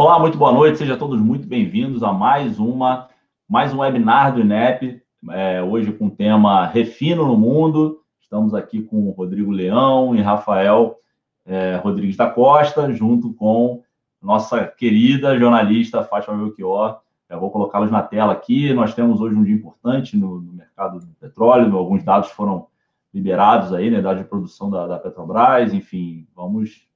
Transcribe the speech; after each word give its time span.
Olá, 0.00 0.18
muito 0.18 0.38
boa 0.38 0.50
noite, 0.50 0.78
sejam 0.78 0.96
todos 0.96 1.20
muito 1.20 1.46
bem-vindos 1.46 2.02
a 2.02 2.10
mais 2.10 2.58
uma 2.58 3.10
mais 3.46 3.74
um 3.74 3.80
webinar 3.80 4.32
do 4.32 4.40
INEP, 4.40 5.02
é, 5.28 5.62
hoje 5.62 5.92
com 5.92 6.06
o 6.06 6.10
tema 6.10 6.64
Refino 6.64 7.26
no 7.26 7.36
Mundo. 7.36 8.00
Estamos 8.18 8.54
aqui 8.54 8.80
com 8.80 9.08
o 9.08 9.10
Rodrigo 9.10 9.50
Leão 9.50 10.16
e 10.16 10.22
Rafael 10.22 10.96
é, 11.44 11.76
Rodrigues 11.76 12.16
da 12.16 12.30
Costa, 12.30 12.90
junto 12.94 13.34
com 13.34 13.82
nossa 14.22 14.66
querida 14.66 15.38
jornalista 15.38 16.02
Fátima 16.02 16.34
Belchior. 16.34 17.00
Já 17.28 17.36
vou 17.36 17.50
colocá-los 17.50 17.90
na 17.90 18.00
tela 18.00 18.32
aqui. 18.32 18.72
Nós 18.72 18.94
temos 18.94 19.20
hoje 19.20 19.36
um 19.36 19.44
dia 19.44 19.54
importante 19.54 20.16
no, 20.16 20.40
no 20.40 20.54
mercado 20.54 20.98
do 20.98 21.08
petróleo, 21.20 21.76
alguns 21.76 22.02
dados 22.02 22.30
foram 22.30 22.68
liberados 23.12 23.70
aí, 23.74 23.90
né, 23.90 24.00
dados 24.00 24.22
de 24.22 24.26
produção 24.26 24.70
da, 24.70 24.86
da 24.86 24.98
Petrobras, 24.98 25.74
enfim, 25.74 26.26
vamos 26.34 26.88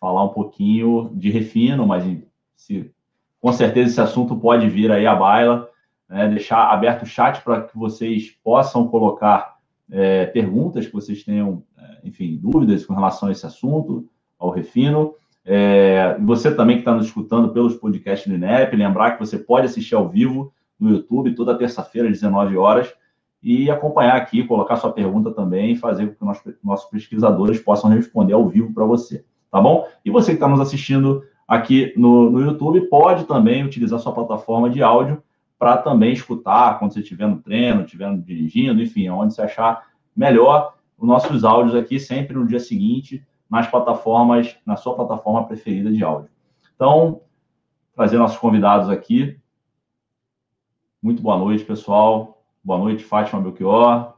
falar 0.00 0.24
um 0.24 0.30
pouquinho 0.30 1.10
de 1.14 1.30
refino, 1.30 1.86
mas 1.86 2.06
se, 2.58 2.92
com 3.40 3.52
certeza 3.52 3.88
esse 3.88 4.00
assunto 4.00 4.36
pode 4.36 4.68
vir 4.68 4.90
aí 4.90 5.06
à 5.06 5.14
baila, 5.14 5.70
né, 6.08 6.28
deixar 6.28 6.70
aberto 6.70 7.02
o 7.02 7.06
chat 7.06 7.40
para 7.42 7.62
que 7.62 7.78
vocês 7.78 8.30
possam 8.42 8.88
colocar 8.88 9.56
é, 9.90 10.26
perguntas 10.26 10.86
que 10.86 10.92
vocês 10.92 11.22
tenham, 11.22 11.62
é, 11.78 12.00
enfim, 12.04 12.36
dúvidas 12.36 12.84
com 12.84 12.92
relação 12.92 13.28
a 13.28 13.32
esse 13.32 13.46
assunto, 13.46 14.08
ao 14.38 14.50
refino. 14.50 15.14
É, 15.44 16.18
você 16.20 16.54
também 16.54 16.76
que 16.76 16.82
está 16.82 16.94
nos 16.94 17.06
escutando 17.06 17.50
pelos 17.50 17.76
podcasts 17.76 18.28
do 18.28 18.34
INEP, 18.34 18.76
lembrar 18.76 19.12
que 19.12 19.20
você 19.20 19.38
pode 19.38 19.66
assistir 19.66 19.94
ao 19.94 20.08
vivo 20.08 20.52
no 20.78 20.90
YouTube 20.90 21.34
toda 21.34 21.56
terça-feira, 21.56 22.08
às 22.08 22.14
19 22.14 22.56
horas, 22.56 22.92
e 23.40 23.70
acompanhar 23.70 24.16
aqui, 24.16 24.42
colocar 24.44 24.76
sua 24.76 24.92
pergunta 24.92 25.30
também 25.30 25.72
e 25.72 25.76
fazer 25.76 26.14
com 26.16 26.32
que 26.32 26.56
nossos 26.62 26.90
pesquisadores 26.90 27.60
possam 27.60 27.88
responder 27.88 28.32
ao 28.32 28.48
vivo 28.48 28.74
para 28.74 28.84
você, 28.84 29.24
tá 29.50 29.60
bom? 29.60 29.86
E 30.04 30.10
você 30.10 30.32
que 30.32 30.36
está 30.36 30.48
nos 30.48 30.60
assistindo 30.60 31.22
aqui 31.48 31.94
no, 31.96 32.30
no 32.30 32.40
YouTube 32.42 32.82
pode 32.82 33.24
também 33.24 33.64
utilizar 33.64 33.98
sua 33.98 34.12
plataforma 34.12 34.68
de 34.68 34.82
áudio 34.82 35.22
para 35.58 35.78
também 35.78 36.12
escutar 36.12 36.78
quando 36.78 36.92
você 36.92 37.00
estiver 37.00 37.26
no 37.26 37.40
treino, 37.40 37.82
estiver 37.82 38.14
dirigindo, 38.18 38.82
enfim, 38.82 39.08
onde 39.08 39.34
você 39.34 39.42
achar 39.42 39.88
melhor 40.14 40.76
os 40.98 41.08
nossos 41.08 41.44
áudios 41.44 41.74
aqui 41.74 41.98
sempre 41.98 42.36
no 42.36 42.46
dia 42.46 42.60
seguinte 42.60 43.26
nas 43.48 43.66
plataformas, 43.66 44.56
na 44.66 44.76
sua 44.76 44.94
plataforma 44.94 45.46
preferida 45.46 45.90
de 45.90 46.04
áudio. 46.04 46.30
Então, 46.74 47.22
trazer 47.94 48.18
nossos 48.18 48.36
convidados 48.36 48.90
aqui. 48.90 49.40
Muito 51.02 51.22
boa 51.22 51.38
noite, 51.38 51.64
pessoal. 51.64 52.44
Boa 52.62 52.78
noite, 52.78 53.02
Fátima 53.02 53.40
Belchior. 53.40 54.14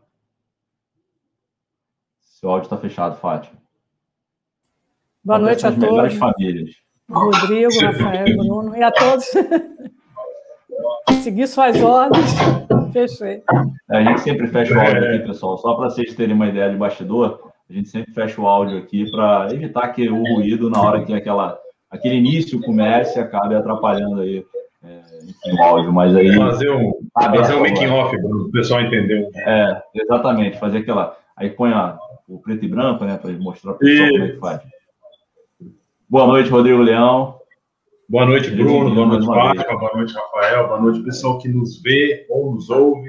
Seu 2.21 2.51
áudio 2.51 2.65
está 2.65 2.77
fechado, 2.77 3.17
Fátima. 3.17 3.61
Boa 5.23 5.39
noite 5.39 5.65
a 5.65 5.71
todos. 5.71 6.15
famílias. 6.15 6.90
Rodrigo, 7.11 7.71
Rafael, 7.81 8.37
Bruno 8.37 8.77
e 8.77 8.83
a 8.83 8.91
todos. 8.91 9.27
Seguir 11.23 11.47
suas 11.49 11.81
ordens. 11.83 12.35
Fechei. 12.93 13.43
É, 13.91 13.99
a 13.99 14.03
gente 14.03 14.21
sempre 14.21 14.47
fecha 14.49 14.75
o 14.75 14.81
áudio 14.81 15.09
aqui, 15.09 15.27
pessoal. 15.27 15.59
Só 15.59 15.75
para 15.75 15.91
vocês 15.91 16.15
terem 16.15 16.35
uma 16.35 16.49
ideia 16.49 16.71
de 16.71 16.77
bastidor, 16.77 17.53
a 17.69 17.73
gente 17.73 17.89
sempre 17.89 18.13
fecha 18.13 18.41
o 18.41 18.47
áudio 18.47 18.79
aqui 18.79 19.09
para 19.11 19.49
evitar 19.53 19.89
que 19.89 20.09
o 20.09 20.23
ruído, 20.35 20.71
na 20.71 20.81
hora 20.81 21.05
que 21.05 21.13
aquela, 21.13 21.59
aquele 21.91 22.17
início 22.17 22.61
comece, 22.61 23.19
acabe 23.21 23.55
atrapalhando 23.55 24.23
aí 24.23 24.45
é, 24.83 25.01
enfim, 25.23 25.57
o 25.57 25.63
áudio. 25.63 25.93
Mas 25.93 26.15
aí. 26.17 26.35
Fazer 26.37 26.71
um, 26.71 26.93
tá 27.15 27.33
fazer 27.33 27.55
um 27.55 27.61
making 27.61 27.89
off 27.89 28.17
para 28.17 28.37
o 28.37 28.51
pessoal 28.51 28.81
entender. 28.81 29.29
É, 29.37 29.83
exatamente. 29.95 30.59
Fazer 30.59 30.79
aquela. 30.79 31.17
Aí 31.37 31.51
põe 31.51 31.73
a, 31.73 31.97
o 32.29 32.39
preto 32.39 32.65
e 32.65 32.69
branco, 32.69 33.05
né, 33.05 33.19
para 33.19 33.31
mostrar 33.33 33.75
para 33.75 33.87
o 33.87 33.89
pessoal 33.89 34.11
como 34.11 34.25
é 34.25 34.29
que 34.29 34.39
faz. 34.39 34.63
Boa 36.11 36.27
noite, 36.27 36.51
Rodrigo 36.51 36.83
Leão. 36.83 37.39
Boa 38.09 38.27
noite, 38.27 38.51
Bruno. 38.51 38.93
Boa 38.93 39.07
noite, 39.07 39.27
Fátima. 39.27 39.79
Boa 39.79 39.93
noite, 39.95 40.13
Rafael. 40.13 40.67
Boa 40.67 40.81
noite, 40.81 41.05
pessoal 41.05 41.39
que 41.39 41.49
nos 41.49 41.81
vê 41.81 42.27
ou 42.29 42.53
nos 42.53 42.69
ouve. 42.69 43.09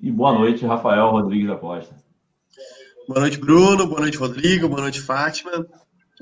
E 0.00 0.10
boa 0.10 0.32
noite, 0.32 0.66
Rafael 0.66 1.08
Rodrigues 1.12 1.46
da 1.46 1.54
Costa. 1.54 1.94
Boa 3.06 3.20
noite, 3.20 3.38
Bruno. 3.38 3.86
Boa 3.86 4.00
noite, 4.00 4.18
Rodrigo. 4.18 4.68
Boa 4.68 4.80
noite, 4.80 5.00
Fátima. 5.00 5.52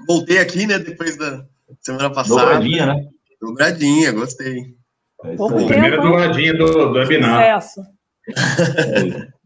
Voltei 0.06 0.36
aqui, 0.36 0.66
né, 0.66 0.78
depois 0.78 1.16
da 1.16 1.46
semana 1.80 2.10
passada. 2.10 2.42
Dobradinha, 2.42 2.84
né? 2.84 3.08
Dobradinha, 3.40 4.12
gostei. 4.12 4.76
É 5.24 5.34
Primeira 5.34 5.98
dobradinha 5.98 6.52
do, 6.52 6.66
do 6.66 6.92
webinar. 6.92 7.62
Sucesso. 7.62 7.95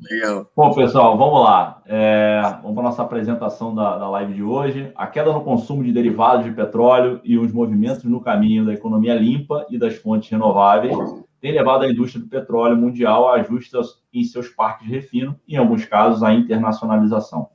Legal. 0.00 0.50
Bom, 0.56 0.72
pessoal, 0.72 1.16
vamos 1.18 1.42
lá. 1.42 1.82
É, 1.86 2.40
vamos 2.62 2.74
para 2.74 2.80
a 2.80 2.90
nossa 2.90 3.02
apresentação 3.02 3.74
da, 3.74 3.98
da 3.98 4.08
live 4.08 4.32
de 4.32 4.42
hoje. 4.42 4.90
A 4.94 5.06
queda 5.06 5.32
no 5.32 5.44
consumo 5.44 5.84
de 5.84 5.92
derivados 5.92 6.46
de 6.46 6.52
petróleo 6.52 7.20
e 7.22 7.38
os 7.38 7.52
movimentos 7.52 8.04
no 8.04 8.20
caminho 8.20 8.64
da 8.64 8.72
economia 8.72 9.14
limpa 9.14 9.66
e 9.68 9.78
das 9.78 9.96
fontes 9.96 10.30
renováveis 10.30 10.96
têm 11.40 11.52
levado 11.52 11.84
a 11.84 11.90
indústria 11.90 12.22
do 12.22 12.28
petróleo 12.28 12.76
mundial 12.76 13.28
a 13.28 13.34
ajustes 13.34 13.72
em 14.12 14.24
seus 14.24 14.48
parques 14.48 14.86
de 14.86 14.94
refino 14.94 15.38
e, 15.46 15.54
em 15.54 15.58
alguns 15.58 15.84
casos, 15.84 16.22
a 16.22 16.32
internacionalização. 16.32 17.48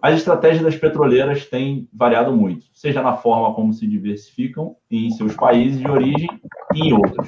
As 0.00 0.16
estratégias 0.16 0.64
das 0.64 0.76
petroleiras 0.76 1.46
têm 1.46 1.88
variado 1.92 2.32
muito, 2.32 2.66
seja 2.74 3.00
na 3.00 3.16
forma 3.16 3.54
como 3.54 3.72
se 3.72 3.86
diversificam 3.86 4.74
em 4.90 5.10
seus 5.12 5.34
países 5.36 5.78
de 5.78 5.88
origem 5.88 6.28
e 6.74 6.88
em 6.88 6.92
outros. 6.92 7.26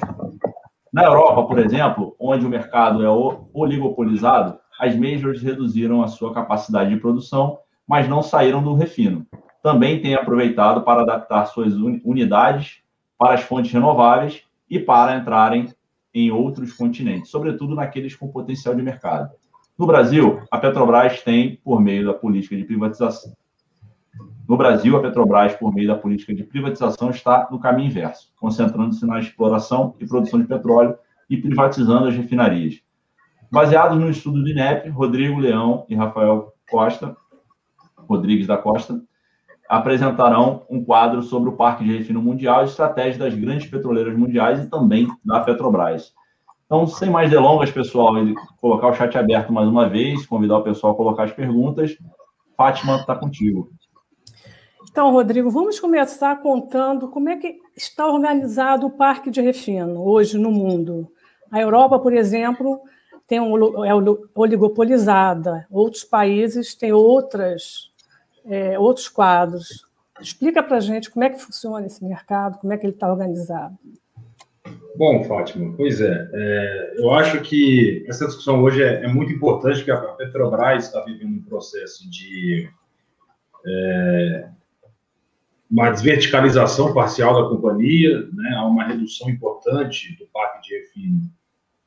Na 0.95 1.03
Europa, 1.03 1.43
por 1.43 1.59
exemplo, 1.59 2.15
onde 2.17 2.45
o 2.45 2.49
mercado 2.49 3.03
é 3.03 3.09
oligopolizado, 3.53 4.57
as 4.79 4.95
majors 4.95 5.41
reduziram 5.41 6.01
a 6.01 6.07
sua 6.07 6.33
capacidade 6.33 6.89
de 6.89 7.01
produção, 7.01 7.59
mas 7.85 8.07
não 8.07 8.23
saíram 8.23 8.63
do 8.63 8.73
refino. 8.73 9.27
Também 9.61 10.01
têm 10.01 10.15
aproveitado 10.15 10.83
para 10.83 11.01
adaptar 11.01 11.47
suas 11.47 11.73
unidades 11.73 12.77
para 13.17 13.33
as 13.33 13.41
fontes 13.41 13.73
renováveis 13.73 14.43
e 14.69 14.79
para 14.79 15.17
entrarem 15.17 15.67
em 16.13 16.31
outros 16.31 16.71
continentes, 16.71 17.29
sobretudo 17.29 17.75
naqueles 17.75 18.15
com 18.15 18.29
potencial 18.29 18.73
de 18.73 18.81
mercado. 18.81 19.31
No 19.77 19.85
Brasil, 19.85 20.43
a 20.49 20.57
Petrobras 20.57 21.21
tem, 21.21 21.57
por 21.57 21.81
meio 21.81 22.05
da 22.05 22.13
política 22.13 22.55
de 22.55 22.63
privatização, 22.63 23.33
no 24.47 24.57
Brasil, 24.57 24.95
a 24.95 25.01
Petrobras, 25.01 25.55
por 25.55 25.73
meio 25.73 25.87
da 25.87 25.95
política 25.95 26.33
de 26.33 26.43
privatização, 26.43 27.09
está 27.09 27.47
no 27.49 27.59
caminho 27.59 27.87
inverso, 27.87 28.31
concentrando-se 28.39 29.05
na 29.05 29.19
exploração 29.19 29.95
e 29.99 30.05
produção 30.05 30.39
de 30.39 30.47
petróleo 30.47 30.95
e 31.29 31.37
privatizando 31.37 32.07
as 32.07 32.15
refinarias. 32.15 32.79
Baseados 33.51 33.97
no 33.97 34.09
estudo 34.09 34.43
do 34.43 34.49
INEP, 34.49 34.89
Rodrigo 34.89 35.39
Leão 35.39 35.85
e 35.89 35.95
Rafael 35.95 36.53
Costa, 36.69 37.15
Rodrigues 37.97 38.45
da 38.45 38.57
Costa, 38.57 39.01
apresentarão 39.67 40.63
um 40.69 40.83
quadro 40.83 41.23
sobre 41.23 41.49
o 41.49 41.53
Parque 41.53 41.83
de 41.83 41.97
Refino 41.97 42.21
Mundial 42.21 42.61
e 42.61 42.65
estratégias 42.65 43.17
das 43.17 43.33
grandes 43.33 43.67
petroleiras 43.67 44.15
mundiais 44.15 44.63
e 44.63 44.69
também 44.69 45.07
da 45.23 45.39
Petrobras. 45.39 46.13
Então, 46.65 46.85
sem 46.85 47.09
mais 47.09 47.29
delongas, 47.29 47.71
pessoal, 47.71 48.13
colocar 48.59 48.87
o 48.87 48.93
chat 48.93 49.17
aberto 49.17 49.51
mais 49.51 49.67
uma 49.67 49.87
vez, 49.87 50.25
convidar 50.25 50.57
o 50.57 50.63
pessoal 50.63 50.93
a 50.93 50.95
colocar 50.95 51.23
as 51.23 51.31
perguntas. 51.31 51.97
Fátima, 52.57 52.97
está 52.97 53.15
contigo. 53.15 53.69
Então, 54.95 55.11
Rodrigo, 55.11 55.49
vamos 55.49 55.77
começar 55.77 56.41
contando 56.41 57.09
como 57.09 57.27
é 57.27 57.35
que 57.35 57.59
está 57.75 58.07
organizado 58.07 58.87
o 58.87 58.91
parque 58.91 59.29
de 59.29 59.41
refino 59.41 60.01
hoje 60.01 60.37
no 60.37 60.49
mundo. 60.49 61.11
A 61.51 61.59
Europa, 61.59 61.99
por 61.99 62.13
exemplo, 62.13 62.79
tem 63.27 63.41
um, 63.41 63.83
é 63.83 63.91
oligopolizada, 64.33 65.67
outros 65.69 66.05
países 66.05 66.75
têm 66.75 66.93
outras, 66.93 67.91
é, 68.45 68.79
outros 68.79 69.09
quadros. 69.09 69.85
Explica 70.21 70.63
para 70.63 70.77
a 70.77 70.79
gente 70.79 71.11
como 71.11 71.25
é 71.25 71.29
que 71.29 71.41
funciona 71.41 71.85
esse 71.85 72.01
mercado, 72.01 72.57
como 72.59 72.71
é 72.71 72.77
que 72.77 72.85
ele 72.85 72.93
está 72.93 73.11
organizado. 73.11 73.77
Bom, 74.95 75.25
Fátima, 75.25 75.73
pois 75.75 75.99
é, 75.99 76.29
é, 76.33 76.93
eu 76.99 77.11
acho 77.11 77.41
que 77.41 78.05
essa 78.07 78.27
discussão 78.27 78.63
hoje 78.63 78.81
é, 78.81 79.03
é 79.03 79.07
muito 79.09 79.33
importante, 79.33 79.79
porque 79.79 79.91
a 79.91 79.97
Petrobras 79.97 80.85
está 80.85 81.01
vivendo 81.03 81.35
um 81.35 81.43
processo 81.43 82.09
de 82.09 82.69
é, 83.67 84.55
uma 85.75 85.91
desverticalização 85.91 86.93
parcial 86.93 87.33
da 87.33 87.49
companhia, 87.49 88.21
né, 88.31 88.55
há 88.55 88.65
uma 88.65 88.85
redução 88.85 89.29
importante 89.29 90.17
do 90.17 90.25
parque 90.27 90.69
de 90.69 90.73
refino 90.73 91.29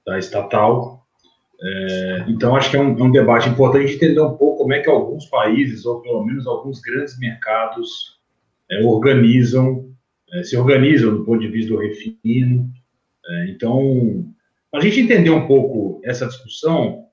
da 0.05 0.19
estatal. 0.19 1.07
É, 1.59 2.25
então, 2.29 2.55
acho 2.55 2.71
que 2.71 2.77
é 2.77 2.81
um, 2.81 2.99
é 2.99 3.03
um, 3.03 3.11
debate 3.11 3.49
importante 3.49 3.95
entender 3.95 4.21
um 4.21 4.37
pouco 4.37 4.59
como 4.59 4.75
é 4.75 4.81
que 4.81 4.91
alguns 4.91 5.25
países, 5.25 5.87
ou 5.87 6.03
pelo 6.03 6.23
menos 6.23 6.47
alguns 6.47 6.83
grandes 6.83 7.19
mercados, 7.19 8.21
é, 8.71 8.85
organizam, 8.85 9.91
é, 10.35 10.43
se 10.43 10.55
organizam 10.55 11.17
do 11.17 11.25
ponto 11.25 11.41
de 11.41 11.49
vista 11.49 11.73
do 11.73 11.81
refino. 11.81 12.71
É, 13.27 13.51
então, 13.51 14.27
a 14.75 14.81
gente 14.81 15.01
entender 15.01 15.31
um 15.31 15.47
pouco 15.47 16.03
essa 16.05 16.27
discussão, 16.27 17.07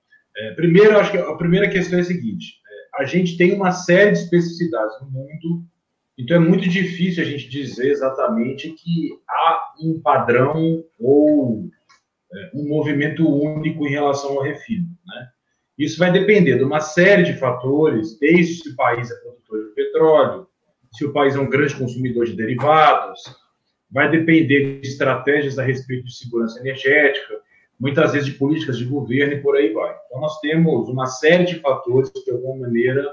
primeiro, 0.57 0.97
acho 0.97 1.11
que 1.11 1.17
a 1.17 1.35
primeira 1.35 1.69
questão 1.69 1.99
é 1.99 2.01
a 2.01 2.05
seguinte: 2.05 2.55
a 2.99 3.05
gente 3.05 3.37
tem 3.37 3.53
uma 3.53 3.71
série 3.71 4.11
de 4.11 4.17
especificidades 4.17 4.99
no 5.01 5.09
mundo 5.09 5.65
então 6.17 6.37
é 6.37 6.39
muito 6.39 6.67
difícil 6.69 7.23
a 7.23 7.25
gente 7.25 7.49
dizer 7.49 7.91
exatamente 7.91 8.71
que 8.71 9.19
há 9.29 9.73
um 9.81 9.99
padrão 9.99 10.83
ou 10.99 11.69
é, 12.33 12.51
um 12.53 12.67
movimento 12.67 13.27
único 13.27 13.85
em 13.85 13.91
relação 13.91 14.31
ao 14.31 14.43
refino. 14.43 14.87
Né? 15.05 15.27
Isso 15.77 15.99
vai 15.99 16.11
depender 16.11 16.57
de 16.57 16.63
uma 16.63 16.79
série 16.79 17.23
de 17.23 17.33
fatores, 17.33 18.17
desde 18.17 18.55
se 18.63 18.69
o 18.69 18.75
país 18.75 19.11
é 19.11 19.15
produtor 19.15 19.67
de 19.67 19.75
petróleo, 19.75 20.47
se 20.93 21.05
o 21.05 21.11
país 21.11 21.35
é 21.35 21.39
um 21.39 21.49
grande 21.49 21.75
consumidor 21.75 22.25
de 22.25 22.33
derivados, 22.33 23.21
vai 23.91 24.09
depender 24.09 24.79
de 24.79 24.87
estratégias 24.87 25.59
a 25.59 25.63
respeito 25.63 26.05
de 26.05 26.15
segurança 26.15 26.59
energética, 26.59 27.41
muitas 27.77 28.13
vezes 28.13 28.27
de 28.27 28.37
políticas 28.37 28.77
de 28.77 28.85
governo 28.85 29.33
e 29.33 29.41
por 29.41 29.57
aí 29.57 29.73
vai. 29.73 29.93
Então, 30.05 30.21
nós 30.21 30.39
temos 30.39 30.87
uma 30.87 31.07
série 31.07 31.43
de 31.43 31.59
fatores 31.59 32.09
que, 32.09 32.23
de 32.23 32.31
alguma 32.31 32.67
maneira, 32.67 33.05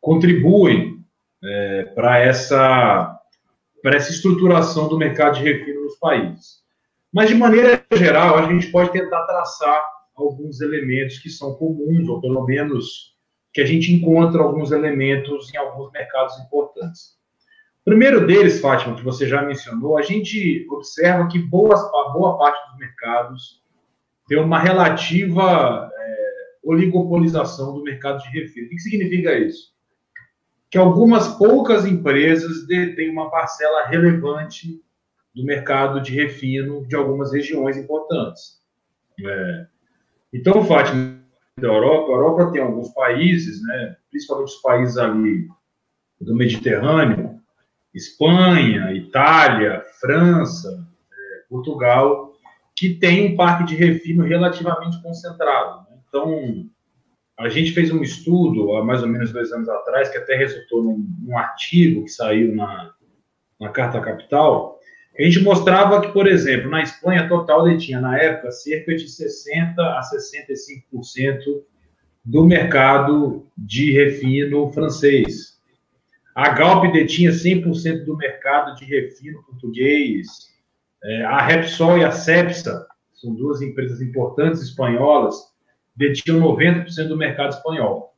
contribuem 0.00 1.04
é, 1.42 1.84
para 1.94 2.18
essa, 2.18 3.18
essa 3.84 4.10
estruturação 4.10 4.88
do 4.88 4.98
mercado 4.98 5.38
de 5.38 5.42
refino 5.42 5.82
nos 5.82 5.96
países. 5.96 6.64
Mas, 7.12 7.28
de 7.28 7.34
maneira 7.34 7.82
geral, 7.94 8.38
a 8.38 8.52
gente 8.52 8.66
pode 8.68 8.92
tentar 8.92 9.24
traçar 9.24 9.82
alguns 10.14 10.60
elementos 10.60 11.18
que 11.18 11.30
são 11.30 11.54
comuns, 11.54 12.08
ou 12.08 12.20
pelo 12.20 12.44
menos 12.44 13.14
que 13.52 13.60
a 13.60 13.66
gente 13.66 13.92
encontra 13.92 14.42
alguns 14.42 14.70
elementos 14.70 15.52
em 15.52 15.56
alguns 15.56 15.90
mercados 15.92 16.38
importantes. 16.40 17.16
O 17.80 17.84
primeiro 17.84 18.26
deles, 18.26 18.60
Fátima, 18.60 18.96
que 18.96 19.04
você 19.04 19.26
já 19.26 19.42
mencionou, 19.42 19.96
a 19.96 20.02
gente 20.02 20.66
observa 20.70 21.28
que 21.28 21.38
boas, 21.38 21.80
boa 22.12 22.36
parte 22.36 22.68
dos 22.68 22.78
mercados 22.78 23.62
tem 24.26 24.38
uma 24.38 24.58
relativa 24.58 25.88
é, 25.94 26.26
oligopolização 26.64 27.72
do 27.74 27.82
mercado 27.82 28.20
de 28.22 28.28
refino. 28.28 28.66
O 28.66 28.70
que 28.70 28.78
significa 28.80 29.38
isso? 29.38 29.75
Que 30.76 30.80
algumas 30.80 31.26
poucas 31.38 31.86
empresas 31.86 32.66
detêm 32.66 33.08
uma 33.08 33.30
parcela 33.30 33.86
relevante 33.86 34.78
do 35.34 35.42
mercado 35.42 36.02
de 36.02 36.12
refino 36.12 36.86
de 36.86 36.94
algumas 36.94 37.32
regiões 37.32 37.78
importantes. 37.78 38.60
É. 39.18 39.66
Então, 40.34 40.62
Fátima, 40.66 41.18
da 41.58 41.68
Europa, 41.68 42.12
a 42.12 42.14
Europa 42.16 42.52
tem 42.52 42.60
alguns 42.60 42.90
países, 42.90 43.62
né, 43.62 43.96
principalmente 44.10 44.48
os 44.48 44.60
países 44.60 44.98
ali 44.98 45.48
do 46.20 46.36
Mediterrâneo, 46.36 47.40
Espanha, 47.94 48.92
Itália, 48.92 49.82
França, 49.98 50.86
é, 51.10 51.42
Portugal, 51.48 52.34
que 52.76 52.96
tem 52.96 53.32
um 53.32 53.34
parque 53.34 53.64
de 53.64 53.76
refino 53.76 54.24
relativamente 54.24 55.00
concentrado. 55.00 55.86
Né? 55.88 55.96
Então, 56.06 56.68
a 57.38 57.48
gente 57.48 57.72
fez 57.72 57.90
um 57.90 58.02
estudo 58.02 58.76
há 58.76 58.84
mais 58.84 59.02
ou 59.02 59.08
menos 59.08 59.32
dois 59.32 59.52
anos 59.52 59.68
atrás, 59.68 60.08
que 60.08 60.18
até 60.18 60.36
resultou 60.36 60.82
num, 60.82 61.06
num 61.20 61.36
artigo 61.36 62.04
que 62.04 62.10
saiu 62.10 62.54
na, 62.54 62.94
na 63.60 63.68
Carta 63.68 64.00
Capital, 64.00 64.76
a 65.18 65.22
gente 65.22 65.40
mostrava 65.40 66.00
que, 66.00 66.08
por 66.12 66.26
exemplo, 66.26 66.70
na 66.70 66.82
Espanha, 66.82 67.28
total 67.28 67.64
detinha, 67.64 68.00
na 68.00 68.18
época, 68.18 68.50
cerca 68.50 68.94
de 68.94 69.04
60% 69.04 69.78
a 69.78 70.00
65% 70.00 71.62
do 72.22 72.44
mercado 72.44 73.46
de 73.56 73.92
refino 73.92 74.70
francês. 74.72 75.56
A 76.34 76.50
Galp 76.50 76.92
detinha 76.92 77.30
100% 77.30 78.04
do 78.04 78.16
mercado 78.16 78.74
de 78.76 78.84
refino 78.84 79.42
português. 79.44 80.26
É, 81.02 81.22
a 81.24 81.40
Repsol 81.40 81.98
e 81.98 82.04
a 82.04 82.10
Cepsa, 82.10 82.86
são 83.14 83.34
duas 83.34 83.62
empresas 83.62 84.02
importantes 84.02 84.60
espanholas, 84.60 85.34
detinham 85.96 86.40
90% 86.40 87.08
do 87.08 87.16
mercado 87.16 87.54
espanhol. 87.54 88.14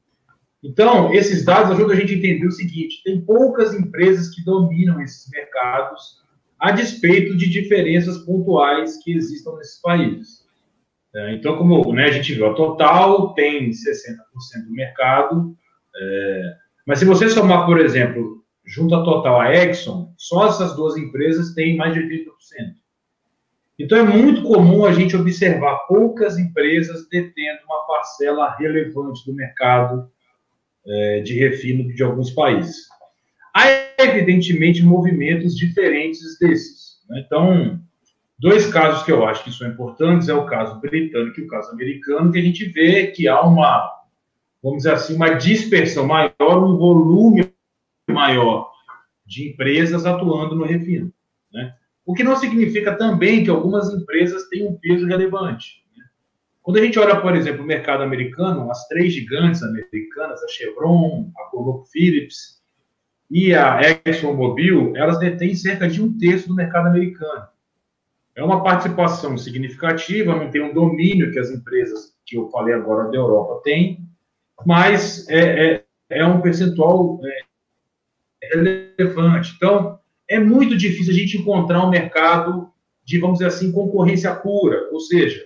Então, 0.62 1.12
esses 1.14 1.44
dados 1.44 1.70
ajudam 1.70 1.92
a 1.92 2.00
gente 2.00 2.14
a 2.14 2.16
entender 2.16 2.46
o 2.46 2.52
seguinte: 2.52 3.02
tem 3.04 3.20
poucas 3.20 3.72
empresas 3.74 4.34
que 4.34 4.44
dominam 4.44 5.00
esses 5.00 5.30
mercados 5.30 6.18
a 6.58 6.72
despeito 6.72 7.36
de 7.36 7.48
diferenças 7.48 8.18
pontuais 8.18 8.98
que 9.02 9.12
existam 9.12 9.54
nesses 9.56 9.80
países. 9.80 10.48
É, 11.14 11.34
então, 11.34 11.56
como 11.56 11.92
né, 11.92 12.04
a 12.04 12.10
gente 12.10 12.34
viu, 12.34 12.46
a 12.46 12.54
Total 12.54 13.32
tem 13.34 13.70
60% 13.70 14.16
do 14.66 14.72
mercado, 14.72 15.56
é, 15.96 16.54
mas 16.86 16.98
se 16.98 17.04
você 17.04 17.28
somar, 17.28 17.64
por 17.64 17.80
exemplo, 17.80 18.44
junto 18.66 18.94
à 18.94 19.04
Total 19.04 19.40
a 19.40 19.54
Exxon, 19.54 20.12
só 20.16 20.48
essas 20.48 20.74
duas 20.74 20.96
empresas 20.96 21.54
têm 21.54 21.76
mais 21.76 21.94
de 21.94 22.00
80%. 22.00 22.24
Então, 23.78 23.96
é 23.96 24.02
muito 24.02 24.42
comum 24.42 24.84
a 24.84 24.92
gente 24.92 25.16
observar 25.16 25.86
poucas 25.86 26.36
empresas 26.36 27.08
detendo 27.08 27.60
uma 27.64 27.86
parcela 27.86 28.56
relevante 28.56 29.24
do 29.24 29.32
mercado 29.32 30.10
é, 30.84 31.20
de 31.20 31.38
refino 31.38 31.94
de 31.94 32.02
alguns 32.02 32.30
países. 32.30 32.88
Há, 33.54 33.66
evidentemente, 34.02 34.82
movimentos 34.82 35.56
diferentes 35.56 36.38
desses. 36.40 36.98
Né? 37.08 37.22
Então, 37.24 37.80
dois 38.38 38.66
casos 38.66 39.04
que 39.04 39.12
eu 39.12 39.24
acho 39.24 39.44
que 39.44 39.52
são 39.52 39.68
importantes 39.68 40.28
é 40.28 40.34
o 40.34 40.46
caso 40.46 40.80
britânico 40.80 41.40
e 41.40 41.44
o 41.44 41.48
caso 41.48 41.70
americano, 41.70 42.32
que 42.32 42.38
a 42.38 42.42
gente 42.42 42.64
vê 42.66 43.08
que 43.08 43.28
há 43.28 43.40
uma, 43.42 43.92
vamos 44.62 44.78
dizer 44.78 44.92
assim, 44.92 45.14
uma 45.14 45.34
dispersão 45.34 46.04
maior, 46.04 46.32
um 46.40 46.76
volume 46.76 47.48
maior 48.10 48.72
de 49.24 49.50
empresas 49.50 50.04
atuando 50.04 50.56
no 50.56 50.64
refino. 50.64 51.12
O 52.08 52.14
que 52.14 52.24
não 52.24 52.36
significa 52.36 52.96
também 52.96 53.44
que 53.44 53.50
algumas 53.50 53.92
empresas 53.92 54.48
têm 54.48 54.66
um 54.66 54.78
peso 54.78 55.06
relevante. 55.06 55.84
Né? 55.94 56.02
Quando 56.62 56.78
a 56.78 56.82
gente 56.82 56.98
olha, 56.98 57.20
por 57.20 57.36
exemplo, 57.36 57.62
o 57.62 57.66
mercado 57.66 58.02
americano, 58.02 58.70
as 58.70 58.88
três 58.88 59.12
gigantes 59.12 59.62
americanas, 59.62 60.42
a 60.42 60.48
Chevron, 60.48 61.30
a 61.36 61.50
ConocoPhillips 61.50 62.62
e 63.30 63.54
a 63.54 63.78
ExxonMobil, 64.06 64.96
elas 64.96 65.18
detêm 65.18 65.54
cerca 65.54 65.86
de 65.86 66.02
um 66.02 66.16
terço 66.16 66.48
do 66.48 66.54
mercado 66.54 66.86
americano. 66.86 67.46
É 68.34 68.42
uma 68.42 68.62
participação 68.62 69.36
significativa, 69.36 70.34
não 70.34 70.50
tem 70.50 70.62
um 70.62 70.72
domínio 70.72 71.30
que 71.30 71.38
as 71.38 71.50
empresas 71.50 72.14
que 72.24 72.38
eu 72.38 72.48
falei 72.48 72.72
agora 72.72 73.10
da 73.10 73.18
Europa 73.18 73.60
têm, 73.64 74.08
mas 74.64 75.28
é, 75.28 75.74
é, 75.74 75.84
é 76.08 76.24
um 76.24 76.40
percentual 76.40 77.20
é, 77.22 78.48
relevante. 78.54 79.52
Então, 79.56 80.00
é 80.28 80.38
muito 80.38 80.76
difícil 80.76 81.12
a 81.12 81.16
gente 81.16 81.38
encontrar 81.38 81.84
um 81.84 81.90
mercado 81.90 82.70
de, 83.04 83.18
vamos 83.18 83.38
dizer 83.38 83.48
assim, 83.48 83.72
concorrência 83.72 84.34
pura, 84.34 84.88
ou 84.92 85.00
seja, 85.00 85.42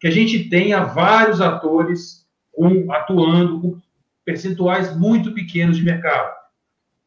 que 0.00 0.08
a 0.08 0.10
gente 0.10 0.48
tenha 0.48 0.84
vários 0.84 1.40
atores 1.40 2.26
com, 2.52 2.92
atuando 2.92 3.60
com 3.60 3.80
percentuais 4.24 4.96
muito 4.96 5.32
pequenos 5.32 5.76
de 5.76 5.84
mercado. 5.84 6.34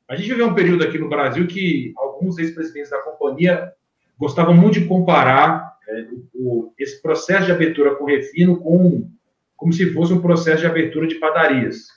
A 0.07 0.15
gente 0.15 0.29
viveu 0.29 0.47
um 0.47 0.53
período 0.53 0.83
aqui 0.83 0.97
no 0.97 1.09
Brasil 1.09 1.45
que 1.47 1.93
alguns 1.97 2.37
ex-presidentes 2.37 2.91
da 2.91 2.99
companhia 2.99 3.73
gostavam 4.17 4.53
muito 4.53 4.79
de 4.79 4.85
comparar 4.85 5.77
é, 5.87 6.05
o, 6.33 6.71
esse 6.79 7.01
processo 7.01 7.47
de 7.47 7.51
abertura 7.51 7.95
com 7.95 8.05
refino 8.05 8.57
com 8.57 9.09
como 9.55 9.73
se 9.73 9.91
fosse 9.91 10.13
um 10.13 10.21
processo 10.21 10.61
de 10.61 10.67
abertura 10.67 11.07
de 11.07 11.15
padarias. 11.15 11.87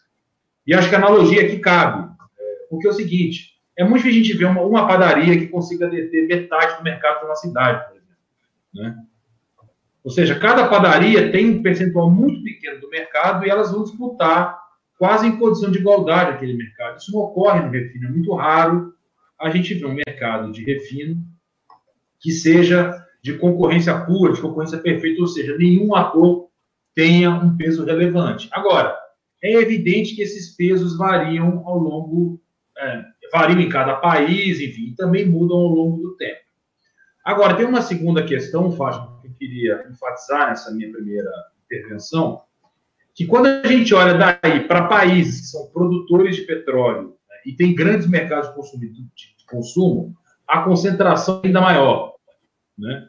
E 0.67 0.75
acho 0.75 0.88
que 0.88 0.94
a 0.94 0.99
analogia 0.99 1.43
aqui 1.43 1.58
cabe, 1.58 2.10
é, 2.39 2.67
porque 2.69 2.87
é 2.87 2.91
o 2.91 2.94
seguinte, 2.94 3.50
é 3.81 3.84
muito 3.84 4.03
difícil 4.03 4.20
a 4.20 4.25
gente 4.25 4.37
ver 4.37 4.44
uma, 4.44 4.60
uma 4.60 4.87
padaria 4.87 5.39
que 5.39 5.49
consiga 5.49 5.89
deter 5.89 6.29
metade 6.29 6.77
do 6.77 6.84
mercado 6.84 7.25
uma 7.25 7.34
cidade, 7.34 7.89
por 7.89 7.96
exemplo. 7.96 8.17
Né? 8.75 8.96
Ou 10.05 10.10
seja, 10.10 10.39
cada 10.39 10.69
padaria 10.69 11.32
tem 11.32 11.51
um 11.51 11.63
percentual 11.63 12.10
muito 12.10 12.43
pequeno 12.43 12.79
do 12.79 12.91
mercado 12.91 13.46
e 13.46 13.51
elas 13.51 13.72
vão 13.72 13.84
disputar 13.84 14.60
quase 14.99 15.27
em 15.27 15.39
condição 15.39 15.70
de 15.70 15.79
igualdade 15.79 16.32
aquele 16.32 16.55
mercado. 16.55 16.99
Isso 16.99 17.10
não 17.10 17.20
ocorre 17.20 17.60
no 17.60 17.70
refino, 17.70 18.08
é 18.08 18.10
muito 18.10 18.34
raro 18.34 18.93
a 19.39 19.49
gente 19.49 19.72
ver 19.72 19.87
um 19.87 19.94
mercado 19.94 20.53
de 20.53 20.63
refino 20.63 21.17
que 22.19 22.32
seja 22.32 23.03
de 23.22 23.39
concorrência 23.39 23.99
pura, 24.05 24.34
de 24.34 24.43
concorrência 24.43 24.77
perfeita, 24.77 25.22
ou 25.22 25.27
seja, 25.27 25.56
nenhum 25.56 25.94
ator 25.94 26.49
tenha 26.94 27.31
um 27.31 27.56
peso 27.56 27.84
relevante. 27.84 28.46
Agora, 28.53 28.94
é 29.43 29.55
evidente 29.55 30.15
que 30.15 30.20
esses 30.20 30.55
pesos 30.55 30.99
variam 30.99 31.67
ao 31.67 31.79
longo, 31.79 32.39
é, 32.77 33.05
variam 33.32 33.60
em 33.60 33.69
cada 33.69 33.96
país, 33.96 34.60
enfim, 34.60 34.89
e 34.89 34.94
também 34.94 35.27
mudam 35.27 35.56
ao 35.56 35.69
longo 35.69 36.03
do 36.03 36.17
tempo. 36.17 36.41
Agora, 37.25 37.55
tem 37.55 37.67
uma 37.67 37.82
segunda 37.82 38.25
questão, 38.25 38.72
Fátima, 38.72 39.19
que 39.20 39.29
eu 39.29 39.32
queria 39.34 39.87
enfatizar 39.91 40.49
nessa 40.49 40.70
minha 40.72 40.91
primeira 40.91 41.31
intervenção, 41.65 42.43
que 43.15 43.27
quando 43.27 43.46
a 43.46 43.67
gente 43.67 43.94
olha 43.94 44.15
daí 44.15 44.67
para 44.67 44.87
países 44.87 45.43
que 45.43 45.46
são 45.49 45.70
produtores 45.70 46.37
de 46.37 46.43
petróleo 46.43 47.17
né, 47.29 47.37
e 47.46 47.53
tem 47.53 47.75
grandes 47.75 48.06
mercados 48.06 48.51
de, 48.79 49.46
consumo, 49.46 50.15
a 50.46 50.63
concentração 50.63 51.41
é 51.43 51.49
ainda 51.49 51.60
maior. 51.60 52.15
Né? 52.79 53.08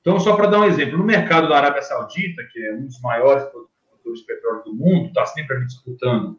Então, 0.00 0.20
só 0.20 0.36
para 0.36 0.46
dar 0.46 0.60
um 0.60 0.64
exemplo, 0.64 0.96
no 0.96 1.04
mercado 1.04 1.48
da 1.48 1.56
Arábia 1.56 1.82
Saudita, 1.82 2.42
que 2.52 2.64
é 2.64 2.74
um 2.74 2.86
dos 2.86 3.00
maiores 3.00 3.44
produtores 3.44 4.20
de 4.20 4.26
petróleo 4.26 4.64
do 4.64 4.74
mundo, 4.74 5.08
está 5.08 5.26
sempre 5.26 5.64
disputando 5.66 6.38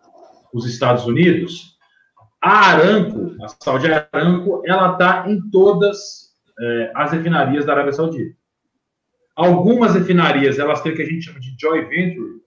os 0.54 0.66
Estados 0.66 1.06
Unidos, 1.06 1.78
a 2.42 2.72
Aramco, 2.72 3.36
a 3.44 3.48
Saudi 3.48 3.88
Aramco, 3.92 4.62
ela 4.66 4.94
está 4.94 5.30
em 5.30 5.42
todas 5.50 6.34
é, 6.60 6.92
as 6.96 7.12
refinarias 7.12 7.66
da 7.66 7.74
Arábia 7.74 7.94
Saudita. 7.94 8.38
Algumas 9.36 9.96
refinarias, 9.96 10.60
elas 10.60 10.82
têm 10.82 10.92
o 10.92 10.96
que 10.96 11.02
a 11.02 11.06
gente 11.06 11.24
chama 11.24 11.40
de 11.40 11.56
joint 11.60 11.88
venture, 11.90 12.42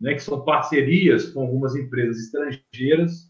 né, 0.00 0.14
que 0.14 0.22
são 0.22 0.44
parcerias 0.44 1.30
com 1.30 1.42
algumas 1.42 1.74
empresas 1.74 2.18
estrangeiras, 2.18 3.28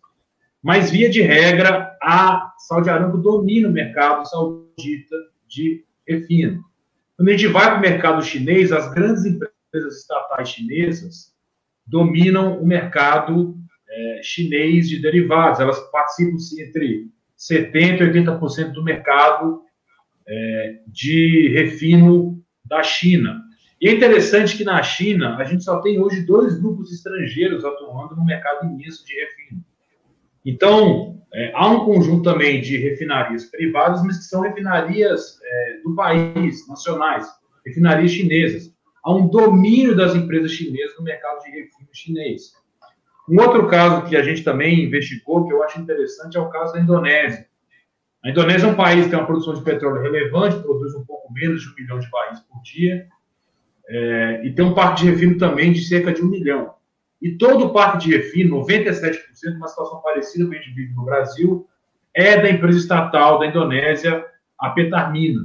mas, 0.62 0.90
via 0.90 1.08
de 1.08 1.22
regra, 1.22 1.96
a 2.02 2.52
Saudi 2.58 2.90
Aramco 2.90 3.18
domina 3.18 3.68
o 3.68 3.72
mercado 3.72 4.28
saudita 4.28 5.16
de 5.46 5.84
refino. 6.06 6.64
Quando 7.16 7.28
a 7.28 7.32
gente 7.32 7.46
vai 7.46 7.66
para 7.66 7.78
o 7.78 7.80
mercado 7.80 8.24
chinês, 8.24 8.72
as 8.72 8.92
grandes 8.92 9.24
empresas 9.24 10.00
estatais 10.00 10.48
chinesas 10.48 11.34
dominam 11.86 12.60
o 12.60 12.66
mercado 12.66 13.57
é, 13.90 14.20
chinês 14.22 14.88
de 14.88 15.00
derivados. 15.00 15.60
Elas 15.60 15.78
participam 15.90 16.36
entre 16.58 17.08
70%, 17.38 18.12
80% 18.12 18.72
do 18.72 18.84
mercado 18.84 19.62
é, 20.26 20.80
de 20.86 21.48
refino 21.54 22.42
da 22.64 22.82
China. 22.82 23.42
E 23.80 23.88
é 23.88 23.92
interessante 23.92 24.56
que 24.56 24.64
na 24.64 24.82
China 24.82 25.36
a 25.36 25.44
gente 25.44 25.62
só 25.62 25.80
tem 25.80 26.00
hoje 26.00 26.22
dois 26.22 26.58
grupos 26.58 26.92
estrangeiros 26.92 27.64
atuando 27.64 28.16
no 28.16 28.24
mercado 28.24 28.66
imenso 28.66 29.06
de 29.06 29.14
refino. 29.14 29.64
Então, 30.44 31.22
é, 31.32 31.52
há 31.54 31.68
um 31.68 31.84
conjunto 31.84 32.22
também 32.22 32.60
de 32.60 32.76
refinarias 32.76 33.44
privadas, 33.44 34.02
mas 34.02 34.18
que 34.18 34.24
são 34.24 34.40
refinarias 34.40 35.38
é, 35.42 35.80
do 35.84 35.94
país, 35.94 36.66
nacionais, 36.66 37.28
refinarias 37.64 38.10
chinesas. 38.10 38.72
Há 39.04 39.14
um 39.14 39.28
domínio 39.28 39.94
das 39.94 40.14
empresas 40.14 40.50
chinesas 40.50 40.96
no 40.98 41.04
mercado 41.04 41.42
de 41.44 41.50
refino 41.50 41.88
chinês. 41.92 42.52
Um 43.28 43.40
outro 43.40 43.66
caso 43.68 44.06
que 44.06 44.16
a 44.16 44.22
gente 44.22 44.42
também 44.42 44.84
investigou, 44.84 45.46
que 45.46 45.52
eu 45.52 45.62
acho 45.62 45.80
interessante, 45.80 46.36
é 46.36 46.40
o 46.40 46.48
caso 46.48 46.72
da 46.72 46.80
Indonésia. 46.80 47.46
A 48.24 48.30
Indonésia 48.30 48.66
é 48.66 48.70
um 48.70 48.74
país 48.74 49.04
que 49.04 49.10
tem 49.10 49.18
uma 49.18 49.26
produção 49.26 49.54
de 49.54 49.62
petróleo 49.62 50.02
relevante, 50.02 50.62
produz 50.62 50.94
um 50.94 51.04
pouco 51.04 51.32
menos 51.32 51.62
de 51.62 51.68
um 51.68 51.74
milhão 51.74 51.98
de 51.98 52.10
barris 52.10 52.40
por 52.40 52.60
dia, 52.62 53.06
é, 53.88 54.40
e 54.44 54.52
tem 54.52 54.64
um 54.64 54.74
parque 54.74 55.02
de 55.02 55.10
refino 55.10 55.38
também 55.38 55.72
de 55.72 55.84
cerca 55.84 56.12
de 56.12 56.22
um 56.22 56.28
milhão. 56.28 56.74
E 57.20 57.32
todo 57.32 57.66
o 57.66 57.72
parque 57.72 57.98
de 57.98 58.16
refino, 58.16 58.60
97%, 58.60 59.18
uma 59.56 59.68
situação 59.68 60.00
parecida 60.00 60.46
com 60.46 60.52
a 60.52 60.56
gente 60.56 60.74
vive 60.74 60.94
no 60.94 61.04
Brasil, 61.04 61.66
é 62.14 62.40
da 62.40 62.50
empresa 62.50 62.78
estatal 62.78 63.38
da 63.38 63.46
Indonésia, 63.46 64.24
a 64.58 64.70
Petarmina. 64.70 65.40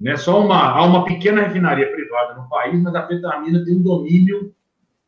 Né? 0.00 0.16
Só 0.16 0.42
uma, 0.42 0.70
há 0.70 0.82
uma 0.84 1.04
pequena 1.04 1.42
refinaria 1.42 1.90
privada 1.90 2.34
no 2.34 2.48
país, 2.48 2.80
mas 2.80 2.94
a 2.94 3.02
Petarmina 3.02 3.64
tem 3.64 3.76
um 3.76 3.82
domínio 3.82 4.54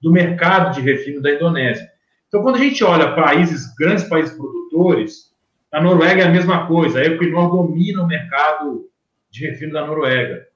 do 0.02 0.10
mercado 0.10 0.74
de 0.74 0.80
refino 0.80 1.22
da 1.22 1.32
Indonésia. 1.32 1.91
Então, 2.32 2.42
quando 2.42 2.56
a 2.56 2.60
gente 2.60 2.82
olha 2.82 3.14
países, 3.14 3.74
grandes 3.74 4.04
países 4.04 4.34
produtores, 4.34 5.32
a 5.70 5.82
Noruega 5.82 6.22
é 6.22 6.24
a 6.24 6.30
mesma 6.30 6.66
coisa, 6.66 7.00
a 7.00 7.04
Equinor 7.04 7.50
domina 7.50 8.02
o 8.02 8.06
mercado 8.06 8.88
de 9.30 9.46
refino 9.46 9.74
da 9.74 9.86
Noruega 9.86 10.46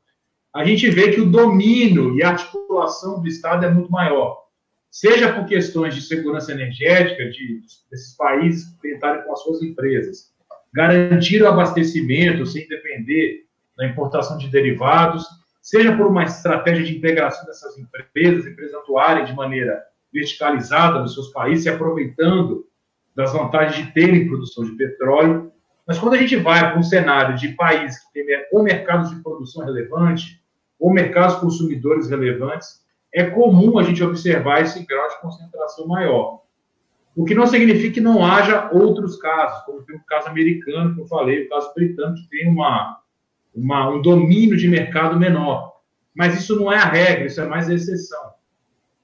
a 0.56 0.64
gente 0.64 0.88
vê 0.88 1.11
que 1.11 1.21
o 1.21 1.30
domínio 1.30 2.16
e 2.16 2.23
a 2.23 2.30
articulação 2.30 3.21
do 3.21 3.28
Estado 3.28 3.66
é 3.66 3.71
muito 3.71 3.92
maior. 3.92 4.47
Seja 4.90 5.30
por 5.30 5.45
questões 5.45 5.95
de 5.95 6.00
segurança 6.00 6.50
energética, 6.50 7.28
de 7.28 7.61
desses 7.90 8.16
países 8.16 8.75
tentarem 8.80 9.23
com 9.23 9.33
as 9.35 9.42
suas 9.42 9.62
empresas 9.62 10.35
garantir 10.73 11.42
o 11.42 11.49
abastecimento 11.49 12.47
sem 12.47 12.66
depender 12.68 13.45
da 13.76 13.87
importação 13.87 14.38
de 14.38 14.49
derivados, 14.49 15.26
seja 15.62 15.95
por 15.95 16.06
uma 16.06 16.25
estratégia 16.25 16.85
de 16.85 16.97
integração 16.97 17.47
dessas 17.47 17.78
empresas, 17.78 18.47
empresas 18.47 18.75
atuarem 18.76 19.26
de 19.26 19.35
maneira 19.35 19.83
verticalizada 20.16 20.99
nos 21.00 21.14
seus 21.14 21.28
países, 21.28 21.64
se 21.64 21.70
aproveitando 21.70 22.66
das 23.14 23.32
vantagens 23.32 23.87
de 23.87 23.92
terem 23.92 24.26
produção 24.26 24.64
de 24.64 24.73
petróleo. 24.73 25.52
Mas 25.87 25.99
quando 25.99 26.14
a 26.14 26.18
gente 26.18 26.37
vai 26.37 26.58
para 26.70 26.78
um 26.78 26.82
cenário 26.82 27.37
de 27.37 27.49
países 27.49 27.99
que 27.99 28.25
têm 28.25 28.26
ou 28.50 28.62
mercados 28.62 29.11
de 29.11 29.23
produção 29.23 29.64
relevante, 29.64 30.42
ou 30.78 30.92
mercados 30.92 31.37
consumidores 31.37 32.08
relevantes, 32.08 32.85
é 33.14 33.25
comum 33.25 33.78
a 33.78 33.82
gente 33.82 34.02
observar 34.02 34.62
esse 34.62 34.85
grau 34.85 35.08
de 35.08 35.20
concentração 35.20 35.87
maior. 35.87 36.42
O 37.14 37.25
que 37.25 37.35
não 37.35 37.46
significa 37.46 37.94
que 37.94 38.00
não 38.00 38.25
haja 38.25 38.70
outros 38.73 39.16
casos, 39.16 39.64
como 39.64 39.82
tem 39.82 39.96
o 39.96 40.04
caso 40.04 40.28
americano, 40.28 40.94
que 40.94 41.00
eu 41.00 41.06
falei, 41.06 41.44
o 41.44 41.49
caso 41.49 41.73
britânico, 41.75 42.23
que 42.23 42.28
tem 42.28 42.49
uma, 42.49 42.99
uma, 43.54 43.88
um 43.88 44.02
domínio 44.02 44.56
de 44.56 44.68
mercado 44.68 45.18
menor. 45.18 45.76
Mas 46.14 46.38
isso 46.38 46.56
não 46.56 46.70
é 46.70 46.76
a 46.76 46.85
regra, 46.85 47.26
isso 47.26 47.40
é 47.40 47.46
mais 47.46 47.70
a 47.70 47.75
exceção. 47.75 48.36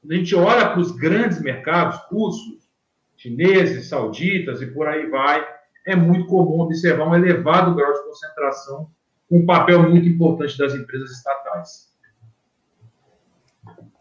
Quando 0.02 0.12
a 0.12 0.16
gente 0.16 0.34
olha 0.34 0.68
para 0.68 0.80
os 0.80 0.90
grandes 0.90 1.40
mercados, 1.40 1.96
russos, 2.10 2.68
chineses, 3.16 3.88
sauditas 3.88 4.60
e 4.60 4.66
por 4.66 4.88
aí 4.88 5.08
vai, 5.08 5.46
é 5.86 5.94
muito 5.94 6.26
comum 6.26 6.60
observar 6.60 7.08
um 7.08 7.14
elevado 7.14 7.74
grau 7.74 7.92
de 7.92 8.02
concentração 8.02 8.90
um 9.32 9.46
papel 9.46 9.88
muito 9.88 10.06
importante 10.06 10.58
das 10.58 10.74
empresas 10.74 11.10
estatais. 11.10 11.90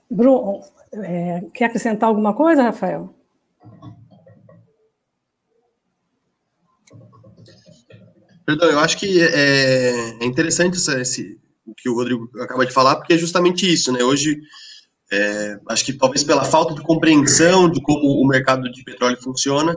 Bruno, 0.10 0.60
é, 0.92 1.42
quer 1.54 1.66
acrescentar 1.66 2.10
alguma 2.10 2.34
coisa, 2.34 2.64
Rafael? 2.64 3.16
Perdão, 8.46 8.70
eu 8.70 8.80
acho 8.80 8.98
que 8.98 9.22
é, 9.22 10.22
é 10.22 10.26
interessante 10.26 10.76
esse, 10.76 11.40
o 11.66 11.74
que 11.74 11.88
o 11.88 11.96
Rodrigo 11.96 12.30
acaba 12.42 12.66
de 12.66 12.74
falar, 12.74 12.98
porque 12.98 13.14
é 13.14 13.18
justamente 13.18 13.72
isso, 13.72 13.94
né? 13.94 14.04
Hoje, 14.04 14.42
é, 15.12 15.60
acho 15.70 15.86
que 15.86 15.94
talvez 15.94 16.24
pela 16.24 16.46
falta 16.46 16.74
de 16.74 16.82
compreensão 16.82 17.70
de 17.70 17.82
como 17.82 18.22
o 18.22 18.28
mercado 18.28 18.72
de 18.72 18.84
petróleo 18.84 19.18
funciona, 19.22 19.76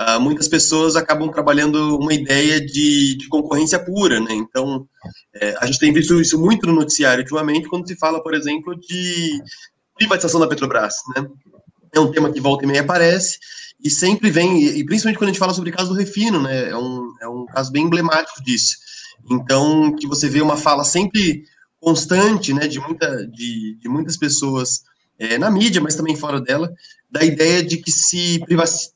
uh, 0.00 0.20
muitas 0.20 0.48
pessoas 0.48 0.96
acabam 0.96 1.30
trabalhando 1.30 1.98
uma 1.98 2.14
ideia 2.14 2.60
de, 2.64 3.16
de 3.16 3.28
concorrência 3.28 3.78
pura, 3.78 4.18
né? 4.20 4.32
Então, 4.32 4.86
é, 5.34 5.54
a 5.60 5.66
gente 5.66 5.78
tem 5.78 5.92
visto 5.92 6.18
isso 6.18 6.40
muito 6.40 6.66
no 6.66 6.72
noticiário 6.72 7.22
ultimamente, 7.22 7.68
quando 7.68 7.86
se 7.86 7.96
fala, 7.96 8.22
por 8.22 8.34
exemplo, 8.34 8.74
de 8.80 9.42
privatização 9.96 10.40
da 10.40 10.48
Petrobras, 10.48 10.94
né? 11.14 11.26
É 11.94 12.00
um 12.00 12.10
tema 12.10 12.32
que 12.32 12.40
volta 12.40 12.64
e 12.64 12.68
meia 12.68 12.80
aparece, 12.80 13.38
e 13.82 13.90
sempre 13.90 14.30
vem, 14.30 14.64
e 14.64 14.84
principalmente 14.84 15.18
quando 15.18 15.28
a 15.28 15.32
gente 15.32 15.40
fala 15.40 15.52
sobre 15.52 15.70
o 15.70 15.74
caso 15.74 15.90
do 15.90 15.98
refino, 15.98 16.40
né? 16.40 16.70
É 16.70 16.76
um, 16.76 17.14
é 17.20 17.28
um 17.28 17.44
caso 17.46 17.70
bem 17.70 17.84
emblemático 17.84 18.42
disso. 18.42 18.76
Então, 19.30 19.94
que 19.94 20.06
você 20.06 20.28
vê 20.28 20.40
uma 20.40 20.56
fala 20.56 20.84
sempre 20.84 21.44
constante, 21.80 22.52
né, 22.52 22.68
de, 22.68 22.78
muita, 22.78 23.26
de, 23.26 23.76
de 23.76 23.88
muitas 23.88 24.16
pessoas 24.16 24.82
é, 25.18 25.36
na 25.38 25.50
mídia, 25.50 25.80
mas 25.80 25.94
também 25.94 26.16
fora 26.16 26.40
dela, 26.40 26.72
da 27.10 27.24
ideia 27.24 27.62
de 27.62 27.76
que 27.78 27.90
se, 27.90 28.40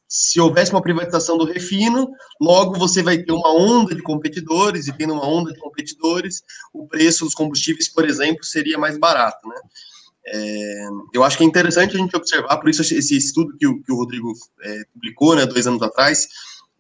se 0.09 0.41
houvesse 0.41 0.71
uma 0.71 0.83
privatização 0.83 1.37
do 1.37 1.45
refino, 1.45 2.09
logo 2.41 2.79
você 2.79 3.03
vai 3.03 3.19
ter 3.19 3.33
uma 3.33 3.53
onda 3.53 3.95
de 3.95 4.03
competidores, 4.03 4.87
e 4.87 4.93
tendo 4.93 5.15
uma 5.15 5.27
onda 5.27 5.53
de 5.53 5.59
competidores, 5.59 6.43
o 6.73 6.87
preço 6.87 7.25
dos 7.25 7.35
combustíveis, 7.35 7.89
por 7.89 8.09
exemplo, 8.09 8.45
seria 8.45 8.79
mais 8.79 8.97
barato, 8.99 9.49
né? 9.49 9.57
É, 10.27 10.87
eu 11.13 11.23
acho 11.23 11.37
que 11.37 11.45
é 11.45 11.47
interessante 11.47 11.95
a 11.95 11.99
gente 11.99 12.17
observar, 12.17 12.57
por 12.57 12.71
isso 12.71 12.81
esse 12.81 13.15
estudo 13.15 13.55
que 13.59 13.67
o, 13.67 13.83
que 13.83 13.93
o 13.93 13.97
Rodrigo 13.97 14.33
é, 14.63 14.85
publicou, 14.95 15.37
né, 15.37 15.45
dois 15.45 15.67
anos 15.67 15.83
atrás, 15.83 16.27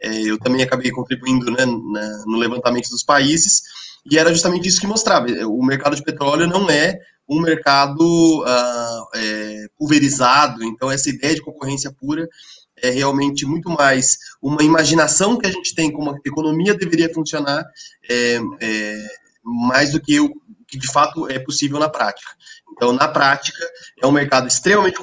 é, 0.00 0.22
eu 0.22 0.38
também 0.38 0.62
acabei 0.62 0.90
contribuindo 0.90 1.50
né, 1.50 1.66
na, 1.66 2.24
no 2.26 2.38
levantamento 2.38 2.88
dos 2.88 3.02
países, 3.02 3.62
e 4.10 4.18
era 4.18 4.32
justamente 4.32 4.68
isso 4.68 4.80
que 4.80 4.86
mostrava, 4.86 5.26
o 5.46 5.64
mercado 5.64 5.96
de 5.96 6.02
petróleo 6.02 6.46
não 6.46 6.68
é 6.68 6.98
um 7.28 7.40
mercado 7.40 8.42
uh, 8.42 9.08
é, 9.14 9.66
pulverizado. 9.78 10.62
Então, 10.62 10.90
essa 10.90 11.08
ideia 11.08 11.34
de 11.34 11.40
concorrência 11.40 11.90
pura 11.92 12.28
é 12.76 12.90
realmente 12.90 13.46
muito 13.46 13.70
mais 13.70 14.18
uma 14.42 14.62
imaginação 14.62 15.38
que 15.38 15.46
a 15.46 15.50
gente 15.50 15.74
tem 15.74 15.90
como 15.90 16.10
a 16.10 16.16
economia 16.24 16.74
deveria 16.74 17.12
funcionar, 17.12 17.64
é, 18.10 18.38
é, 18.60 19.06
mais 19.42 19.92
do 19.92 20.00
que 20.00 20.20
o 20.20 20.34
que 20.66 20.78
de 20.78 20.88
fato 20.88 21.30
é 21.30 21.38
possível 21.38 21.78
na 21.78 21.88
prática. 21.88 22.30
Então, 22.72 22.92
na 22.92 23.06
prática, 23.06 23.64
é 24.02 24.06
um 24.06 24.12
mercado 24.12 24.48
extremamente 24.48 24.98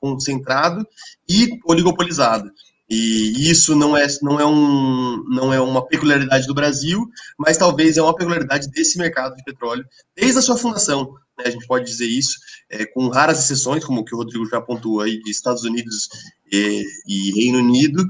concentrado 0.00 0.86
e 1.28 1.58
oligopolizado. 1.66 2.50
E 2.88 3.50
isso 3.50 3.74
não 3.74 3.96
é, 3.96 4.06
não, 4.20 4.38
é 4.38 4.44
um, 4.44 5.24
não 5.28 5.52
é 5.52 5.60
uma 5.60 5.86
peculiaridade 5.86 6.46
do 6.46 6.54
Brasil, 6.54 7.06
mas 7.38 7.56
talvez 7.56 7.96
é 7.96 8.02
uma 8.02 8.14
peculiaridade 8.14 8.68
desse 8.68 8.98
mercado 8.98 9.34
de 9.36 9.42
petróleo, 9.42 9.84
desde 10.14 10.38
a 10.38 10.42
sua 10.42 10.56
fundação, 10.56 11.14
né, 11.38 11.44
a 11.46 11.50
gente 11.50 11.66
pode 11.66 11.86
dizer 11.86 12.06
isso, 12.06 12.36
é, 12.70 12.84
com 12.84 13.08
raras 13.08 13.38
exceções, 13.38 13.84
como 13.84 14.02
o 14.02 14.04
que 14.04 14.14
o 14.14 14.18
Rodrigo 14.18 14.46
já 14.46 14.58
apontou 14.58 15.00
aí, 15.00 15.18
de 15.22 15.30
Estados 15.30 15.64
Unidos 15.64 16.08
e, 16.52 16.84
e 17.06 17.30
Reino 17.32 17.58
Unido, 17.58 18.04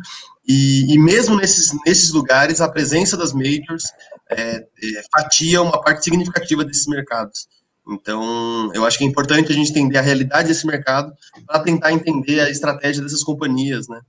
e, 0.46 0.92
e, 0.92 0.98
mesmo 0.98 1.36
nesses, 1.36 1.72
nesses 1.86 2.10
lugares, 2.10 2.60
a 2.60 2.68
presença 2.68 3.16
das 3.16 3.32
majors 3.32 3.84
é, 4.30 4.56
é, 4.56 4.66
fatia 5.10 5.62
uma 5.62 5.80
parte 5.80 6.04
significativa 6.04 6.64
desses 6.64 6.86
mercados. 6.86 7.48
Então, 7.88 8.70
eu 8.74 8.84
acho 8.84 8.98
que 8.98 9.04
é 9.04 9.06
importante 9.06 9.52
a 9.52 9.54
gente 9.54 9.70
entender 9.70 9.98
a 9.98 10.02
realidade 10.02 10.48
desse 10.48 10.66
mercado 10.66 11.12
para 11.46 11.60
tentar 11.60 11.92
entender 11.92 12.40
a 12.40 12.50
estratégia 12.50 13.02
dessas 13.02 13.22
companhias, 13.22 13.88
né? 13.88 14.00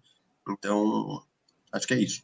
Então, 0.49 1.21
acho 1.71 1.87
que 1.87 1.93
é 1.93 1.99
isso. 1.99 2.23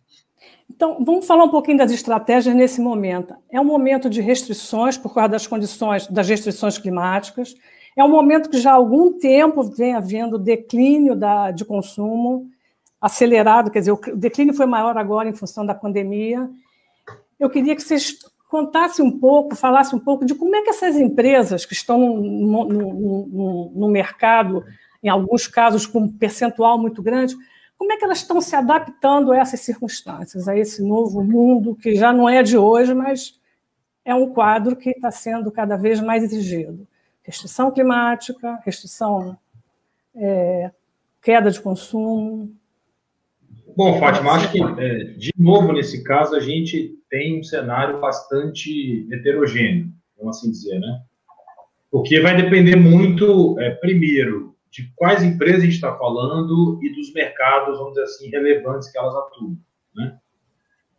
Então, 0.69 1.03
vamos 1.03 1.27
falar 1.27 1.43
um 1.43 1.49
pouquinho 1.49 1.77
das 1.77 1.91
estratégias 1.91 2.55
nesse 2.55 2.81
momento. 2.81 3.35
É 3.51 3.59
um 3.59 3.65
momento 3.65 4.09
de 4.09 4.21
restrições 4.21 4.97
por 4.97 5.13
causa 5.13 5.29
das 5.29 5.45
condições, 5.45 6.07
das 6.07 6.27
restrições 6.27 6.77
climáticas. 6.77 7.53
É 7.95 8.03
um 8.03 8.09
momento 8.09 8.49
que 8.49 8.57
já 8.57 8.71
há 8.71 8.75
algum 8.75 9.19
tempo 9.19 9.63
vem 9.63 9.93
havendo 9.93 10.39
declínio 10.39 11.15
da, 11.15 11.51
de 11.51 11.65
consumo 11.65 12.49
acelerado, 13.01 13.71
quer 13.71 13.79
dizer, 13.79 13.91
o 13.91 13.99
declínio 14.15 14.53
foi 14.53 14.65
maior 14.65 14.95
agora 14.97 15.27
em 15.27 15.33
função 15.33 15.65
da 15.65 15.73
pandemia. 15.73 16.49
Eu 17.39 17.49
queria 17.49 17.75
que 17.75 17.81
vocês 17.81 18.17
contassem 18.47 19.03
um 19.03 19.17
pouco, 19.17 19.55
falassem 19.55 19.97
um 19.97 20.01
pouco 20.01 20.25
de 20.25 20.35
como 20.35 20.55
é 20.55 20.61
que 20.61 20.69
essas 20.69 20.95
empresas 20.95 21.65
que 21.65 21.73
estão 21.73 21.97
no, 21.97 22.65
no, 22.65 23.25
no, 23.25 23.71
no 23.73 23.87
mercado, 23.87 24.63
em 25.01 25.09
alguns 25.09 25.47
casos 25.47 25.87
com 25.87 26.01
um 26.01 26.11
percentual 26.11 26.77
muito 26.77 27.01
grande, 27.01 27.35
como 27.81 27.93
é 27.93 27.97
que 27.97 28.05
elas 28.05 28.19
estão 28.19 28.39
se 28.39 28.55
adaptando 28.55 29.31
a 29.31 29.39
essas 29.39 29.61
circunstâncias, 29.61 30.47
a 30.47 30.55
esse 30.55 30.83
novo 30.83 31.23
mundo 31.23 31.75
que 31.75 31.95
já 31.95 32.13
não 32.13 32.29
é 32.29 32.43
de 32.43 32.55
hoje, 32.55 32.93
mas 32.93 33.41
é 34.05 34.13
um 34.13 34.31
quadro 34.31 34.75
que 34.75 34.91
está 34.91 35.09
sendo 35.09 35.51
cada 35.51 35.75
vez 35.77 35.99
mais 35.99 36.23
exigido? 36.23 36.87
Restrição 37.23 37.71
climática, 37.71 38.59
restrição, 38.63 39.35
é, 40.13 40.69
queda 41.23 41.49
de 41.49 41.59
consumo. 41.59 42.55
Bom, 43.75 43.99
Fátima, 43.99 44.33
acho 44.33 44.51
que, 44.51 44.61
é, 44.61 45.03
de 45.17 45.31
novo, 45.35 45.73
nesse 45.73 46.03
caso, 46.03 46.35
a 46.35 46.39
gente 46.39 46.99
tem 47.09 47.39
um 47.39 47.43
cenário 47.43 47.99
bastante 47.99 49.11
heterogêneo, 49.11 49.91
vamos 50.19 50.37
assim 50.37 50.51
dizer, 50.51 50.79
né? 50.79 51.01
Porque 51.89 52.19
vai 52.19 52.37
depender 52.37 52.75
muito, 52.75 53.59
é, 53.59 53.71
primeiro, 53.71 54.50
de 54.71 54.91
quais 54.95 55.21
empresas 55.21 55.61
a 55.61 55.65
gente 55.65 55.75
está 55.75 55.95
falando 55.97 56.79
e 56.81 56.95
dos 56.95 57.13
mercados, 57.13 57.77
vamos 57.77 57.93
dizer 57.93 58.03
assim, 58.03 58.29
relevantes 58.29 58.89
que 58.89 58.97
elas 58.97 59.13
atuam, 59.13 59.57
né? 59.93 60.17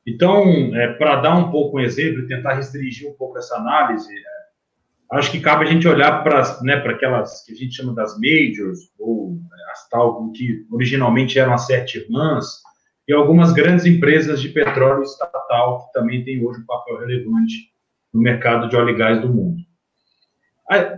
Então, 0.06 0.44
é, 0.76 0.92
para 0.94 1.16
dar 1.16 1.36
um 1.36 1.50
pouco 1.50 1.78
um 1.78 1.80
exemplo 1.80 2.20
e 2.20 2.26
tentar 2.26 2.54
restringir 2.54 3.08
um 3.08 3.14
pouco 3.14 3.38
essa 3.38 3.56
análise, 3.56 4.12
é, 4.12 5.16
acho 5.16 5.30
que 5.30 5.40
cabe 5.40 5.64
a 5.64 5.68
gente 5.68 5.88
olhar 5.88 6.22
para 6.22 6.42
né, 6.62 6.74
aquelas 6.74 7.44
que 7.44 7.52
a 7.52 7.56
gente 7.56 7.74
chama 7.74 7.94
das 7.94 8.18
majors, 8.18 8.92
ou 8.98 9.38
é, 9.40 9.72
as 9.72 9.88
tal 9.88 10.30
que 10.32 10.66
originalmente 10.70 11.38
eram 11.38 11.54
as 11.54 11.66
sete 11.66 11.98
irmãs, 11.98 12.60
e 13.08 13.12
algumas 13.12 13.52
grandes 13.52 13.86
empresas 13.86 14.40
de 14.40 14.48
petróleo 14.48 15.02
estatal 15.02 15.86
que 15.86 15.92
também 15.92 16.24
têm 16.24 16.44
hoje 16.44 16.60
um 16.60 16.66
papel 16.66 16.98
relevante 16.98 17.72
no 18.12 18.20
mercado 18.20 18.68
de 18.68 18.76
óleo 18.76 18.90
e 18.90 18.98
gás 18.98 19.20
do 19.20 19.28
mundo. 19.28 19.62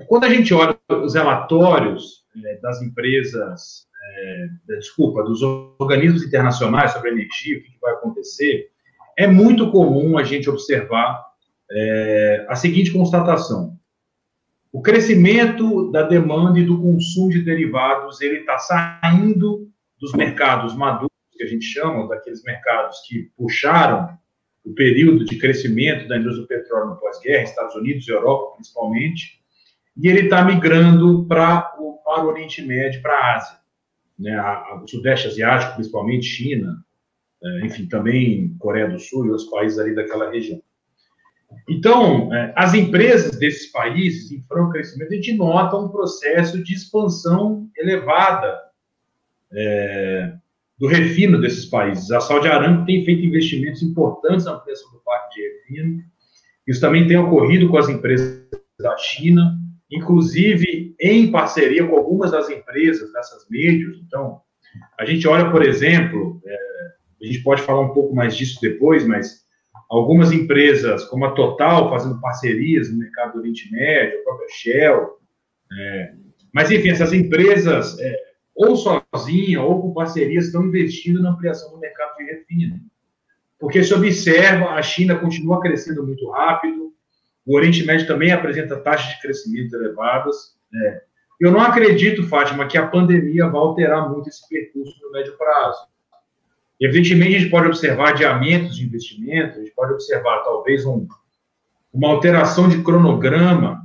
Quando 0.06 0.24
a 0.24 0.28
gente 0.28 0.52
olha 0.52 0.78
os 0.88 1.14
relatórios 1.14 2.23
das 2.60 2.82
empresas, 2.82 3.86
é, 4.02 4.46
desculpa, 4.76 5.22
dos 5.22 5.42
organismos 5.78 6.22
internacionais 6.22 6.92
sobre 6.92 7.10
energia, 7.10 7.58
o 7.58 7.62
que, 7.62 7.70
que 7.70 7.80
vai 7.80 7.92
acontecer, 7.92 8.70
é 9.16 9.26
muito 9.26 9.70
comum 9.70 10.18
a 10.18 10.24
gente 10.24 10.50
observar 10.50 11.24
é, 11.70 12.46
a 12.48 12.56
seguinte 12.56 12.92
constatação: 12.92 13.78
o 14.72 14.82
crescimento 14.82 15.90
da 15.90 16.02
demanda 16.02 16.58
e 16.58 16.64
do 16.64 16.80
consumo 16.80 17.30
de 17.30 17.42
derivados 17.42 18.20
ele 18.20 18.40
está 18.40 18.58
saindo 18.58 19.68
dos 20.00 20.12
mercados 20.12 20.74
maduros 20.74 21.10
que 21.32 21.42
a 21.42 21.46
gente 21.46 21.64
chama, 21.64 22.08
daqueles 22.08 22.42
mercados 22.44 23.00
que 23.06 23.30
puxaram 23.36 24.16
o 24.64 24.72
período 24.74 25.24
de 25.24 25.36
crescimento 25.38 26.08
da 26.08 26.16
indústria 26.16 26.42
do 26.42 26.48
petróleo 26.48 26.90
no 26.90 26.96
pós-guerra, 26.96 27.44
Estados 27.44 27.74
Unidos 27.74 28.06
e 28.08 28.12
Europa 28.12 28.54
principalmente, 28.54 29.43
e 29.96 30.08
ele 30.08 30.22
está 30.22 30.44
migrando 30.44 31.24
para 31.26 31.74
o, 31.78 31.98
para 32.04 32.24
o 32.24 32.28
Oriente 32.28 32.62
Médio, 32.62 33.00
para 33.00 33.12
a 33.12 33.36
Ásia, 33.36 33.58
né, 34.18 34.34
a, 34.34 34.80
o 34.82 34.88
Sudeste 34.88 35.28
Asiático, 35.28 35.74
principalmente 35.74 36.26
China, 36.26 36.84
é, 37.42 37.66
enfim, 37.66 37.86
também 37.86 38.56
Coreia 38.58 38.88
do 38.88 38.98
Sul 38.98 39.26
e 39.26 39.30
outros 39.30 39.48
países 39.48 39.78
ali 39.78 39.94
daquela 39.94 40.30
região. 40.30 40.60
Então, 41.68 42.34
é, 42.34 42.52
as 42.56 42.74
empresas 42.74 43.38
desses 43.38 43.70
países, 43.70 44.32
em 44.32 44.42
franco 44.42 44.72
crescimento, 44.72 45.12
a 45.12 45.16
gente 45.16 45.34
nota 45.34 45.76
um 45.76 45.88
processo 45.88 46.62
de 46.62 46.74
expansão 46.74 47.68
elevada 47.76 48.60
é, 49.52 50.34
do 50.78 50.88
refino 50.88 51.40
desses 51.40 51.66
países. 51.66 52.10
A 52.10 52.20
Saudi 52.20 52.48
Aramco 52.48 52.84
tem 52.86 53.04
feito 53.04 53.24
investimentos 53.24 53.82
importantes 53.82 54.46
na 54.46 54.52
ampliação 54.52 54.90
do 54.90 54.98
parque 54.98 55.34
de 55.34 55.42
refino. 55.42 56.02
Isso 56.66 56.80
também 56.80 57.06
tem 57.06 57.16
ocorrido 57.16 57.68
com 57.68 57.78
as 57.78 57.88
empresas 57.88 58.44
da 58.78 58.96
China, 58.96 59.56
inclusive 59.90 60.94
em 61.00 61.30
parceria 61.30 61.86
com 61.86 61.96
algumas 61.96 62.30
das 62.30 62.48
empresas 62.50 63.12
dessas 63.12 63.46
médios. 63.48 64.00
Então, 64.06 64.40
a 64.98 65.04
gente 65.04 65.26
olha, 65.28 65.50
por 65.50 65.62
exemplo, 65.62 66.40
é, 66.44 66.56
a 67.22 67.26
gente 67.26 67.42
pode 67.42 67.62
falar 67.62 67.80
um 67.80 67.92
pouco 67.92 68.14
mais 68.14 68.36
disso 68.36 68.58
depois, 68.60 69.06
mas 69.06 69.44
algumas 69.88 70.32
empresas, 70.32 71.04
como 71.04 71.24
a 71.24 71.32
Total, 71.32 71.88
fazendo 71.90 72.20
parcerias 72.20 72.90
no 72.90 72.98
mercado 72.98 73.34
do 73.34 73.38
Oriente 73.40 73.70
Médio, 73.70 74.20
a 74.20 74.22
própria 74.22 74.48
Shell. 74.50 75.18
É, 75.72 76.14
mas, 76.52 76.70
enfim, 76.70 76.90
essas 76.90 77.12
empresas, 77.12 77.98
é, 77.98 78.16
ou 78.54 78.76
sozinha 78.76 79.62
ou 79.62 79.82
com 79.82 79.92
parcerias, 79.92 80.46
estão 80.46 80.64
investindo 80.64 81.20
na 81.20 81.30
ampliação 81.30 81.72
do 81.72 81.80
mercado 81.80 82.16
de 82.16 82.24
refino. 82.24 82.80
Porque 83.58 83.82
se 83.82 83.94
observa, 83.94 84.70
a 84.70 84.82
China 84.82 85.16
continua 85.16 85.60
crescendo 85.60 86.06
muito 86.06 86.28
rápido, 86.30 86.83
o 87.46 87.56
Oriente 87.56 87.84
Médio 87.84 88.06
também 88.06 88.32
apresenta 88.32 88.80
taxas 88.80 89.14
de 89.14 89.20
crescimento 89.20 89.74
elevadas. 89.74 90.56
Né? 90.72 91.00
Eu 91.40 91.50
não 91.50 91.60
acredito, 91.60 92.26
Fátima, 92.26 92.66
que 92.66 92.78
a 92.78 92.86
pandemia 92.86 93.48
vai 93.48 93.60
alterar 93.60 94.08
muito 94.10 94.28
esse 94.28 94.48
percurso 94.48 94.96
no 95.02 95.12
médio 95.12 95.36
prazo. 95.36 95.86
Evidentemente, 96.80 97.36
a 97.36 97.38
gente 97.40 97.50
pode 97.50 97.66
observar 97.66 98.10
adiamentos 98.10 98.76
de 98.76 98.84
investimento, 98.84 99.58
a 99.58 99.62
gente 99.62 99.74
pode 99.74 99.92
observar 99.92 100.42
talvez 100.42 100.84
um, 100.84 101.06
uma 101.92 102.08
alteração 102.08 102.68
de 102.68 102.82
cronograma, 102.82 103.84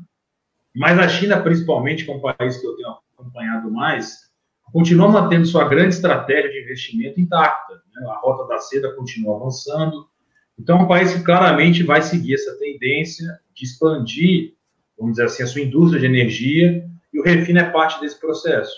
mas 0.76 0.98
a 0.98 1.08
China, 1.08 1.42
principalmente, 1.42 2.06
que 2.06 2.12
é 2.12 2.14
um 2.14 2.22
país 2.22 2.58
que 2.58 2.66
eu 2.66 2.76
tenho 2.76 2.90
acompanhado 3.14 3.70
mais, 3.72 4.30
continua 4.72 5.10
mantendo 5.10 5.46
sua 5.46 5.68
grande 5.68 5.96
estratégia 5.96 6.52
de 6.52 6.62
investimento 6.62 7.20
intacta. 7.20 7.74
Né? 7.74 8.08
A 8.08 8.20
rota 8.20 8.48
da 8.48 8.60
seda 8.60 8.94
continua 8.96 9.36
avançando. 9.36 10.08
Então, 10.58 10.80
é 10.80 10.82
um 10.84 10.88
país 10.88 11.14
que 11.14 11.24
claramente 11.24 11.84
vai 11.84 12.02
seguir 12.02 12.36
essa 12.36 12.58
tendência 12.58 13.40
de 13.60 13.66
expandir, 13.66 14.54
vamos 14.98 15.14
dizer 15.14 15.26
assim, 15.26 15.44
a 15.44 15.48
sua 15.48 15.62
indústria 15.62 16.00
de 16.00 16.06
energia, 16.06 16.90
e 17.14 17.20
o 17.20 17.24
refino 17.24 17.60
é 17.60 17.70
parte 17.70 18.00
desse 18.00 18.20
processo. 18.20 18.74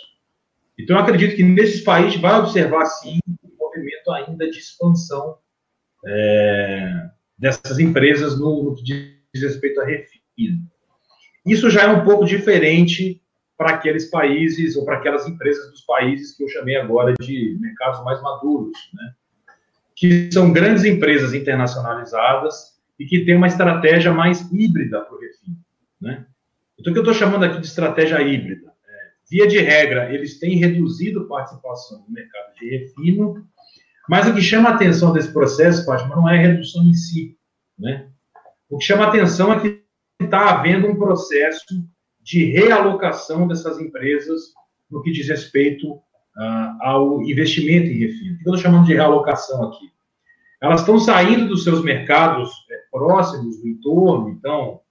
Então, 0.77 0.95
eu 0.95 1.03
acredito 1.03 1.35
que 1.35 1.43
nesses 1.43 1.81
países 1.81 2.19
vai 2.19 2.39
observar, 2.39 2.85
sim, 2.85 3.19
um 3.27 3.55
movimento 3.59 4.11
ainda 4.11 4.49
de 4.49 4.57
expansão 4.57 5.37
é, 6.05 7.09
dessas 7.37 7.77
empresas 7.77 8.39
no, 8.39 8.63
no 8.63 8.75
que 8.75 8.83
diz 8.83 9.43
respeito 9.43 9.79
a 9.81 9.85
refino. 9.85 10.65
Isso 11.45 11.69
já 11.69 11.83
é 11.83 11.87
um 11.87 12.03
pouco 12.03 12.25
diferente 12.25 13.21
para 13.57 13.75
aqueles 13.75 14.09
países 14.09 14.75
ou 14.75 14.85
para 14.85 14.97
aquelas 14.97 15.27
empresas 15.27 15.69
dos 15.69 15.81
países 15.81 16.35
que 16.35 16.43
eu 16.43 16.49
chamei 16.49 16.77
agora 16.77 17.13
de 17.19 17.57
mercados 17.59 18.03
mais 18.03 18.19
maduros, 18.21 18.75
né? 18.93 19.13
que 19.95 20.31
são 20.31 20.51
grandes 20.51 20.83
empresas 20.83 21.33
internacionalizadas 21.33 22.70
e 23.01 23.05
que 23.07 23.25
têm 23.25 23.35
uma 23.35 23.47
estratégia 23.47 24.13
mais 24.13 24.47
híbrida 24.51 25.01
para 25.01 25.15
o 25.15 25.19
refino. 25.19 25.57
Né? 25.99 26.23
Então, 26.79 26.91
o 26.91 26.93
que 26.93 26.99
eu 26.99 27.03
estou 27.03 27.15
chamando 27.15 27.43
aqui 27.43 27.59
de 27.59 27.65
estratégia 27.65 28.21
híbrida? 28.21 28.71
É, 28.87 29.09
via 29.27 29.47
de 29.47 29.57
regra, 29.57 30.13
eles 30.13 30.37
têm 30.37 30.57
reduzido 30.57 31.27
participação 31.27 32.05
no 32.07 32.13
mercado 32.13 32.53
de 32.59 32.69
refino, 32.69 33.43
mas 34.07 34.27
o 34.27 34.35
que 34.35 34.41
chama 34.41 34.69
a 34.69 34.75
atenção 34.75 35.11
desse 35.13 35.33
processo, 35.33 35.83
Fátima, 35.83 36.15
não 36.15 36.29
é 36.29 36.37
a 36.37 36.41
redução 36.41 36.83
em 36.83 36.93
si. 36.93 37.35
Né? 37.77 38.07
O 38.69 38.77
que 38.77 38.85
chama 38.85 39.05
a 39.05 39.07
atenção 39.07 39.51
é 39.51 39.59
que 39.59 39.81
está 40.23 40.51
havendo 40.51 40.87
um 40.87 40.95
processo 40.95 41.83
de 42.21 42.45
realocação 42.51 43.47
dessas 43.47 43.79
empresas 43.79 44.53
no 44.91 45.01
que 45.01 45.11
diz 45.11 45.27
respeito 45.27 45.93
uh, 45.93 46.01
ao 46.81 47.23
investimento 47.23 47.87
em 47.87 47.97
refino. 47.97 48.35
O 48.35 48.37
que 48.37 48.47
eu 48.47 48.53
estou 48.53 48.57
chamando 48.57 48.85
de 48.85 48.93
realocação 48.93 49.63
aqui? 49.63 49.89
Elas 50.61 50.81
estão 50.81 50.99
saindo 50.99 51.47
dos 51.47 51.63
seus 51.63 51.83
mercados 51.83 52.51
é, 52.69 52.80
próximos, 52.91 53.61
do 53.61 53.67
entorno, 53.67 54.29
então, 54.29 54.81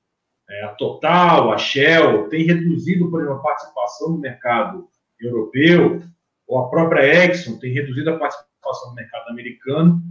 é, 0.48 0.64
a 0.64 0.68
Total, 0.68 1.52
a 1.52 1.58
Shell, 1.58 2.28
tem 2.28 2.44
reduzido, 2.44 3.10
por 3.10 3.20
exemplo, 3.20 3.38
a 3.38 3.42
participação 3.42 4.10
no 4.10 4.18
mercado 4.18 4.88
europeu, 5.20 6.02
ou 6.48 6.58
a 6.58 6.68
própria 6.68 7.24
Exxon 7.24 7.58
tem 7.58 7.72
reduzido 7.72 8.10
a 8.10 8.18
participação 8.18 8.90
no 8.90 8.96
mercado 8.96 9.28
americano, 9.28 10.02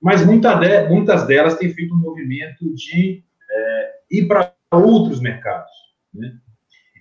mas 0.00 0.24
muita 0.24 0.54
de, 0.54 0.88
muitas 0.88 1.26
delas 1.26 1.56
têm 1.56 1.72
feito 1.72 1.94
um 1.94 1.98
movimento 1.98 2.74
de 2.74 3.24
é, 3.50 3.92
ir 4.10 4.26
para 4.26 4.52
outros 4.70 5.20
mercados. 5.20 5.70
Né? 6.12 6.36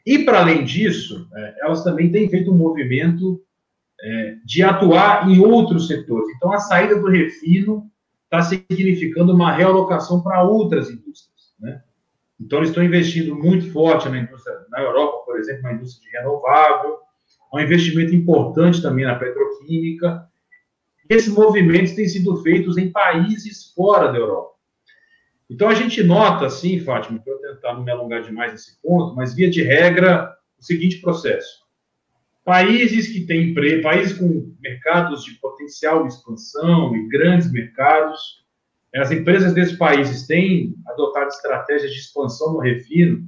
E, 0.06 0.20
para 0.20 0.40
além 0.40 0.64
disso, 0.64 1.28
é, 1.36 1.56
elas 1.62 1.84
também 1.84 2.12
têm 2.12 2.30
feito 2.30 2.52
um 2.52 2.58
movimento 2.58 3.42
é, 4.02 4.38
de 4.46 4.64
atuar 4.64 5.30
em 5.30 5.40
outros 5.40 5.88
setores. 5.88 6.30
Então, 6.36 6.54
a 6.54 6.60
saída 6.60 7.00
do 7.00 7.10
refino 7.10 7.90
está 8.40 8.58
significando 8.68 9.34
uma 9.34 9.52
realocação 9.52 10.22
para 10.22 10.44
outras 10.44 10.90
indústrias. 10.90 11.54
Né? 11.60 11.82
Então, 12.40 12.60
eles 12.60 12.70
estão 12.70 12.84
investindo 12.84 13.36
muito 13.36 13.72
forte 13.72 14.10
na 14.10 14.20
indústria, 14.20 14.66
na 14.70 14.82
Europa, 14.82 15.26
por 15.26 15.40
exemplo, 15.40 15.64
na 15.64 15.74
indústria 15.74 16.10
de 16.10 16.18
renovável, 16.18 16.98
há 17.52 17.58
um 17.58 17.60
investimento 17.60 18.14
importante 18.14 18.82
também 18.82 19.06
na 19.06 19.16
petroquímica. 19.16 20.28
Esses 21.10 21.34
movimentos 21.34 21.94
têm 21.94 22.08
sido 22.08 22.36
feitos 22.44 22.78
em 22.78 22.92
países 22.92 23.72
fora 23.74 24.12
da 24.12 24.18
Europa. 24.18 24.56
Então, 25.50 25.70
a 25.70 25.76
gente 25.76 26.04
nota, 26.04 26.48
assim, 26.48 26.80
Fátima, 26.80 27.20
para 27.20 27.34
eu 27.34 27.40
tentar 27.40 27.74
não 27.74 27.84
me 27.84 27.92
alongar 27.92 28.22
demais 28.24 28.52
nesse 28.52 28.82
ponto, 28.82 29.16
mas 29.16 29.34
via 29.34 29.50
de 29.50 29.62
regra, 29.62 30.36
o 30.60 30.64
seguinte 30.64 31.00
processo. 31.00 31.65
Países 32.46 33.08
que 33.08 33.26
têm 33.26 33.54
países 33.82 34.18
com 34.18 34.56
mercados 34.62 35.26
de 35.26 35.34
potencial 35.40 36.04
de 36.04 36.14
expansão 36.14 36.96
e 36.96 37.08
grandes 37.10 37.52
mercados, 37.52 38.46
as 38.96 39.12
empresas 39.12 39.54
desses 39.54 39.78
países 39.78 40.26
têm 40.26 40.74
adotado 40.88 41.28
estratégias 41.28 41.92
de 41.92 42.00
expansão 42.00 42.54
no 42.54 42.60
refino. 42.60 43.26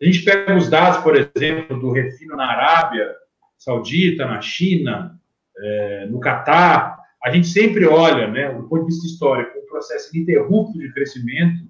A 0.00 0.04
gente 0.04 0.24
pega 0.24 0.56
os 0.56 0.68
dados, 0.68 1.02
por 1.02 1.14
exemplo, 1.14 1.78
do 1.78 1.92
refino 1.92 2.34
na 2.34 2.50
Arábia 2.50 3.14
Saudita, 3.56 4.26
na 4.26 4.40
China, 4.40 5.20
é, 5.58 6.06
no 6.06 6.18
Catar, 6.18 6.96
a 7.22 7.30
gente 7.30 7.48
sempre 7.48 7.86
olha, 7.86 8.28
né, 8.28 8.52
do 8.52 8.68
ponto 8.68 8.86
de 8.86 8.86
vista 8.86 9.06
histórico, 9.06 9.56
processo 9.68 10.16
ininterrupto 10.16 10.78
de 10.78 10.92
crescimento 10.92 11.68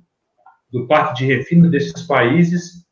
do 0.70 0.86
parque 0.86 1.18
de 1.18 1.26
refino 1.26 1.68
desses 1.68 2.02
países 2.02 2.86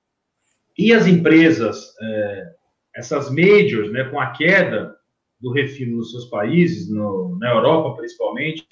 e 0.76 0.92
as 0.92 1.06
empresas, 1.06 1.94
é, 2.00 2.52
essas 2.96 3.30
majors, 3.30 3.90
né, 3.90 4.04
com 4.04 4.20
a 4.20 4.30
queda 4.30 4.94
do 5.40 5.52
refino 5.52 5.96
nos 5.96 6.12
seus 6.12 6.26
países, 6.26 6.88
no, 6.88 7.36
na 7.38 7.50
Europa 7.50 7.96
principalmente, 7.96 8.66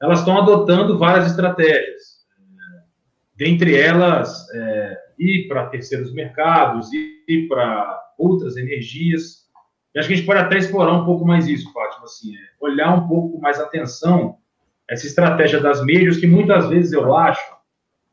elas 0.00 0.20
estão 0.20 0.38
adotando 0.38 0.98
várias 0.98 1.26
estratégias. 1.26 2.18
Dentre 3.34 3.76
elas, 3.76 4.48
é, 4.52 4.96
ir 5.18 5.46
para 5.48 5.68
terceiros 5.68 6.12
mercados, 6.12 6.92
ir 6.92 7.46
para 7.48 8.00
outras 8.18 8.56
energias. 8.56 9.48
E 9.94 9.98
acho 9.98 10.08
que 10.08 10.14
a 10.14 10.16
gente 10.16 10.26
pode 10.26 10.40
até 10.40 10.58
explorar 10.58 10.92
um 10.92 11.04
pouco 11.04 11.24
mais 11.24 11.46
isso, 11.46 11.72
Fátima, 11.72 12.04
assim, 12.04 12.36
é, 12.36 12.40
olhar 12.60 12.94
um 12.94 13.06
pouco 13.06 13.40
mais 13.40 13.60
atenção 13.60 14.38
essa 14.88 15.06
estratégia 15.06 15.60
das 15.60 15.84
mídias, 15.84 16.16
que 16.16 16.26
muitas 16.26 16.68
vezes 16.68 16.92
eu 16.92 17.14
acho, 17.14 17.56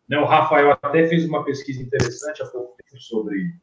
né, 0.10 0.17
o 0.17 0.25
Rafael 0.25 0.77
até 0.81 1.08
fez 1.08 1.25
uma 1.25 1.43
pesquisa 1.43 1.81
interessante 1.81 2.43
há 2.43 2.45
pouco 2.47 2.75
tempo 2.77 3.01
sobre, 3.01 3.53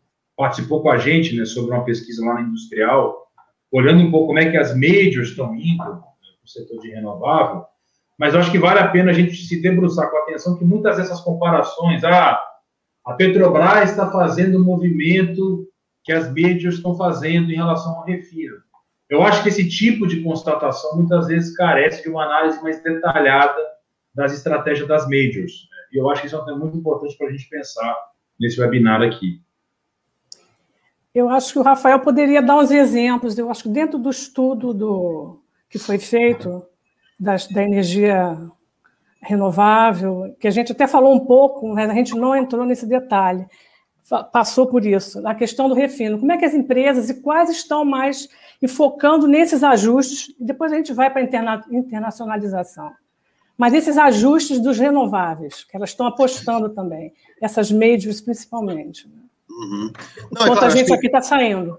participou 0.43 0.83
com 0.83 0.91
a 0.91 0.99
gente, 0.99 1.37
né, 1.37 1.45
sobre 1.45 1.71
uma 1.73 1.85
pesquisa 1.85 2.27
lá 2.27 2.35
na 2.35 2.41
Industrial, 2.41 3.29
olhando 3.71 4.03
um 4.03 4.11
pouco 4.11 4.27
como 4.27 4.41
é 4.41 4.51
que 4.51 4.57
as 4.57 4.75
majors 4.75 5.29
estão 5.29 5.55
indo 5.55 5.85
né, 5.85 6.01
no 6.43 6.49
setor 6.49 6.81
de 6.81 6.91
renovável, 6.91 7.65
mas 8.19 8.35
acho 8.35 8.51
que 8.51 8.59
vale 8.59 8.81
a 8.81 8.89
pena 8.89 9.13
a 9.13 9.15
gente 9.15 9.37
se 9.37 9.63
debruçar 9.63 10.11
com 10.11 10.17
atenção 10.17 10.59
que 10.59 10.65
muitas 10.65 10.97
dessas 10.97 11.21
comparações, 11.21 12.03
ah, 12.03 12.43
a 13.07 13.13
Petrobras 13.15 13.91
está 13.91 14.11
fazendo 14.11 14.59
um 14.59 14.65
movimento 14.65 15.65
que 16.03 16.13
as 16.13 16.27
majors 16.29 16.75
estão 16.75 16.97
fazendo 16.97 17.53
em 17.53 17.57
relação 17.57 17.95
ao 17.95 18.05
refino. 18.05 18.57
Eu 19.09 19.23
acho 19.23 19.45
que 19.45 19.49
esse 19.49 19.69
tipo 19.69 20.09
de 20.09 20.25
constatação 20.25 20.97
muitas 20.97 21.29
vezes 21.29 21.57
carece 21.57 22.03
de 22.03 22.09
uma 22.09 22.25
análise 22.25 22.61
mais 22.61 22.83
detalhada 22.83 23.63
das 24.13 24.33
estratégias 24.33 24.89
das 24.89 25.05
majors. 25.05 25.69
E 25.93 25.99
eu 25.99 26.11
acho 26.11 26.23
que 26.23 26.27
isso 26.27 26.37
é 26.37 26.55
muito 26.57 26.77
importante 26.77 27.17
para 27.17 27.29
a 27.29 27.31
gente 27.31 27.49
pensar 27.49 27.97
nesse 28.41 28.61
webinar 28.61 29.03
aqui. 29.03 29.41
Eu 31.15 31.29
acho 31.29 31.53
que 31.53 31.59
o 31.59 31.63
Rafael 31.63 32.01
poderia 32.01 32.41
dar 32.41 32.57
uns 32.59 32.71
exemplos. 32.71 33.37
Eu 33.37 33.51
acho 33.51 33.65
que 33.65 33.69
dentro 33.69 33.99
do 33.99 34.11
estudo 34.11 34.73
do, 34.73 35.41
que 35.69 35.79
foi 35.79 35.99
feito 35.99 36.65
das, 37.19 37.47
da 37.49 37.63
energia 37.63 38.39
renovável, 39.21 40.35
que 40.41 40.49
a 40.49 40.51
gente 40.51 40.73
até 40.73 40.87
falou 40.87 41.15
um 41.15 41.21
pouco, 41.21 41.69
mas 41.69 41.89
a 41.89 41.95
gente 41.95 42.15
não 42.15 42.35
entrou 42.35 42.67
nesse 42.67 42.87
detalhe, 42.87 43.47
passou 44.33 44.67
por 44.67 44.85
isso, 44.85 45.27
a 45.27 45.35
questão 45.35 45.69
do 45.69 45.75
refino. 45.75 46.19
Como 46.19 46.33
é 46.33 46.37
que 46.37 46.45
as 46.45 46.55
empresas 46.55 47.09
e 47.09 47.21
quais 47.23 47.49
estão 47.49 47.85
mais 47.85 48.29
e 48.61 48.67
focando 48.67 49.29
nesses 49.29 49.63
ajustes, 49.63 50.35
depois 50.39 50.73
a 50.73 50.77
gente 50.77 50.93
vai 50.93 51.11
para 51.11 51.21
a 51.21 51.25
interna, 51.25 51.65
internacionalização. 51.71 52.93
Mas 53.57 53.75
esses 53.75 53.97
ajustes 53.97 54.61
dos 54.61 54.79
renováveis, 54.79 55.65
que 55.65 55.77
elas 55.77 55.91
estão 55.91 56.07
apostando 56.07 56.69
também, 56.71 57.13
essas 57.41 57.71
majors 57.71 58.21
principalmente. 58.21 59.09
Uhum. 59.61 59.93
Não, 60.31 60.43
é 60.43 60.45
Enquanto 60.45 60.53
é 60.53 60.59
claro, 60.59 60.67
a 60.67 60.71
gente 60.71 60.87
que... 60.87 60.95
aqui 60.95 61.07
está 61.07 61.21
saindo. 61.21 61.79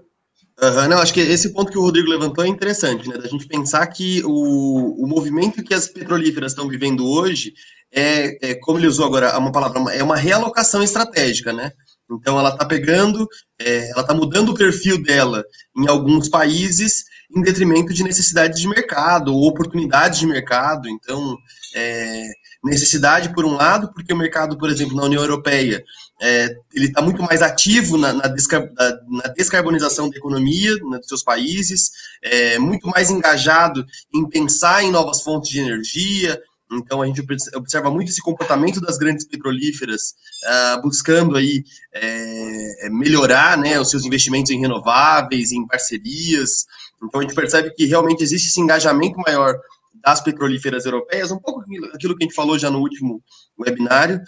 Uhum, 0.62 0.88
não, 0.88 0.98
acho 0.98 1.12
que 1.12 1.20
esse 1.20 1.52
ponto 1.52 1.72
que 1.72 1.78
o 1.78 1.82
Rodrigo 1.82 2.08
levantou 2.08 2.44
é 2.44 2.48
interessante, 2.48 3.08
né? 3.08 3.18
Da 3.18 3.26
gente 3.26 3.46
pensar 3.46 3.84
que 3.88 4.22
o, 4.24 5.04
o 5.04 5.06
movimento 5.06 5.64
que 5.64 5.74
as 5.74 5.88
petrolíferas 5.88 6.52
estão 6.52 6.68
vivendo 6.68 7.04
hoje 7.04 7.52
é, 7.94 8.50
é, 8.50 8.54
como 8.56 8.78
ele 8.78 8.88
usou 8.88 9.06
agora 9.06 9.38
uma 9.38 9.52
palavra, 9.52 9.94
é 9.94 10.02
uma 10.02 10.16
realocação 10.16 10.82
estratégica, 10.82 11.52
né? 11.52 11.70
Então 12.10 12.38
ela 12.38 12.50
está 12.50 12.64
pegando, 12.64 13.26
é, 13.58 13.90
ela 13.90 14.02
está 14.02 14.12
mudando 14.12 14.50
o 14.50 14.54
perfil 14.54 15.02
dela 15.02 15.44
em 15.76 15.88
alguns 15.88 16.28
países 16.28 17.04
em 17.34 17.40
detrimento 17.40 17.94
de 17.94 18.02
necessidades 18.02 18.60
de 18.60 18.68
mercado 18.68 19.34
ou 19.34 19.48
oportunidades 19.48 20.18
de 20.18 20.26
mercado. 20.26 20.88
Então, 20.88 21.36
é, 21.74 22.28
necessidade 22.62 23.32
por 23.32 23.44
um 23.44 23.54
lado, 23.54 23.92
porque 23.92 24.12
o 24.12 24.16
mercado, 24.16 24.58
por 24.58 24.70
exemplo, 24.70 24.96
na 24.96 25.04
União 25.04 25.22
Europeia, 25.22 25.82
é, 26.20 26.56
ele 26.72 26.86
está 26.86 27.02
muito 27.02 27.22
mais 27.22 27.42
ativo 27.42 27.98
na, 27.98 28.12
na, 28.12 28.22
na, 28.28 29.28
descarbonização 29.36 30.08
da 30.08 30.16
economia 30.16 30.74
né, 30.76 30.98
dos 30.98 31.08
seus 31.08 31.22
países, 31.22 31.90
é, 32.22 32.58
muito 32.58 32.88
mais 32.88 33.10
engajado 33.10 33.84
em 34.14 34.28
pensar 34.28 34.84
em 34.84 34.90
novas 34.90 35.22
fontes 35.22 35.50
de 35.50 35.60
energia, 35.60 36.40
então 36.72 37.02
a 37.02 37.06
gente 37.06 37.24
observa 37.54 37.90
muito 37.90 38.10
esse 38.10 38.22
comportamento 38.22 38.80
das 38.80 38.96
grandes 38.96 39.26
petrolíferas 39.26 40.14
uh, 40.44 40.82
buscando 40.82 41.36
aí 41.36 41.62
é, 41.92 42.88
melhorar 42.90 43.58
né, 43.58 43.78
os 43.78 43.90
seus 43.90 44.04
investimentos 44.04 44.50
em 44.50 44.60
renováveis, 44.60 45.52
em 45.52 45.66
parcerias. 45.66 46.66
Então 47.02 47.20
a 47.20 47.22
gente 47.22 47.34
percebe 47.34 47.70
que 47.70 47.84
realmente 47.84 48.22
existe 48.22 48.48
esse 48.48 48.60
engajamento 48.60 49.18
maior 49.18 49.54
das 50.02 50.20
petrolíferas 50.20 50.84
europeias, 50.84 51.30
um 51.30 51.38
pouco 51.38 51.64
aquilo 51.92 52.16
que 52.16 52.24
a 52.24 52.26
gente 52.26 52.36
falou 52.36 52.58
já 52.58 52.70
no 52.70 52.80
último 52.80 53.22
webinário. 53.58 54.20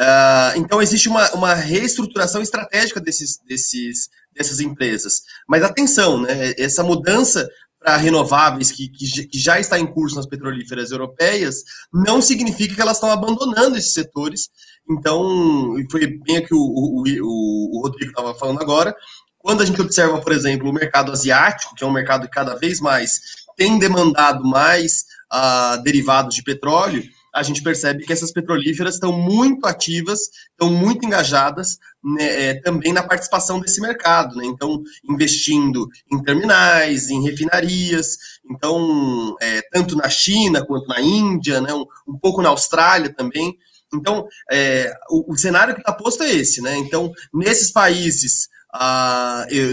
Uh, 0.00 0.56
então 0.56 0.80
existe 0.80 1.10
uma, 1.10 1.30
uma 1.32 1.52
reestruturação 1.52 2.40
estratégica 2.40 2.98
desses, 2.98 3.38
desses, 3.46 4.08
dessas 4.34 4.58
empresas. 4.58 5.20
Mas 5.46 5.62
atenção, 5.62 6.22
né, 6.22 6.54
essa 6.56 6.82
mudança 6.82 7.46
para 7.78 7.96
renováveis 7.96 8.70
que, 8.70 8.88
que, 8.88 9.38
já 9.38 9.58
está 9.58 9.78
em 9.78 9.86
curso 9.86 10.16
nas 10.16 10.26
petrolíferas 10.26 10.90
europeias, 10.90 11.64
não 11.92 12.20
significa 12.20 12.74
que 12.74 12.80
elas 12.80 12.96
estão 12.96 13.10
abandonando 13.10 13.76
esses 13.76 13.94
setores. 13.94 14.50
Então, 14.88 15.76
foi 15.90 16.06
bem 16.06 16.38
o 16.38 16.46
que 16.46 16.54
o, 16.54 16.58
o, 16.58 17.04
o, 17.22 17.78
o 17.78 17.82
Rodrigo 17.82 18.10
estava 18.10 18.34
falando 18.34 18.60
agora, 18.60 18.94
quando 19.38 19.62
a 19.62 19.66
gente 19.66 19.80
observa, 19.80 20.20
por 20.20 20.32
exemplo, 20.32 20.68
o 20.68 20.72
mercado 20.72 21.10
asiático, 21.10 21.74
que 21.74 21.82
é 21.82 21.86
um 21.86 21.92
mercado 21.92 22.26
que 22.26 22.34
cada 22.34 22.54
vez 22.54 22.80
mais 22.80 23.20
tem 23.56 23.78
demandado 23.78 24.44
mais 24.44 25.04
uh, 25.32 25.82
derivados 25.82 26.34
de 26.34 26.42
petróleo, 26.42 27.02
a 27.32 27.42
gente 27.42 27.62
percebe 27.62 28.04
que 28.04 28.12
essas 28.12 28.32
petrolíferas 28.32 28.94
estão 28.94 29.12
muito 29.12 29.66
ativas, 29.66 30.20
estão 30.50 30.70
muito 30.70 31.06
engajadas 31.06 31.78
né, 32.02 32.48
é, 32.48 32.54
também 32.60 32.92
na 32.92 33.02
participação 33.02 33.60
desse 33.60 33.80
mercado, 33.80 34.36
né? 34.36 34.46
Então, 34.46 34.82
investindo 35.08 35.88
em 36.12 36.22
terminais, 36.22 37.08
em 37.08 37.22
refinarias, 37.22 38.18
então, 38.50 39.36
é, 39.40 39.62
tanto 39.72 39.96
na 39.96 40.08
China 40.08 40.64
quanto 40.64 40.88
na 40.88 41.00
Índia, 41.00 41.60
né, 41.60 41.72
um, 41.72 41.84
um 42.08 42.18
pouco 42.18 42.42
na 42.42 42.48
Austrália 42.48 43.14
também. 43.14 43.56
Então, 43.92 44.26
é, 44.50 44.92
o, 45.08 45.32
o, 45.32 45.36
cenário 45.36 45.74
que 45.74 45.80
está 45.80 45.92
posto 45.92 46.22
é 46.22 46.32
esse, 46.32 46.60
né? 46.62 46.76
Então, 46.76 47.12
nesses 47.34 47.72
países, 47.72 48.48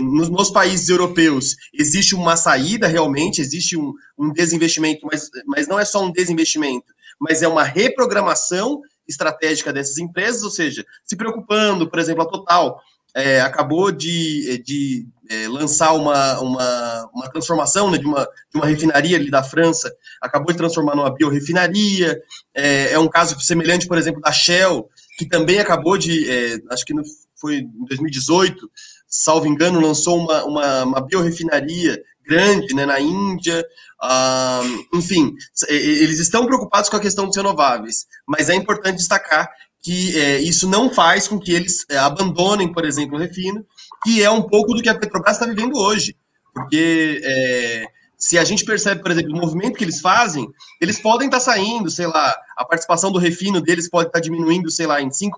nos, 0.02 0.30
nos, 0.30 0.50
países 0.50 0.90
europeus, 0.90 1.56
existe 1.72 2.16
uma 2.16 2.36
saída 2.36 2.88
realmente, 2.88 3.42
existe 3.42 3.78
um, 3.78 3.94
um 4.18 4.34
desinvestimento, 4.34 5.06
mas, 5.06 5.30
mas 5.46 5.68
não 5.68 5.80
é 5.80 5.86
só 5.86 6.04
um 6.04 6.12
desinvestimento, 6.12 6.92
mas 7.20 7.42
é 7.42 7.48
uma 7.48 7.64
reprogramação 7.64 8.82
estratégica 9.08 9.72
dessas 9.72 9.98
empresas, 9.98 10.44
ou 10.44 10.50
seja, 10.50 10.86
se 11.04 11.16
preocupando, 11.16 11.90
por 11.90 12.00
exemplo, 12.00 12.24
a 12.24 12.28
Total 12.28 12.82
é, 13.16 13.42
acabou 13.42 13.92
de, 13.92 14.62
de 14.64 15.08
é, 15.30 15.48
lançar 15.48 15.94
uma, 15.94 16.40
uma, 16.40 17.10
uma 17.14 17.30
transformação 17.32 17.90
né, 17.90 17.98
de, 17.98 18.06
uma, 18.06 18.24
de 18.24 18.56
uma 18.56 18.66
refinaria 18.66 19.18
ali 19.18 19.32
da 19.32 19.42
França, 19.42 19.92
acabou 20.22 20.52
de 20.52 20.58
transformar 20.58 20.96
numa 20.96 21.14
biorefinaria, 21.14 22.22
é, 22.54 22.92
é 22.92 23.00
um 23.00 23.08
caso 23.08 23.40
semelhante, 23.40 23.88
por 23.88 23.98
exemplo, 23.98 24.22
da 24.22 24.32
Shell, 24.32 24.88
que 25.18 25.26
também 25.26 25.60
acabou 25.60 25.98
de, 25.98 26.30
é, 26.30 26.60
acho 26.70 26.86
que 26.86 26.94
no, 26.94 27.02
foi 27.40 27.58
em 27.58 27.86
2018, 27.88 28.70
salvo 29.08 29.48
engano, 29.48 29.80
lançou 29.80 30.20
uma, 30.20 30.44
uma, 30.46 30.84
uma 30.84 31.02
biorefinaria 31.02 32.00
grande 32.28 32.76
né, 32.76 32.86
na 32.86 33.00
Índia, 33.00 33.66
enfim, 34.94 35.34
eles 35.70 36.20
estão 36.20 36.46
preocupados 36.46 36.90
com 36.90 36.98
a 36.98 37.00
questão 37.00 37.26
dos 37.26 37.36
renováveis, 37.36 38.06
mas 38.28 38.50
é 38.50 38.56
importante 38.56 38.98
destacar 38.98 39.50
que 39.82 40.20
é, 40.20 40.40
isso 40.40 40.68
não 40.68 40.94
faz 40.94 41.28
com 41.28 41.40
que 41.40 41.54
eles 41.54 41.86
é, 41.90 41.98
abandonem, 41.98 42.72
por 42.72 42.84
exemplo, 42.86 43.16
o 43.16 43.20
refino, 43.20 43.66
que 44.04 44.22
é 44.22 44.30
um 44.30 44.42
pouco 44.42 44.74
do 44.74 44.82
que 44.82 44.90
a 44.90 44.98
Petrobras 44.98 45.36
está 45.36 45.46
vivendo 45.46 45.78
hoje. 45.78 46.16
Porque 46.54 47.22
é, 47.24 47.86
se 48.18 48.38
a 48.38 48.44
gente 48.44 48.66
percebe, 48.66 49.02
por 49.02 49.12
exemplo, 49.12 49.32
o 49.32 49.38
movimento 49.38 49.78
que 49.78 49.84
eles 49.84 50.02
fazem, 50.02 50.50
eles 50.82 51.00
podem 51.00 51.28
estar 51.28 51.38
tá 51.38 51.44
saindo, 51.44 51.90
sei 51.90 52.08
lá, 52.08 52.36
a 52.58 52.66
participação 52.66 53.12
do 53.12 53.20
refino 53.20 53.62
deles 53.62 53.88
pode 53.88 54.10
estar 54.10 54.20
tá 54.20 54.24
diminuindo, 54.24 54.72
sei 54.72 54.88
lá, 54.88 55.00
em 55.00 55.10
5%, 55.10 55.32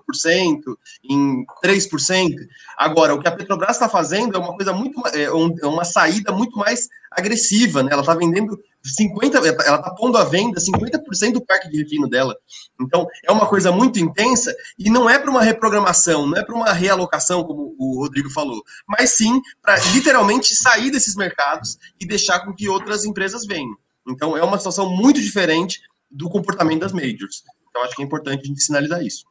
em 1.04 1.44
3%. 1.62 2.34
Agora, 2.78 3.14
o 3.14 3.20
que 3.20 3.28
a 3.28 3.32
Petrobras 3.32 3.76
está 3.76 3.88
fazendo 3.88 4.34
é 4.34 4.38
uma 4.38 4.56
coisa 4.56 4.72
muito, 4.72 5.02
é, 5.08 5.24
é 5.24 5.66
uma 5.66 5.84
saída 5.84 6.32
muito 6.32 6.56
mais 6.58 6.88
agressiva, 7.10 7.82
né? 7.82 7.90
Ela 7.92 8.00
está 8.00 8.14
vendendo 8.14 8.58
50, 8.82 9.38
ela 9.38 9.48
está 9.48 9.94
pondo 9.94 10.16
à 10.16 10.24
venda 10.24 10.60
50% 10.60 11.32
do 11.32 11.44
parque 11.44 11.68
de 11.68 11.82
refino 11.82 12.08
dela. 12.08 12.34
Então, 12.80 13.06
é 13.24 13.30
uma 13.30 13.46
coisa 13.46 13.70
muito 13.70 13.98
intensa 13.98 14.54
e 14.78 14.90
não 14.90 15.08
é 15.08 15.18
para 15.18 15.30
uma 15.30 15.42
reprogramação, 15.42 16.26
não 16.26 16.38
é 16.38 16.44
para 16.44 16.54
uma 16.54 16.72
realocação, 16.72 17.44
como 17.44 17.74
o 17.78 18.00
Rodrigo 18.00 18.30
falou, 18.30 18.62
mas 18.88 19.10
sim 19.10 19.40
para 19.60 19.76
literalmente 19.92 20.54
sair 20.54 20.90
desses 20.90 21.14
mercados 21.14 21.78
e 22.00 22.06
deixar 22.06 22.40
com 22.40 22.54
que 22.54 22.68
outras 22.68 23.04
empresas 23.04 23.44
venham. 23.46 23.76
Então, 24.08 24.36
é 24.36 24.42
uma 24.42 24.58
situação 24.58 24.88
muito 24.88 25.20
diferente 25.20 25.80
do 26.10 26.28
comportamento 26.28 26.80
das 26.80 26.92
majors. 26.92 27.44
Então, 27.68 27.82
acho 27.82 27.94
que 27.94 28.02
é 28.02 28.04
importante 28.04 28.42
a 28.42 28.46
gente 28.46 28.62
sinalizar 28.62 29.02
isso. 29.02 29.24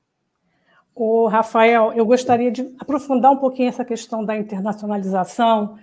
O 0.95 1.27
Rafael, 1.27 1.93
eu 1.93 2.05
gostaria 2.05 2.51
de 2.51 2.73
aprofundar 2.77 3.31
um 3.31 3.37
pouquinho 3.37 3.69
essa 3.69 3.85
questão 3.85 4.23
da 4.23 4.37
internacionalização 4.37 5.77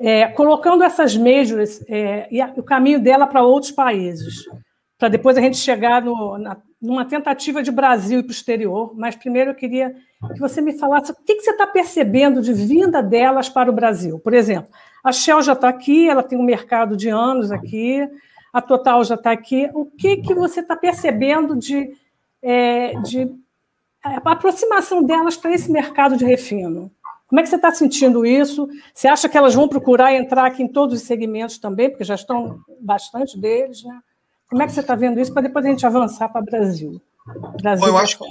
é, 0.00 0.28
colocando 0.28 0.82
essas 0.84 1.16
majors 1.16 1.82
é, 1.88 2.28
e 2.30 2.40
a, 2.40 2.52
o 2.56 2.62
caminho 2.62 3.00
dela 3.00 3.26
para 3.26 3.42
outros 3.42 3.72
países, 3.72 4.44
para 4.98 5.08
depois 5.08 5.36
a 5.36 5.40
gente 5.40 5.56
chegar 5.56 6.02
no, 6.02 6.38
na, 6.38 6.56
numa 6.80 7.04
tentativa 7.04 7.62
de 7.62 7.70
Brasil 7.70 8.20
e 8.20 8.22
para 8.22 8.30
o 8.30 8.32
exterior. 8.32 8.92
Mas 8.96 9.16
primeiro 9.16 9.50
eu 9.50 9.54
queria 9.54 9.94
que 10.32 10.40
você 10.40 10.60
me 10.60 10.78
falasse 10.78 11.12
o 11.12 11.14
que, 11.14 11.34
que 11.34 11.42
você 11.42 11.50
está 11.50 11.66
percebendo 11.66 12.40
de 12.40 12.52
vinda 12.52 13.02
delas 13.02 13.48
para 13.48 13.70
o 13.70 13.74
Brasil. 13.74 14.18
Por 14.18 14.32
exemplo, 14.34 14.70
A 15.04 15.12
Shell 15.12 15.42
já 15.42 15.52
está 15.52 15.68
aqui, 15.68 16.08
ela 16.08 16.22
tem 16.22 16.38
um 16.38 16.44
mercado 16.44 16.96
de 16.96 17.08
anos 17.08 17.50
aqui, 17.50 18.08
a 18.52 18.62
Total 18.62 19.04
já 19.04 19.16
está 19.16 19.32
aqui. 19.32 19.68
O 19.74 19.84
que, 19.84 20.18
que 20.18 20.34
você 20.34 20.60
está 20.60 20.74
percebendo 20.74 21.56
de, 21.56 21.92
é, 22.42 22.94
de 23.00 23.30
aproximação 24.02 25.02
delas 25.02 25.36
para 25.36 25.52
esse 25.52 25.70
mercado 25.70 26.16
de 26.16 26.24
refino? 26.24 26.90
Como 27.26 27.40
é 27.40 27.42
que 27.42 27.48
você 27.48 27.56
está 27.56 27.72
sentindo 27.72 28.24
isso? 28.24 28.68
Você 28.94 29.08
acha 29.08 29.28
que 29.28 29.36
elas 29.36 29.54
vão 29.54 29.68
procurar 29.68 30.14
entrar 30.14 30.46
aqui 30.46 30.62
em 30.62 30.68
todos 30.68 31.00
os 31.00 31.06
segmentos 31.06 31.58
também, 31.58 31.90
porque 31.90 32.04
já 32.04 32.14
estão 32.14 32.60
bastante 32.80 33.38
deles, 33.38 33.82
né? 33.82 33.98
Como 34.48 34.62
é 34.62 34.66
que 34.66 34.72
você 34.72 34.80
está 34.80 34.94
vendo 34.94 35.18
isso 35.18 35.32
para 35.32 35.42
depois 35.42 35.64
a 35.64 35.68
gente 35.68 35.84
avançar 35.84 36.28
para 36.28 36.40
o 36.40 36.44
Brasil? 36.44 37.02
Brasil 37.60 37.84
Bom, 37.84 37.92
eu 37.92 37.98
acho 37.98 38.18
que 38.18 38.24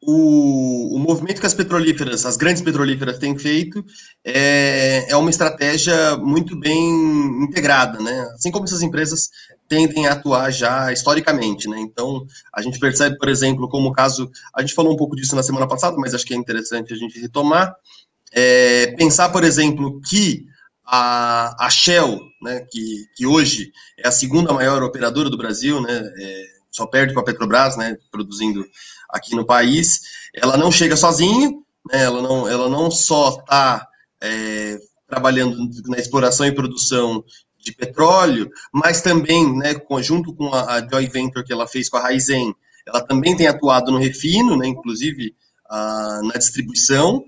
o, 0.00 0.94
o 0.94 0.98
movimento 0.98 1.40
que 1.40 1.46
as 1.46 1.54
petrolíferas, 1.54 2.24
as 2.24 2.36
grandes 2.36 2.62
petrolíferas 2.62 3.18
têm 3.18 3.36
feito 3.36 3.84
é, 4.24 5.10
é 5.10 5.16
uma 5.16 5.30
estratégia 5.30 6.16
muito 6.16 6.58
bem 6.58 6.78
integrada, 7.42 7.98
né? 7.98 8.20
Assim 8.34 8.50
como 8.50 8.64
essas 8.64 8.82
empresas 8.82 9.30
tendem 9.68 10.06
a 10.06 10.12
atuar 10.12 10.50
já 10.50 10.92
historicamente, 10.92 11.68
né? 11.68 11.78
Então, 11.80 12.26
a 12.54 12.62
gente 12.62 12.78
percebe, 12.78 13.18
por 13.18 13.28
exemplo, 13.28 13.68
como 13.68 13.88
o 13.88 13.92
caso, 13.92 14.30
a 14.54 14.60
gente 14.60 14.74
falou 14.74 14.92
um 14.92 14.96
pouco 14.96 15.16
disso 15.16 15.34
na 15.34 15.42
semana 15.42 15.66
passada, 15.66 15.96
mas 15.98 16.14
acho 16.14 16.24
que 16.24 16.32
é 16.32 16.36
interessante 16.36 16.92
a 16.92 16.96
gente 16.96 17.20
retomar, 17.20 17.74
é, 18.32 18.94
pensar, 18.96 19.30
por 19.30 19.44
exemplo, 19.44 20.00
que 20.02 20.46
a, 20.84 21.66
a 21.66 21.70
Shell, 21.70 22.20
né, 22.42 22.60
que, 22.70 23.06
que 23.14 23.26
hoje 23.26 23.72
é 23.98 24.08
a 24.08 24.12
segunda 24.12 24.52
maior 24.52 24.82
operadora 24.82 25.28
do 25.28 25.36
Brasil, 25.36 25.80
né, 25.80 26.12
é, 26.18 26.44
só 26.70 26.86
perde 26.86 27.12
para 27.12 27.22
a 27.22 27.24
Petrobras, 27.24 27.76
né, 27.76 27.96
produzindo 28.10 28.64
aqui 29.10 29.34
no 29.34 29.44
país, 29.44 30.00
ela 30.34 30.56
não 30.56 30.70
chega 30.70 30.96
sozinha, 30.96 31.50
né, 31.90 32.04
ela, 32.04 32.22
não, 32.22 32.48
ela 32.48 32.68
não 32.68 32.90
só 32.90 33.38
está 33.38 33.86
é, 34.22 34.78
trabalhando 35.06 35.56
na 35.86 35.98
exploração 35.98 36.46
e 36.46 36.52
produção 36.52 37.24
de 37.58 37.72
petróleo, 37.72 38.50
mas 38.72 39.02
também, 39.02 39.56
né, 39.56 39.74
junto 40.00 40.34
com 40.34 40.54
a, 40.54 40.76
a 40.76 40.88
joint 40.88 41.10
venture 41.10 41.44
que 41.44 41.52
ela 41.52 41.66
fez 41.66 41.88
com 41.88 41.96
a 41.96 42.02
Raizen, 42.02 42.54
ela 42.86 43.02
também 43.02 43.36
tem 43.36 43.46
atuado 43.46 43.90
no 43.90 43.98
refino, 43.98 44.56
né, 44.56 44.66
inclusive 44.66 45.34
a, 45.68 46.20
na 46.24 46.34
distribuição, 46.34 47.24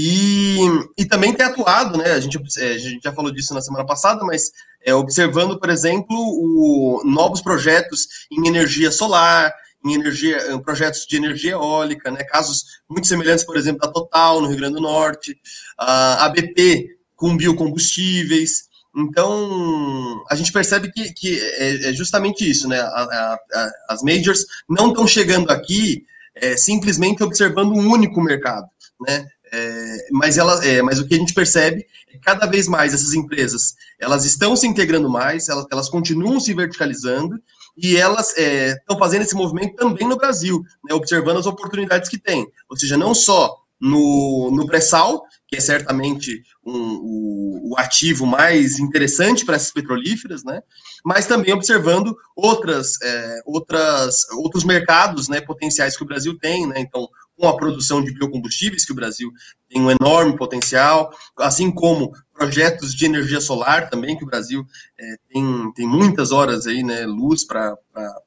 e, 0.00 0.60
e 0.96 1.04
também 1.04 1.34
tem 1.34 1.44
atuado, 1.44 1.98
né, 1.98 2.12
a 2.12 2.20
gente, 2.20 2.38
é, 2.58 2.68
a 2.70 2.78
gente 2.78 3.02
já 3.02 3.12
falou 3.12 3.32
disso 3.32 3.52
na 3.52 3.60
semana 3.60 3.84
passada, 3.84 4.24
mas 4.24 4.52
é, 4.86 4.94
observando, 4.94 5.58
por 5.58 5.68
exemplo, 5.70 6.16
o, 6.16 7.02
novos 7.04 7.42
projetos 7.42 8.06
em 8.30 8.46
energia 8.46 8.92
solar, 8.92 9.52
em 9.84 9.94
energia, 9.94 10.38
projetos 10.60 11.04
de 11.04 11.16
energia 11.16 11.50
eólica, 11.52 12.12
né, 12.12 12.22
casos 12.22 12.62
muito 12.88 13.08
semelhantes, 13.08 13.44
por 13.44 13.56
exemplo, 13.56 13.80
da 13.80 13.92
Total, 13.92 14.40
no 14.40 14.46
Rio 14.46 14.58
Grande 14.58 14.76
do 14.76 14.80
Norte, 14.80 15.36
a 15.76 16.26
ABP 16.26 16.96
com 17.16 17.36
biocombustíveis. 17.36 18.68
Então, 18.96 20.24
a 20.30 20.36
gente 20.36 20.52
percebe 20.52 20.92
que, 20.92 21.12
que 21.12 21.40
é, 21.40 21.90
é 21.90 21.92
justamente 21.92 22.48
isso, 22.48 22.68
né? 22.68 22.78
A, 22.80 23.36
a, 23.52 23.70
as 23.90 24.02
majors 24.02 24.46
não 24.68 24.90
estão 24.90 25.08
chegando 25.08 25.50
aqui 25.50 26.06
é, 26.36 26.56
simplesmente 26.56 27.22
observando 27.22 27.72
um 27.72 27.90
único 27.90 28.20
mercado, 28.20 28.68
né? 29.00 29.26
É, 29.52 29.96
mas, 30.12 30.38
ela, 30.38 30.64
é, 30.64 30.82
mas 30.82 30.98
o 30.98 31.06
que 31.06 31.14
a 31.14 31.18
gente 31.18 31.34
percebe 31.34 31.86
é 32.08 32.12
que 32.12 32.18
cada 32.18 32.46
vez 32.46 32.68
mais 32.68 32.94
essas 32.94 33.14
empresas 33.14 33.74
elas 33.98 34.24
estão 34.24 34.54
se 34.56 34.66
integrando 34.66 35.08
mais, 35.08 35.48
elas, 35.48 35.66
elas 35.70 35.88
continuam 35.88 36.38
se 36.38 36.54
verticalizando 36.54 37.40
e 37.76 37.96
elas 37.96 38.36
estão 38.36 38.96
é, 38.96 38.98
fazendo 38.98 39.22
esse 39.22 39.34
movimento 39.34 39.76
também 39.76 40.06
no 40.06 40.16
Brasil, 40.16 40.62
né, 40.84 40.94
observando 40.94 41.38
as 41.38 41.46
oportunidades 41.46 42.08
que 42.08 42.18
tem. 42.18 42.46
Ou 42.68 42.76
seja, 42.76 42.96
não 42.96 43.14
só 43.14 43.56
no, 43.80 44.50
no 44.50 44.66
pré-sal, 44.66 45.22
que 45.46 45.56
é 45.56 45.60
certamente 45.60 46.42
um, 46.64 46.72
o, 46.72 47.70
o, 47.70 47.78
ativo 47.78 48.26
mais 48.26 48.78
interessante 48.78 49.46
para 49.46 49.56
essas 49.56 49.70
petrolíferas, 49.70 50.44
né? 50.44 50.60
mas 51.04 51.26
também 51.26 51.54
observando 51.54 52.14
outras, 52.36 53.00
é, 53.00 53.40
outras, 53.46 54.28
outros 54.32 54.64
mercados 54.64 55.28
né, 55.28 55.40
potenciais 55.40 55.96
que 55.96 56.02
o 56.02 56.06
Brasil 56.06 56.36
tem. 56.38 56.66
Né? 56.66 56.80
Então, 56.80 57.08
com 57.38 57.46
a 57.46 57.56
produção 57.56 58.02
de 58.02 58.12
biocombustíveis, 58.12 58.84
que 58.84 58.92
o 58.92 58.96
Brasil 58.96 59.30
tem 59.68 59.80
um 59.80 59.90
enorme 59.90 60.36
potencial, 60.36 61.10
assim 61.38 61.70
como 61.70 62.12
projetos 62.34 62.94
de 62.94 63.04
energia 63.04 63.40
solar 63.40 63.88
também, 63.88 64.16
que 64.16 64.24
o 64.24 64.26
Brasil 64.26 64.64
é, 64.98 65.16
tem, 65.30 65.72
tem 65.74 65.86
muitas 65.86 66.32
horas 66.32 66.66
aí, 66.66 66.82
né, 66.82 67.06
luz 67.06 67.44
para 67.44 67.76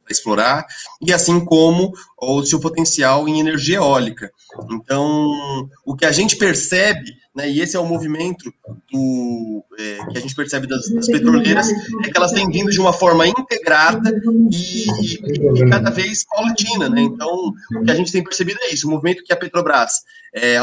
explorar, 0.10 0.66
e 1.02 1.12
assim 1.12 1.44
como 1.44 1.92
o 2.18 2.46
seu 2.46 2.60
potencial 2.60 3.28
em 3.28 3.40
energia 3.40 3.78
eólica. 3.78 4.32
Então, 4.72 5.70
o 5.86 5.96
que 5.96 6.06
a 6.06 6.12
gente 6.12 6.36
percebe 6.36 7.22
né, 7.34 7.50
e 7.50 7.62
esse 7.62 7.78
é 7.78 7.80
o 7.80 7.86
movimento 7.86 8.54
do, 8.92 9.64
é, 9.80 10.06
que 10.12 10.18
a 10.18 10.22
gente 10.22 10.36
percebe 10.36 10.68
das, 10.68 10.90
das, 10.90 11.08
petroleiras, 11.08 11.70
é 11.70 12.10
que 12.10 12.18
elas 12.18 12.34
têm 12.34 12.50
vindo 12.50 12.70
de 12.70 12.80
uma 12.80 12.92
forma 12.92 13.26
integrada 13.26 14.12
e, 14.52 14.86
e, 15.30 15.70
cada 15.70 15.90
vez 15.90 16.26
paulatina, 16.26 16.90
né? 16.90 17.02
Então, 17.02 17.54
o 17.74 17.84
que 17.86 17.92
a 17.92 17.96
gente 17.96 18.12
tem 18.12 18.22
percebido 18.22 18.60
é 18.64 18.74
isso, 18.74 18.86
o 18.86 18.92
movimento 18.92 19.24
que 19.24 19.32
a 19.32 19.38
Petrobras, 19.38 20.02
é, 20.36 20.56
é, 20.56 20.60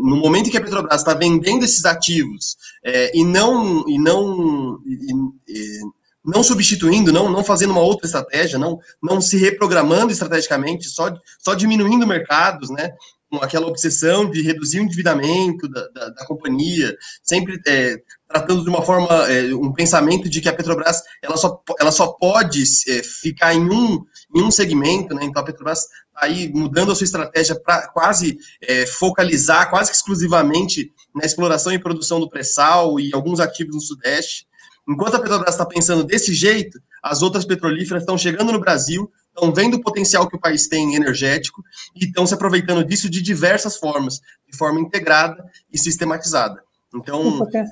no 0.00 0.16
momento 0.16 0.48
em 0.48 0.50
que 0.50 0.58
a 0.58 0.60
Petrobras 0.60 1.00
está 1.00 1.14
vendendo 1.14 1.64
esses 1.64 1.84
ativos 1.84 2.56
é, 2.84 3.16
e 3.16 3.24
não, 3.24 3.88
e 3.88 3.96
não 3.96 4.80
e, 4.84 5.80
não 6.24 6.42
substituindo, 6.42 7.12
não, 7.12 7.30
não 7.30 7.44
fazendo 7.44 7.70
uma 7.70 7.80
outra 7.80 8.06
estratégia, 8.06 8.58
não, 8.58 8.78
não 9.00 9.20
se 9.20 9.36
reprogramando 9.38 10.12
estrategicamente, 10.12 10.88
só, 10.88 11.14
só 11.38 11.54
diminuindo 11.54 12.06
mercados, 12.06 12.68
né? 12.68 12.92
Com 13.30 13.36
aquela 13.36 13.68
obsessão 13.68 14.28
de 14.28 14.42
reduzir 14.42 14.80
o 14.80 14.82
endividamento 14.82 15.68
da, 15.68 15.88
da, 15.88 16.08
da 16.10 16.26
companhia, 16.26 16.96
sempre 17.22 17.60
é, 17.66 17.96
tratando 18.28 18.64
de 18.64 18.68
uma 18.68 18.82
forma, 18.82 19.08
é, 19.30 19.54
um 19.54 19.72
pensamento 19.72 20.28
de 20.28 20.40
que 20.40 20.48
a 20.48 20.52
Petrobras 20.52 21.00
ela 21.22 21.36
só, 21.36 21.62
ela 21.78 21.92
só 21.92 22.08
pode 22.08 22.64
é, 22.88 23.02
ficar 23.04 23.54
em 23.54 23.70
um, 23.70 24.04
em 24.34 24.42
um 24.42 24.50
segmento, 24.50 25.14
né? 25.14 25.24
Então 25.24 25.40
a 25.40 25.44
Petrobras 25.44 25.78
está 25.78 26.26
aí 26.26 26.52
mudando 26.52 26.90
a 26.90 26.94
sua 26.94 27.04
estratégia 27.04 27.54
para 27.54 27.86
quase 27.88 28.36
é, 28.60 28.84
focalizar, 28.84 29.70
quase 29.70 29.92
exclusivamente 29.92 30.92
na 31.14 31.24
exploração 31.24 31.72
e 31.72 31.78
produção 31.78 32.18
do 32.18 32.28
pré-sal 32.28 32.98
e 32.98 33.10
alguns 33.14 33.38
ativos 33.38 33.76
no 33.76 33.80
Sudeste. 33.80 34.44
Enquanto 34.88 35.14
a 35.14 35.20
Petrobras 35.20 35.54
está 35.54 35.64
pensando 35.64 36.02
desse 36.02 36.34
jeito, 36.34 36.80
as 37.00 37.22
outras 37.22 37.44
petrolíferas 37.44 38.02
estão 38.02 38.18
chegando 38.18 38.52
no 38.52 38.58
Brasil, 38.58 39.10
estão 39.34 39.52
vendo 39.52 39.74
o 39.74 39.80
potencial 39.80 40.28
que 40.28 40.36
o 40.36 40.40
país 40.40 40.68
tem 40.68 40.94
energético 40.94 41.62
e 41.94 42.04
estão 42.04 42.26
se 42.26 42.34
aproveitando 42.34 42.84
disso 42.84 43.08
de 43.08 43.22
diversas 43.22 43.76
formas, 43.76 44.20
de 44.48 44.56
forma 44.56 44.80
integrada 44.80 45.44
e 45.72 45.78
sistematizada. 45.78 46.62
Então, 46.94 47.48
é, 47.54 47.66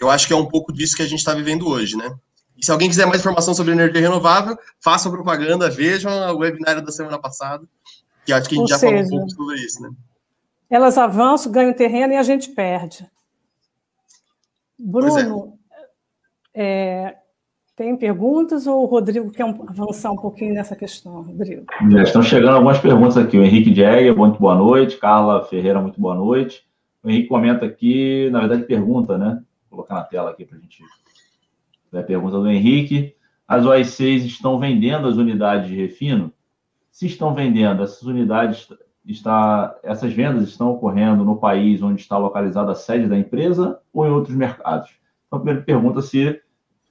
eu 0.00 0.10
acho 0.10 0.26
que 0.26 0.32
é 0.32 0.36
um 0.36 0.46
pouco 0.46 0.72
disso 0.72 0.96
que 0.96 1.02
a 1.02 1.06
gente 1.06 1.20
está 1.20 1.34
vivendo 1.34 1.68
hoje, 1.68 1.96
né? 1.96 2.14
E 2.56 2.64
se 2.64 2.72
alguém 2.72 2.88
quiser 2.88 3.06
mais 3.06 3.20
informação 3.20 3.54
sobre 3.54 3.72
energia 3.72 4.00
renovável, 4.00 4.58
façam 4.80 5.12
propaganda, 5.12 5.70
vejam 5.70 6.12
o 6.34 6.38
webinário 6.38 6.84
da 6.84 6.90
semana 6.90 7.18
passada, 7.18 7.64
que 8.26 8.32
acho 8.32 8.48
que 8.48 8.56
a 8.56 8.58
gente 8.58 8.62
Ou 8.64 8.68
já 8.68 8.78
seja, 8.78 9.04
falou 9.04 9.06
um 9.06 9.08
pouco 9.08 9.30
sobre 9.30 9.60
isso, 9.60 9.80
né? 9.80 9.90
Elas 10.68 10.98
avançam, 10.98 11.52
ganham 11.52 11.72
terreno 11.72 12.12
e 12.12 12.16
a 12.16 12.22
gente 12.22 12.50
perde. 12.50 13.04
É. 13.04 13.08
Bruno, 14.78 15.58
é, 16.52 17.16
tem 17.78 17.96
perguntas 17.96 18.66
ou 18.66 18.82
o 18.82 18.86
Rodrigo 18.86 19.30
quer 19.30 19.44
avançar 19.44 20.10
um 20.10 20.16
pouquinho 20.16 20.52
nessa 20.52 20.74
questão, 20.74 21.22
Rodrigo? 21.22 21.64
Já 21.92 22.02
estão 22.02 22.22
chegando 22.24 22.56
algumas 22.56 22.80
perguntas 22.80 23.16
aqui. 23.16 23.38
O 23.38 23.44
Henrique 23.44 23.72
Jäger, 23.72 24.16
muito 24.16 24.40
boa 24.40 24.56
noite. 24.56 24.96
Carla 24.96 25.44
Ferreira, 25.44 25.80
muito 25.80 26.00
boa 26.00 26.16
noite. 26.16 26.66
O 27.04 27.08
Henrique 27.08 27.28
comenta 27.28 27.64
aqui, 27.64 28.28
na 28.30 28.40
verdade, 28.40 28.64
pergunta, 28.64 29.16
né? 29.16 29.40
Vou 29.70 29.76
colocar 29.76 29.94
na 29.94 30.02
tela 30.02 30.30
aqui 30.30 30.44
para 30.44 30.58
a 30.58 30.60
gente 30.60 30.82
ver 31.92 32.00
a 32.00 32.02
pergunta 32.02 32.40
do 32.40 32.50
Henrique. 32.50 33.14
As 33.46 33.64
OI6 33.64 34.26
estão 34.26 34.58
vendendo 34.58 35.06
as 35.06 35.14
unidades 35.14 35.68
de 35.68 35.76
refino? 35.76 36.32
Se 36.90 37.06
estão 37.06 37.32
vendendo, 37.32 37.84
essas 37.84 38.02
unidades, 38.02 38.68
está, 39.06 39.78
essas 39.84 40.12
vendas 40.12 40.48
estão 40.48 40.72
ocorrendo 40.72 41.24
no 41.24 41.36
país 41.36 41.80
onde 41.80 42.00
está 42.00 42.18
localizada 42.18 42.72
a 42.72 42.74
sede 42.74 43.06
da 43.06 43.16
empresa 43.16 43.78
ou 43.92 44.04
em 44.04 44.10
outros 44.10 44.34
mercados? 44.34 44.90
Então, 45.28 45.38
a 45.38 45.42
primeira 45.42 45.64
pergunta 45.64 46.02
se 46.02 46.40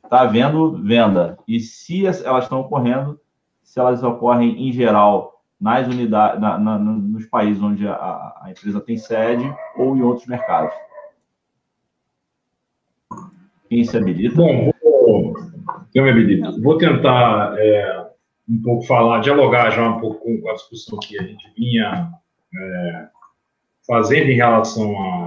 está 0.07 0.21
havendo 0.21 0.81
venda. 0.81 1.37
E 1.47 1.59
se 1.59 2.05
elas 2.05 2.43
estão 2.43 2.61
ocorrendo, 2.61 3.19
se 3.61 3.79
elas 3.79 4.01
ocorrem 4.01 4.67
em 4.67 4.71
geral 4.71 5.41
nas 5.59 5.87
unidades, 5.87 6.39
na, 6.39 6.57
na, 6.57 6.77
nos 6.77 7.25
países 7.25 7.61
onde 7.61 7.87
a, 7.87 7.93
a, 7.93 8.47
empresa 8.49 8.79
tem 8.79 8.97
sede 8.97 9.43
ou 9.75 9.97
em 9.97 10.01
outros 10.01 10.27
mercados. 10.27 10.73
Quem 13.67 13.83
se 13.83 13.97
habilita? 13.97 14.35
Bom, 14.35 14.71
vou, 14.81 15.33
eu 15.93 16.03
me 16.03 16.11
habilito. 16.11 16.61
Vou 16.61 16.77
tentar 16.77 17.55
é, 17.57 18.07
um 18.47 18.61
pouco 18.61 18.85
falar, 18.85 19.19
dialogar 19.19 19.71
já 19.71 19.89
um 19.89 19.99
pouco 19.99 20.23
com 20.23 20.49
a 20.49 20.53
discussão 20.53 20.99
que 20.99 21.19
a 21.19 21.23
gente 21.23 21.51
vinha 21.57 22.11
é, 22.55 23.07
fazendo 23.85 24.29
em 24.29 24.35
relação 24.35 24.95
a, 25.01 25.26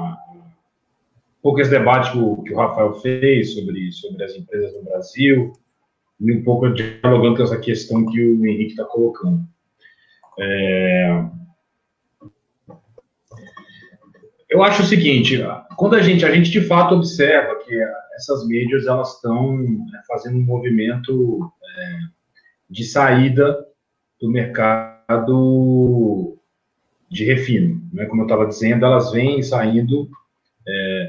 pouco 1.42 1.60
esse 1.60 1.70
debate 1.70 2.12
que 2.12 2.18
o, 2.18 2.42
que 2.42 2.52
o 2.52 2.56
Rafael 2.56 2.94
fez 2.94 3.54
sobre, 3.54 3.92
sobre 3.92 4.24
as 4.24 4.34
empresas 4.34 4.74
no 4.74 4.84
Brasil 4.84 5.52
e 6.20 6.32
um 6.32 6.44
pouco 6.44 6.70
dialogando 6.70 7.36
com 7.36 7.42
essa 7.42 7.58
questão 7.58 8.06
que 8.06 8.20
o 8.20 8.46
Henrique 8.46 8.72
está 8.72 8.84
colocando. 8.84 9.42
É... 10.38 11.24
Eu 14.48 14.64
acho 14.64 14.82
o 14.82 14.86
seguinte, 14.86 15.38
quando 15.76 15.94
a 15.94 16.02
gente, 16.02 16.26
a 16.26 16.34
gente 16.34 16.50
de 16.50 16.60
fato 16.62 16.96
observa 16.96 17.54
que 17.64 17.74
essas 18.16 18.46
majors 18.46 18.86
elas 18.86 19.14
estão 19.14 19.58
né, 19.58 20.02
fazendo 20.08 20.38
um 20.38 20.44
movimento 20.44 21.52
é, 21.62 21.98
de 22.68 22.84
saída 22.84 23.64
do 24.20 24.28
mercado 24.28 26.36
de 27.08 27.24
refino. 27.24 27.80
Né? 27.92 28.06
Como 28.06 28.22
eu 28.22 28.26
estava 28.26 28.46
dizendo, 28.46 28.84
elas 28.84 29.12
vêm 29.12 29.42
saindo. 29.42 30.10
É, 30.68 30.99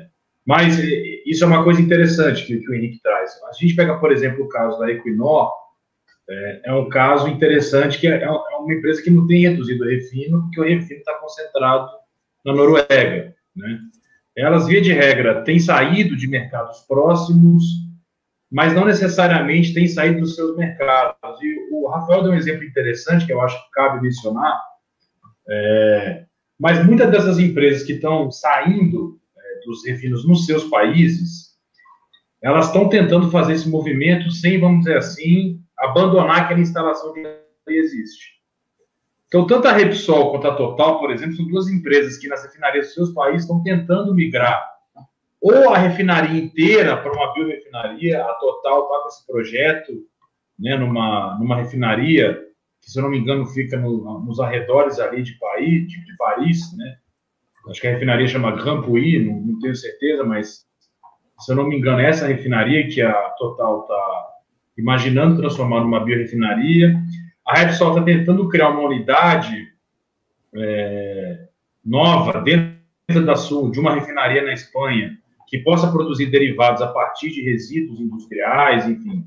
mas 0.46 0.78
isso 1.26 1.44
é 1.44 1.48
uma 1.48 1.64
coisa 1.64 1.82
interessante 1.82 2.46
que, 2.46 2.58
que, 2.58 2.70
o 2.70 2.74
Henrique 2.74 3.02
traz. 3.02 3.32
A 3.44 3.54
gente 3.54 3.76
pega, 3.76 3.98
por 4.00 4.12
exemplo, 4.12 4.44
o 4.44 4.50
caso 4.50 4.80
da 4.80 4.90
Equinor, 4.90 5.52
é, 6.30 6.62
é 6.66 6.74
um 6.74 6.90
caso 6.90 7.28
interessante 7.28 8.00
que 8.00 8.08
é, 8.08 8.24
é 8.24 8.30
uma 8.30 8.74
empresa 8.74 9.02
que 9.02 9.12
não 9.12 9.28
tem 9.28 9.42
reduzido 9.42 9.84
o 9.84 9.88
refino, 9.88 10.42
porque 10.42 10.60
o 10.60 10.64
refino 10.64 11.00
está 11.00 11.14
concentrado 11.16 11.90
na 12.46 12.54
Noruega. 12.54 13.36
Né? 13.56 13.80
Elas, 14.36 14.68
via 14.68 14.82
de 14.82 14.94
regra, 14.94 15.44
têm 15.44 15.60
saído 15.60 16.16
de 16.16 16.28
mercados 16.28 16.80
próximos, 16.88 17.64
mas 18.52 18.74
não 18.74 18.86
necessariamente 18.86 19.74
têm 19.74 19.88
saído 19.88 20.22
dos 20.22 20.36
seus 20.36 20.58
mercados. 20.58 21.42
E 21.42 21.56
o 21.72 21.88
Rafael 21.88 22.24
deu 22.24 22.32
um 22.32 22.36
exemplo 22.36 22.64
interessante 22.64 23.26
que 23.26 23.34
eu 23.34 23.42
acho 23.42 23.58
que 23.64 23.72
cabe 23.72 24.02
mencionar, 24.02 24.60
é, 25.50 26.26
mas 26.60 26.86
muitas 26.86 27.12
dessas 27.12 27.40
empresas 27.40 27.84
que 27.84 27.94
estão 27.94 28.32
saindo 28.32 29.20
é, 29.20 29.21
dos 29.72 29.86
refinos 29.86 30.28
nos 30.28 30.46
seus 30.46 30.66
países, 30.66 31.52
elas 32.42 32.68
estão 32.68 32.90
tentando 32.90 33.30
fazer 33.32 33.54
esse 33.54 33.70
movimento 33.70 34.30
sem, 34.32 34.60
vamos 34.60 34.80
dizer 34.80 34.98
assim, 34.98 35.60
abandonar 35.78 36.42
aquela 36.42 36.60
instalação 36.60 37.14
que 37.14 37.26
existe. 37.68 38.42
Então, 39.28 39.48
tanto 39.48 39.68
a 39.68 39.72
Repsol 39.72 40.32
quanto 40.32 40.48
a 40.48 40.56
Total, 40.56 41.00
por 41.00 41.12
exemplo, 41.12 41.36
são 41.36 41.48
duas 41.48 41.70
empresas 41.70 42.18
que 42.18 42.28
nas 42.28 42.44
refinarias 42.44 42.88
dos 42.88 42.94
seus 42.96 43.14
países 43.14 43.44
estão 43.44 43.64
tentando 43.64 44.14
migrar 44.14 44.72
ou 45.42 45.74
a 45.74 45.78
refinaria 45.78 46.40
inteira 46.40 46.96
para 46.96 47.12
uma 47.12 47.34
biorefinaria, 47.34 48.24
a 48.24 48.34
Total 48.36 48.84
está 48.84 49.00
com 49.00 49.08
esse 49.08 49.26
projeto 49.26 49.92
né, 50.60 50.78
numa, 50.78 51.36
numa 51.40 51.56
refinaria 51.56 52.40
que, 52.80 52.92
se 52.92 53.00
eu 53.00 53.04
não 53.04 53.10
me 53.10 53.18
engano, 53.18 53.46
fica 53.48 53.78
no, 53.78 54.20
nos 54.24 54.40
arredores 54.40 55.00
ali 55.00 55.24
de 55.24 55.34
Paris, 55.40 55.88
de, 55.88 56.06
de, 56.06 56.16
Paris, 56.16 56.78
né? 56.78 56.98
Acho 57.68 57.82
que 57.82 57.88
a 57.88 57.92
refinaria 57.92 58.28
chama 58.28 58.56
Grand 58.56 58.82
Puy, 58.82 59.20
não, 59.20 59.40
não, 59.40 59.60
tenho 59.60 59.76
certeza, 59.76 60.24
mas 60.24 60.66
se 61.40 61.52
eu 61.52 61.56
não 61.56 61.68
me 61.68 61.78
engano, 61.78 62.00
essa 62.00 62.28
refinaria 62.28 62.88
que 62.88 63.02
a 63.02 63.14
Total 63.38 63.82
está 63.82 64.28
imaginando 64.78 65.40
transformar 65.40 65.82
numa 65.82 66.04
biorefinaria. 66.04 66.96
A 67.46 67.60
Repsol 67.60 67.90
está 67.90 68.04
tentando 68.04 68.48
criar 68.50 68.70
uma 68.70 68.88
unidade 68.88 69.68
é, 70.56 71.48
nova 71.84 72.42
dentro 72.42 73.26
da 73.26 73.36
Sul, 73.36 73.72
de 73.72 73.80
uma 73.80 73.94
refinaria 73.94 74.44
na 74.44 74.54
Espanha, 74.54 75.18
que 75.48 75.60
possa 75.60 75.92
produzir 75.92 76.28
derivados 76.28 76.82
a 76.82 76.88
partir 76.88 77.30
de 77.32 77.42
resíduos 77.42 78.00
industriais, 78.00 78.88
enfim. 78.88 79.26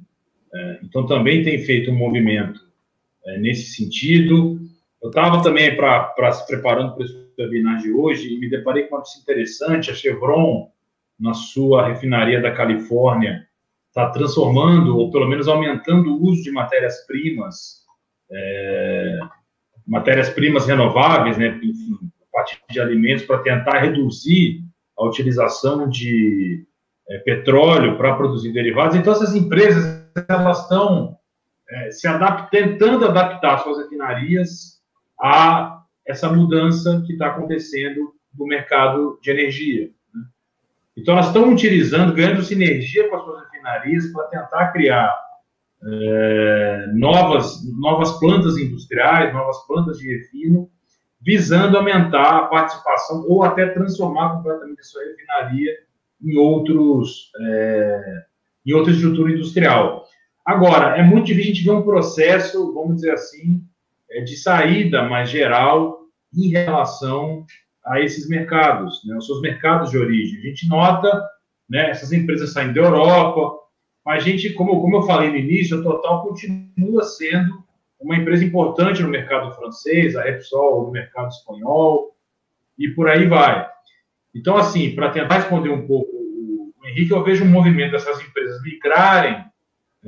É, 0.55 0.81
então, 0.83 1.07
também 1.07 1.43
tem 1.43 1.59
feito 1.59 1.91
um 1.91 1.97
movimento 1.97 2.61
é, 3.27 3.39
nesse 3.39 3.75
sentido. 3.75 4.61
Eu 5.03 5.09
estava 5.09 5.43
também 5.43 5.77
para 5.77 6.33
se 6.33 6.47
preparando 6.47 6.95
para 6.95 7.05
esse 7.05 7.24
webinar 7.39 7.79
de 7.79 7.93
hoje 7.93 8.33
e 8.33 8.39
me 8.39 8.49
deparei 8.49 8.85
com 8.85 8.97
coisa 8.97 9.19
interessante. 9.21 9.91
A 9.91 9.95
Chevron, 9.95 10.71
na 11.19 11.35
sua 11.35 11.87
refinaria 11.87 12.41
da 12.41 12.53
Califórnia, 12.53 13.47
está 13.89 14.11
transformando, 14.11 14.99
ou 14.99 15.11
pelo 15.11 15.29
menos 15.29 15.47
aumentando 15.47 16.15
o 16.15 16.23
uso 16.25 16.43
de 16.43 16.51
matérias-primas, 16.51 17.85
é, 18.31 19.21
matérias-primas 19.87 20.67
renováveis, 20.67 21.39
né, 21.39 21.61
enfim, 21.63 21.99
a 22.23 22.33
partir 22.33 22.61
de 22.69 22.81
alimentos, 22.81 23.25
para 23.25 23.39
tentar 23.39 23.79
reduzir 23.79 24.65
a 24.99 25.05
utilização 25.05 25.89
de 25.89 26.67
é, 27.09 27.19
petróleo 27.19 27.97
para 27.97 28.17
produzir 28.17 28.53
derivados. 28.53 28.97
Então, 28.97 29.13
essas 29.13 29.35
empresas 29.35 30.05
elas 30.29 30.63
estão 30.63 31.17
é, 31.69 31.91
se 31.91 32.07
adaptando, 32.09 32.51
tentando 32.51 33.05
adaptar 33.07 33.59
suas 33.59 33.79
refinarias 33.79 34.81
a 35.21 35.84
essa 36.07 36.31
mudança 36.31 37.03
que 37.07 37.13
está 37.15 37.29
acontecendo 37.29 38.15
no 38.37 38.47
mercado 38.47 39.19
de 39.23 39.31
energia. 39.31 39.91
Né? 40.15 40.23
Então, 40.97 41.15
elas 41.15 41.29
estão 41.29 41.51
utilizando, 41.51 42.15
ganhando 42.15 42.43
sinergia 42.43 43.09
com 43.09 43.17
as 43.17 43.25
suas 43.25 43.43
refinarias 43.45 44.07
para 44.13 44.29
tentar 44.29 44.73
criar 44.73 45.15
é, 45.87 46.87
novas, 46.95 47.61
novas 47.79 48.19
plantas 48.19 48.57
industriais, 48.57 49.33
novas 49.33 49.67
plantas 49.67 49.99
de 49.99 50.17
refino, 50.17 50.71
visando 51.21 51.77
aumentar 51.77 52.37
a 52.37 52.47
participação 52.47 53.25
ou 53.29 53.43
até 53.43 53.67
transformar 53.69 54.37
completamente 54.37 54.81
a 54.81 54.85
sua 54.85 55.03
refinaria 55.03 55.73
em 56.23 56.37
outros 56.37 57.31
é, 57.41 58.25
em 58.67 58.73
outra 58.73 58.93
estrutura 58.93 59.33
industrial. 59.33 60.05
Agora, 60.45 60.97
é 60.97 61.03
muito 61.03 61.27
difícil 61.27 61.53
a 61.53 61.55
gente 61.55 61.65
ver 61.65 61.73
um 61.73 61.83
processo, 61.83 62.73
vamos 62.73 62.97
dizer 62.97 63.13
assim, 63.13 63.63
de 64.25 64.37
saída 64.37 65.03
mais 65.09 65.31
geral 65.31 66.01
em 66.35 66.49
relação 66.49 67.45
a 67.85 68.01
esses 68.01 68.29
mercados, 68.29 69.03
né, 69.05 69.17
os 69.17 69.27
seus 69.27 69.41
mercados 69.41 69.91
de 69.91 69.99
origem. 69.99 70.39
A 70.39 70.43
gente 70.43 70.69
nota 70.69 71.23
né, 71.69 71.91
essas 71.91 72.13
empresas 72.13 72.53
saindo 72.53 72.75
da 72.75 72.81
Europa, 72.81 73.59
mas 74.05 74.23
a 74.23 74.27
gente, 74.27 74.51
como, 74.51 74.81
como 74.81 74.97
eu 74.97 75.03
falei 75.03 75.31
no 75.31 75.37
início, 75.37 75.79
a 75.79 75.83
Total 75.83 76.23
continua 76.23 77.03
sendo 77.05 77.65
uma 78.01 78.17
empresa 78.17 78.45
importante 78.45 79.03
no 79.03 79.09
mercado 79.09 79.55
francês, 79.55 80.15
a 80.17 80.23
Repsol 80.23 80.87
no 80.87 80.93
mercado 80.93 81.29
espanhol, 81.29 82.15
e 82.79 82.89
por 82.89 83.09
aí 83.09 83.27
vai. 83.27 83.67
Então, 84.35 84.57
assim, 84.57 84.95
para 84.95 85.11
tentar 85.11 85.37
responder 85.37 85.71
um 85.71 85.87
pouco 85.87 86.11
o 86.13 86.73
Henrique, 86.87 87.13
eu 87.13 87.25
vejo 87.25 87.45
um 87.45 87.49
movimento 87.49 87.93
dessas 87.93 88.21
empresas 88.21 88.61
migrarem 88.63 89.45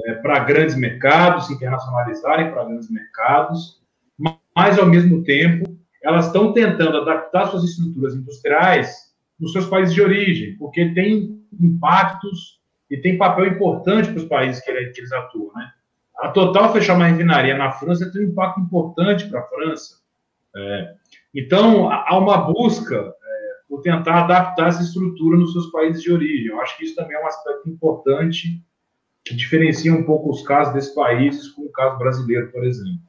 é, 0.05 0.15
para 0.15 0.41
grandes 0.41 0.77
mercados, 0.77 1.47
se 1.47 1.55
internacionalizarem 1.55 2.51
para 2.51 2.65
grandes 2.65 2.91
mercados, 2.91 3.81
mas, 4.57 4.79
ao 4.79 4.87
mesmo 4.87 5.23
tempo, 5.23 5.67
elas 6.03 6.29
estão 6.29 6.55
tentando 6.55 6.97
adaptar 6.97 7.49
suas 7.49 7.65
estruturas 7.65 8.15
industriais 8.15 9.15
nos 9.39 9.53
seus 9.53 9.67
países 9.67 9.95
de 9.95 10.01
origem, 10.01 10.57
porque 10.57 10.95
tem 10.95 11.45
impactos 11.61 12.59
e 12.91 12.97
tem 12.97 13.19
papel 13.19 13.49
importante 13.49 14.09
para 14.09 14.17
os 14.17 14.25
países 14.25 14.65
que, 14.65 14.71
eles 14.71 15.13
atuam, 15.13 15.53
né? 15.55 15.71
A 16.19 16.31
Total 16.31 16.73
fechar 16.73 16.95
uma 16.95 17.07
refinaria 17.07 17.59
na 17.59 17.71
França 17.71 18.11
tem 18.11 18.23
um 18.23 18.31
impacto 18.31 18.61
importante 18.61 19.29
para 19.29 19.41
a 19.41 19.47
França. 19.47 19.97
É, 20.57 20.95
então, 21.35 21.91
há 21.91 22.19
uma 22.19 22.51
busca 22.51 22.97
é, 22.97 23.11
por 23.69 23.83
tentar 23.83 24.25
adaptar 24.25 24.69
essa 24.69 24.83
estrutura 24.83 25.37
nos 25.37 25.53
seus 25.53 25.71
países 25.71 26.03
de 26.03 26.11
origem. 26.11 26.47
Eu 26.47 26.61
acho 26.63 26.79
que 26.79 26.85
isso 26.85 26.95
também 26.95 27.15
é 27.15 27.23
um 27.23 27.27
aspecto 27.27 27.69
importante 27.69 28.65
que 29.23 29.37
diferencia 29.37 29.93
um 29.93 30.05
pouco 30.05 30.31
os 30.31 30.41
casos 30.43 30.73
desses 30.73 30.95
países 30.95 31.49
com 31.49 31.63
o 31.63 31.73
caso 31.73 31.99
brasileiro, 31.99 32.51
por 32.51 32.65
exemplo. 32.65 33.06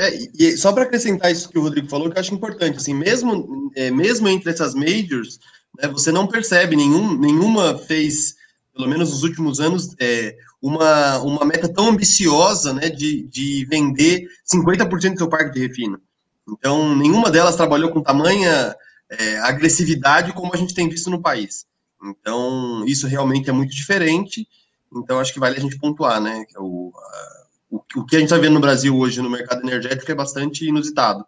É, 0.00 0.18
e 0.38 0.56
só 0.56 0.72
para 0.72 0.84
acrescentar 0.84 1.30
isso 1.30 1.50
que 1.50 1.58
o 1.58 1.62
Rodrigo 1.62 1.86
falou, 1.86 2.10
que 2.10 2.16
eu 2.16 2.20
acho 2.20 2.32
importante, 2.32 2.78
assim, 2.78 2.94
mesmo, 2.94 3.70
é, 3.76 3.90
mesmo 3.90 4.26
entre 4.28 4.48
essas 4.50 4.74
majors, 4.74 5.38
né, 5.78 5.88
você 5.88 6.10
não 6.10 6.26
percebe, 6.26 6.74
nenhum, 6.74 7.18
nenhuma 7.18 7.76
fez, 7.76 8.34
pelo 8.72 8.88
menos 8.88 9.10
nos 9.10 9.22
últimos 9.22 9.60
anos, 9.60 9.94
é, 10.00 10.34
uma, 10.62 11.18
uma 11.18 11.44
meta 11.44 11.68
tão 11.68 11.90
ambiciosa 11.90 12.72
né, 12.72 12.88
de, 12.88 13.24
de 13.24 13.66
vender 13.66 14.26
50% 14.50 15.12
do 15.12 15.18
seu 15.18 15.28
parque 15.28 15.52
de 15.52 15.66
refino. 15.66 16.00
Então, 16.48 16.96
nenhuma 16.96 17.30
delas 17.30 17.54
trabalhou 17.54 17.90
com 17.90 18.02
tamanha 18.02 18.74
é, 19.10 19.38
agressividade 19.40 20.32
como 20.32 20.54
a 20.54 20.56
gente 20.56 20.72
tem 20.72 20.88
visto 20.88 21.10
no 21.10 21.20
país. 21.20 21.66
Então, 22.02 22.86
isso 22.86 23.06
realmente 23.06 23.50
é 23.50 23.52
muito 23.52 23.74
diferente. 23.74 24.48
Então, 24.96 25.18
acho 25.20 25.34
que 25.34 25.38
vale 25.38 25.58
a 25.58 25.60
gente 25.60 25.78
pontuar, 25.78 26.22
né? 26.22 26.42
É 26.56 26.58
o, 26.58 26.90
a, 26.96 27.39
o, 27.70 27.80
o 27.96 28.04
que 28.04 28.16
a 28.16 28.18
gente 28.18 28.28
está 28.28 28.38
vendo 28.38 28.54
no 28.54 28.60
Brasil 28.60 28.96
hoje 28.96 29.22
no 29.22 29.30
mercado 29.30 29.62
energético 29.62 30.10
é 30.10 30.14
bastante 30.14 30.66
inusitado, 30.66 31.24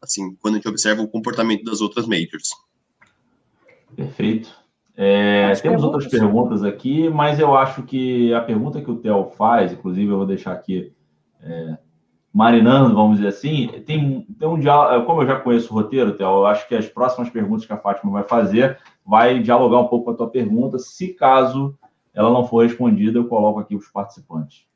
assim, 0.00 0.34
quando 0.36 0.54
a 0.54 0.56
gente 0.58 0.68
observa 0.68 1.02
o 1.02 1.08
comportamento 1.08 1.64
das 1.64 1.80
outras 1.80 2.06
majors. 2.06 2.50
Perfeito. 3.94 4.60
É, 4.96 5.52
temos 5.54 5.82
outras 5.82 6.06
perguntas 6.06 6.62
aqui, 6.62 7.08
mas 7.08 7.40
eu 7.40 7.56
acho 7.56 7.82
que 7.82 8.32
a 8.34 8.40
pergunta 8.40 8.82
que 8.82 8.90
o 8.90 8.96
Theo 8.96 9.30
faz, 9.36 9.72
inclusive 9.72 10.10
eu 10.10 10.18
vou 10.18 10.26
deixar 10.26 10.52
aqui 10.52 10.92
é, 11.42 11.78
marinando, 12.32 12.94
vamos 12.94 13.16
dizer 13.16 13.28
assim, 13.28 13.68
tem, 13.86 14.26
tem 14.38 14.48
um 14.48 14.58
diálogo, 14.58 15.06
como 15.06 15.22
eu 15.22 15.26
já 15.26 15.40
conheço 15.40 15.72
o 15.72 15.76
roteiro, 15.76 16.16
Theo, 16.16 16.26
eu 16.26 16.46
acho 16.46 16.68
que 16.68 16.74
as 16.74 16.86
próximas 16.86 17.30
perguntas 17.30 17.66
que 17.66 17.72
a 17.72 17.78
Fátima 17.78 18.12
vai 18.12 18.24
fazer 18.24 18.78
vai 19.04 19.40
dialogar 19.42 19.80
um 19.80 19.88
pouco 19.88 20.04
com 20.04 20.10
a 20.10 20.16
tua 20.16 20.30
pergunta. 20.30 20.78
Se 20.78 21.08
caso 21.14 21.76
ela 22.12 22.30
não 22.30 22.46
for 22.46 22.64
respondida, 22.64 23.18
eu 23.18 23.26
coloco 23.26 23.58
aqui 23.58 23.74
os 23.74 23.88
participantes. 23.88 24.69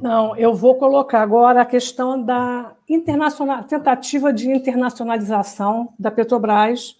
Não, 0.00 0.36
eu 0.36 0.54
vou 0.54 0.76
colocar 0.76 1.22
agora 1.22 1.62
a 1.62 1.66
questão 1.66 2.22
da 2.22 2.74
internacional, 2.88 3.64
tentativa 3.64 4.32
de 4.32 4.50
internacionalização 4.50 5.92
da 5.98 6.10
Petrobras 6.10 6.96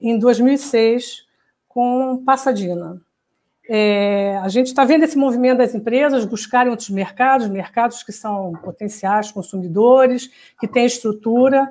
em 0.00 0.18
2006 0.18 1.26
com 1.68 2.22
Passadina. 2.24 3.00
É, 3.68 4.38
a 4.42 4.48
gente 4.48 4.68
está 4.68 4.84
vendo 4.84 5.04
esse 5.04 5.18
movimento 5.18 5.58
das 5.58 5.74
empresas 5.74 6.24
buscarem 6.24 6.70
outros 6.70 6.88
mercados, 6.88 7.48
mercados 7.48 8.02
que 8.02 8.12
são 8.12 8.52
potenciais 8.64 9.30
consumidores, 9.30 10.30
que 10.58 10.66
têm 10.66 10.86
estrutura, 10.86 11.70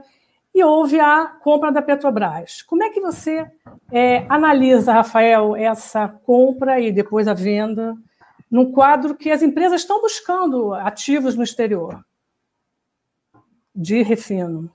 e 0.53 0.63
houve 0.63 0.99
a 0.99 1.25
compra 1.25 1.71
da 1.71 1.81
Petrobras. 1.81 2.61
Como 2.61 2.83
é 2.83 2.89
que 2.89 2.99
você 2.99 3.45
é, 3.91 4.25
analisa, 4.29 4.93
Rafael, 4.93 5.55
essa 5.55 6.07
compra 6.07 6.79
e 6.79 6.91
depois 6.91 7.27
a 7.27 7.33
venda, 7.33 7.95
num 8.49 8.71
quadro 8.71 9.15
que 9.15 9.29
as 9.29 9.41
empresas 9.41 9.81
estão 9.81 10.01
buscando 10.01 10.73
ativos 10.73 11.35
no 11.35 11.43
exterior 11.43 12.03
de 13.75 14.01
refino? 14.01 14.71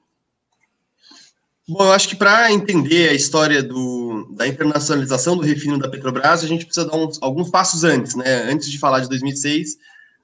Bom, 1.69 1.85
eu 1.85 1.93
acho 1.93 2.09
que 2.09 2.17
para 2.17 2.53
entender 2.53 3.09
a 3.09 3.15
história 3.15 3.63
do, 3.63 4.35
da 4.37 4.47
internacionalização 4.47 5.37
do 5.37 5.43
refino 5.43 5.79
da 5.79 5.89
Petrobras, 5.89 6.43
a 6.43 6.47
gente 6.47 6.65
precisa 6.65 6.87
dar 6.87 6.97
uns, 6.97 7.19
alguns 7.23 7.51
passos 7.51 7.85
antes, 7.85 8.15
né? 8.15 8.51
Antes 8.51 8.71
de 8.71 8.79
falar 8.79 9.01
de 9.01 9.09
2006, 9.09 9.77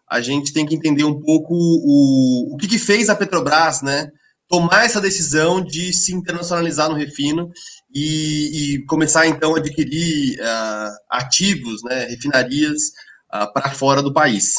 a 0.08 0.20
gente 0.20 0.52
tem 0.52 0.66
que 0.66 0.74
entender 0.74 1.04
um 1.04 1.20
pouco 1.20 1.54
o, 1.54 2.54
o 2.54 2.56
que, 2.56 2.66
que 2.66 2.78
fez 2.78 3.08
a 3.08 3.14
Petrobras, 3.14 3.82
né? 3.82 4.10
Tomar 4.48 4.84
essa 4.84 5.00
decisão 5.00 5.60
de 5.60 5.92
se 5.92 6.12
internacionalizar 6.12 6.88
no 6.88 6.96
refino 6.96 7.50
e, 7.94 8.74
e 8.74 8.86
começar 8.86 9.26
então 9.26 9.54
a 9.54 9.58
adquirir 9.58 10.38
uh, 10.40 10.90
ativos, 11.08 11.82
né? 11.84 12.06
Refinarias 12.06 12.92
uh, 13.32 13.52
para 13.52 13.70
fora 13.70 14.02
do 14.02 14.12
país. 14.12 14.54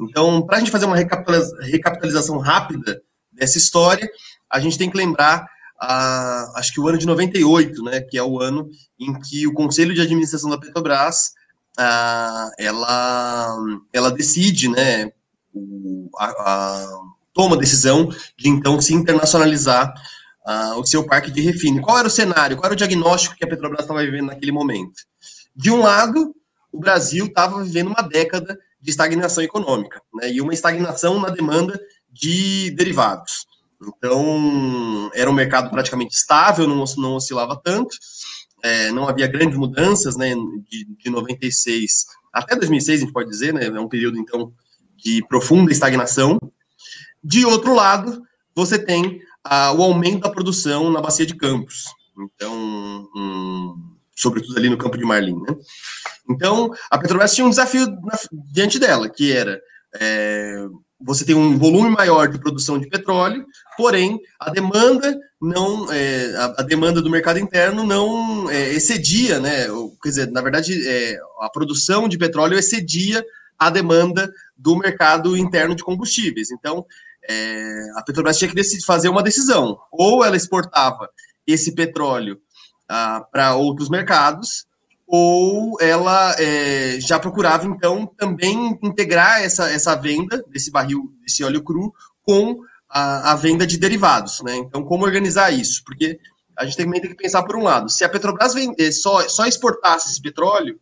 Então, 0.00 0.42
para 0.42 0.56
a 0.56 0.60
gente 0.60 0.70
fazer 0.70 0.86
uma 0.86 0.96
recapitalização 0.96 2.38
rápida 2.38 3.02
dessa 3.32 3.58
história, 3.58 4.08
a 4.50 4.60
gente 4.60 4.78
tem 4.78 4.90
que 4.90 4.96
lembrar 4.96 5.46
a, 5.80 6.52
acho 6.56 6.72
que 6.72 6.80
o 6.80 6.88
ano 6.88 6.98
de 6.98 7.06
98, 7.06 7.82
né, 7.82 8.00
que 8.00 8.16
é 8.16 8.22
o 8.22 8.40
ano 8.40 8.68
em 8.98 9.12
que 9.20 9.46
o 9.46 9.52
Conselho 9.52 9.94
de 9.94 10.00
Administração 10.00 10.50
da 10.50 10.58
Petrobras 10.58 11.32
a, 11.76 12.50
ela, 12.58 13.56
ela 13.92 14.10
decide, 14.10 14.68
né, 14.68 15.12
o, 15.52 16.08
a, 16.16 16.26
a, 16.26 16.88
toma 17.32 17.56
a 17.56 17.58
decisão 17.58 18.08
de 18.36 18.48
então 18.48 18.80
se 18.80 18.94
internacionalizar 18.94 19.92
o 20.78 20.84
seu 20.84 21.04
parque 21.04 21.30
de 21.30 21.42
refino. 21.42 21.82
Qual 21.82 21.98
era 21.98 22.08
o 22.08 22.10
cenário? 22.10 22.56
Qual 22.56 22.64
era 22.64 22.72
o 22.72 22.76
diagnóstico 22.76 23.36
que 23.36 23.44
a 23.44 23.48
Petrobras 23.48 23.82
estava 23.82 24.00
vivendo 24.00 24.28
naquele 24.28 24.50
momento? 24.50 25.02
De 25.54 25.70
um 25.70 25.82
lado, 25.82 26.34
o 26.72 26.78
Brasil 26.78 27.26
estava 27.26 27.62
vivendo 27.62 27.88
uma 27.88 28.02
década 28.02 28.58
de 28.80 28.90
estagnação 28.90 29.42
econômica, 29.42 30.00
né, 30.14 30.32
e 30.32 30.40
uma 30.40 30.54
estagnação 30.54 31.20
na 31.20 31.30
demanda 31.30 31.78
de 32.10 32.70
derivados. 32.72 33.46
Então, 33.80 35.10
era 35.14 35.30
um 35.30 35.34
mercado 35.34 35.70
praticamente 35.70 36.14
estável, 36.14 36.66
não, 36.66 36.84
não 36.96 37.14
oscilava 37.14 37.60
tanto, 37.62 37.96
é, 38.62 38.90
não 38.90 39.08
havia 39.08 39.26
grandes 39.26 39.56
mudanças, 39.56 40.16
né, 40.16 40.34
de, 40.68 40.84
de 40.96 41.10
96 41.10 42.06
até 42.32 42.54
2006, 42.54 43.00
a 43.00 43.04
gente 43.04 43.12
pode 43.12 43.30
dizer, 43.30 43.52
né, 43.52 43.66
é 43.66 43.80
um 43.80 43.88
período, 43.88 44.18
então, 44.18 44.52
de 44.96 45.24
profunda 45.28 45.72
estagnação. 45.72 46.38
De 47.22 47.44
outro 47.44 47.74
lado, 47.74 48.22
você 48.54 48.78
tem 48.78 49.20
ah, 49.44 49.72
o 49.72 49.82
aumento 49.82 50.20
da 50.20 50.30
produção 50.30 50.90
na 50.90 51.00
bacia 51.00 51.26
de 51.26 51.34
Campos, 51.34 51.84
então, 52.16 53.08
um, 53.14 53.96
sobretudo 54.14 54.56
ali 54.58 54.68
no 54.68 54.78
campo 54.78 54.98
de 54.98 55.04
Marlim, 55.04 55.40
né. 55.40 55.56
Então, 56.28 56.70
a 56.90 56.98
Petrobras 56.98 57.34
tinha 57.34 57.46
um 57.46 57.50
desafio 57.50 57.86
na, 57.86 58.18
diante 58.52 58.78
dela, 58.78 59.08
que 59.08 59.32
era 59.32 59.60
é, 59.98 60.66
você 61.00 61.24
tem 61.24 61.34
um 61.34 61.56
volume 61.56 61.90
maior 61.90 62.28
de 62.28 62.38
produção 62.38 62.78
de 62.78 62.88
petróleo, 62.88 63.46
porém 63.76 64.18
a 64.38 64.50
demanda 64.50 65.16
não 65.40 65.90
é, 65.92 66.34
a, 66.36 66.44
a, 66.58 66.62
demanda 66.62 67.00
do 67.00 67.10
mercado 67.10 67.38
interno 67.38 67.84
não 67.84 68.50
é, 68.50 68.72
excedia, 68.74 69.38
né? 69.38 69.66
Quer 70.02 70.08
dizer, 70.08 70.30
na 70.30 70.40
verdade, 70.40 70.86
é, 70.86 71.18
a 71.40 71.48
produção 71.48 72.08
de 72.08 72.18
petróleo 72.18 72.58
excedia 72.58 73.24
a 73.58 73.70
demanda 73.70 74.30
do 74.56 74.76
mercado 74.76 75.36
interno 75.36 75.74
de 75.74 75.84
combustíveis. 75.84 76.50
Então, 76.50 76.84
é, 77.28 77.90
a 77.96 78.02
Petrobras 78.02 78.38
tinha 78.38 78.48
que 78.48 78.54
decidir, 78.54 78.84
fazer 78.84 79.08
uma 79.08 79.22
decisão: 79.22 79.78
ou 79.92 80.24
ela 80.24 80.36
exportava 80.36 81.08
esse 81.46 81.74
petróleo 81.74 82.40
ah, 82.88 83.24
para 83.30 83.54
outros 83.54 83.88
mercados, 83.88 84.66
ou 85.10 85.80
ela 85.80 86.36
é, 86.38 87.00
já 87.00 87.18
procurava, 87.18 87.66
então, 87.66 88.06
também 88.06 88.78
integrar 88.82 89.42
essa, 89.42 89.70
essa 89.70 89.96
venda 89.96 90.44
desse 90.48 90.70
barril, 90.70 91.10
desse 91.22 91.42
óleo 91.42 91.64
cru, 91.64 91.94
com 92.22 92.60
a, 92.90 93.32
a 93.32 93.34
venda 93.34 93.66
de 93.66 93.78
derivados. 93.78 94.42
Né? 94.42 94.56
Então, 94.56 94.84
como 94.84 95.06
organizar 95.06 95.50
isso? 95.50 95.82
Porque 95.82 96.20
a 96.58 96.66
gente 96.66 96.76
também 96.76 97.00
tem 97.00 97.10
que 97.10 97.16
pensar 97.16 97.42
por 97.42 97.56
um 97.56 97.62
lado, 97.62 97.88
se 97.88 98.04
a 98.04 98.08
Petrobras 98.08 98.52
vende, 98.52 98.92
só, 98.92 99.26
só 99.28 99.46
exportasse 99.46 100.10
esse 100.10 100.20
petróleo, 100.20 100.78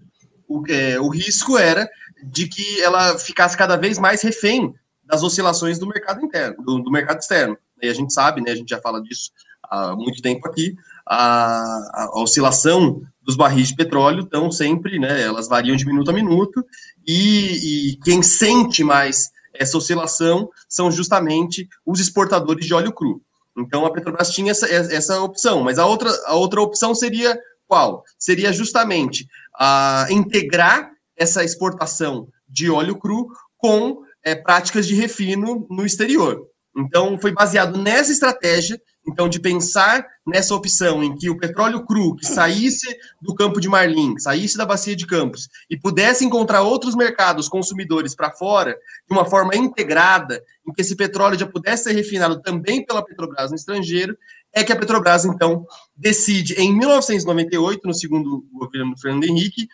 o, 0.49 0.63
é, 0.69 0.99
o 0.99 1.09
risco 1.09 1.57
era 1.57 1.89
de 2.25 2.49
que 2.49 2.81
ela 2.81 3.17
ficasse 3.19 3.57
cada 3.57 3.77
vez 3.77 3.97
mais 3.97 4.23
refém 4.23 4.75
das 5.05 5.23
oscilações 5.23 5.79
do 5.79 5.87
mercado 5.87 6.25
interno, 6.25 6.57
do, 6.65 6.81
do 6.81 6.91
mercado 6.91 7.21
externo. 7.21 7.57
E 7.81 7.89
a 7.89 7.95
gente 7.95 8.13
sabe, 8.13 8.41
né, 8.41 8.51
a 8.51 8.57
gente 8.57 8.71
já 8.71 8.81
fala 8.81 9.01
disso 9.01 9.31
há 9.71 9.95
muito 9.95 10.21
tempo 10.21 10.49
aqui, 10.49 10.75
a, 11.07 12.05
a, 12.05 12.21
oscilação 12.21 13.01
dos 13.23 13.37
barris 13.37 13.69
de 13.69 13.77
petróleo 13.77 14.25
estão 14.25 14.51
sempre, 14.51 14.99
né, 14.99 15.23
elas 15.23 15.49
variam 15.49 15.77
de 15.77 15.87
minuto 15.87 16.11
a 16.11 16.15
minuto, 16.15 16.65
e, 17.07 17.93
e, 17.93 17.97
quem 17.99 18.23
sente 18.23 18.83
mais 18.83 19.31
essa 19.55 19.79
oscilação 19.79 20.51
são 20.69 20.91
justamente 20.91 21.69
os 21.85 22.01
exportadores 22.01 22.67
de 22.67 22.75
óleo 22.75 22.93
cru. 22.93 23.23
Então 23.57 23.87
a 23.87 23.93
Petrobras 23.93 24.31
tinha 24.31 24.51
essa, 24.51 24.67
essa 24.69 25.21
opção, 25.21 25.63
mas 25.63 25.79
a 25.79 25.87
outra, 25.87 26.11
a 26.27 26.35
outra 26.35 26.61
opção 26.61 26.95
seria 26.95 27.39
qual? 27.67 28.05
Seria 28.19 28.53
justamente 28.53 29.27
a, 29.59 30.07
integrar 30.11 30.91
essa 31.17 31.43
exportação 31.43 32.29
de 32.49 32.71
óleo 32.71 32.97
cru 32.97 33.29
com 33.57 34.03
é, 34.23 34.35
práticas 34.35 34.87
de 34.87 34.95
refino 34.95 35.67
no 35.71 35.87
exterior. 35.87 36.47
Então, 36.77 37.19
foi 37.19 37.33
baseado 37.33 37.79
nessa 37.79 38.13
estratégia 38.13 38.79
então, 39.07 39.29
de 39.29 39.39
pensar 39.39 40.05
nessa 40.27 40.55
opção 40.55 41.03
em 41.03 41.17
que 41.17 41.31
o 41.31 41.39
petróleo 41.39 41.85
cru, 41.87 42.17
que 42.17 42.27
saísse 42.27 42.87
do 43.23 43.35
campo 43.35 43.61
de 43.61 43.69
Marlim, 43.69 44.19
saísse 44.19 44.59
da 44.59 44.67
bacia 44.67 44.97
de 44.97 45.07
Campos, 45.07 45.49
e 45.71 45.79
pudesse 45.79 46.25
encontrar 46.25 46.63
outros 46.63 46.97
mercados 46.97 47.49
consumidores 47.49 48.15
para 48.15 48.33
fora, 48.33 48.77
de 49.09 49.17
uma 49.17 49.25
forma 49.25 49.55
integrada, 49.55 50.43
em 50.67 50.73
que 50.73 50.81
esse 50.81 50.97
petróleo 50.97 51.39
já 51.39 51.47
pudesse 51.47 51.85
ser 51.85 51.93
refinado 51.93 52.43
também 52.43 52.85
pela 52.85 53.05
Petrobras 53.05 53.51
no 53.51 53.57
estrangeiro, 53.57 54.17
é 54.53 54.65
que 54.65 54.73
a 54.73 54.77
Petrobras, 54.77 55.25
então, 55.25 55.65
decide, 55.95 56.55
em 56.55 56.77
1998, 56.77 57.87
no 57.87 57.95
segundo 57.95 58.45
governo 58.53 58.95
do 58.95 59.01
Fernando 59.01 59.25
Henrique, 59.25 59.69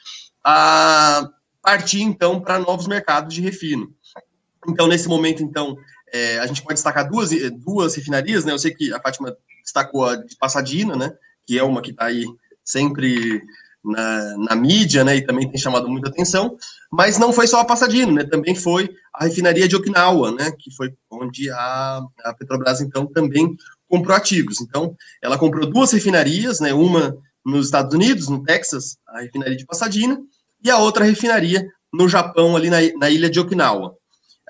a 0.45 1.29
partir, 1.63 2.03
então, 2.03 2.41
para 2.41 2.59
novos 2.59 2.87
mercados 2.87 3.33
de 3.33 3.41
refino. 3.41 3.95
Então, 4.69 4.87
nesse 4.87 5.09
momento, 5.09 5.43
então, 5.43 5.77
é, 6.13 6.39
a 6.39 6.47
gente 6.47 6.63
pode 6.63 6.75
destacar 6.75 7.09
duas, 7.09 7.31
duas 7.65 7.95
refinarias, 7.95 8.45
né? 8.45 8.53
Eu 8.53 8.59
sei 8.59 8.73
que 8.73 8.93
a 8.93 9.01
Fátima 9.01 9.35
destacou 9.63 10.05
a 10.05 10.17
de 10.17 10.37
Passadina, 10.37 10.95
né? 10.95 11.13
Que 11.47 11.59
é 11.59 11.63
uma 11.63 11.81
que 11.81 11.91
está 11.91 12.07
aí 12.07 12.25
sempre 12.65 13.43
na, 13.83 14.37
na, 14.37 14.55
mídia, 14.55 15.03
né? 15.05 15.17
E 15.17 15.25
também 15.25 15.51
tem 15.51 15.59
chamado 15.59 15.89
muita 15.89 16.11
atenção. 16.11 16.57
Mas 16.91 17.19
não 17.19 17.33
foi 17.33 17.47
só 17.47 17.61
a 17.61 17.65
Passadina, 17.65 18.13
né? 18.13 18.25
Também 18.25 18.55
foi 18.55 18.91
a 19.15 19.25
refinaria 19.25 19.67
de 19.67 19.75
Okinawa, 19.75 20.33
né? 20.33 20.53
Que 20.59 20.71
foi 20.75 20.93
onde 21.11 21.51
a, 21.51 22.03
a 22.25 22.35
Petrobras, 22.35 22.83
então, 22.83 23.07
também 23.07 23.57
comprou 23.89 24.15
ativos. 24.15 24.61
Então, 24.61 24.95
ela 25.23 25.39
comprou 25.39 25.67
duas 25.67 25.93
refinarias, 25.93 26.61
né? 26.61 26.75
Uma 26.75 27.17
nos 27.45 27.67
Estados 27.67 27.95
Unidos, 27.95 28.29
no 28.29 28.45
Texas, 28.45 28.99
a 29.09 29.23
refinaria 29.23 29.57
de 29.57 29.67
Passadina, 29.67 30.21
e 30.63 30.71
a 30.71 30.79
outra 30.79 31.05
refinaria 31.05 31.67
no 31.93 32.09
Japão, 32.09 32.55
ali 32.55 32.71
na, 32.71 32.79
na 32.99 33.11
ilha 33.11 33.29
de 33.29 33.41
Okinawa. 33.41 33.97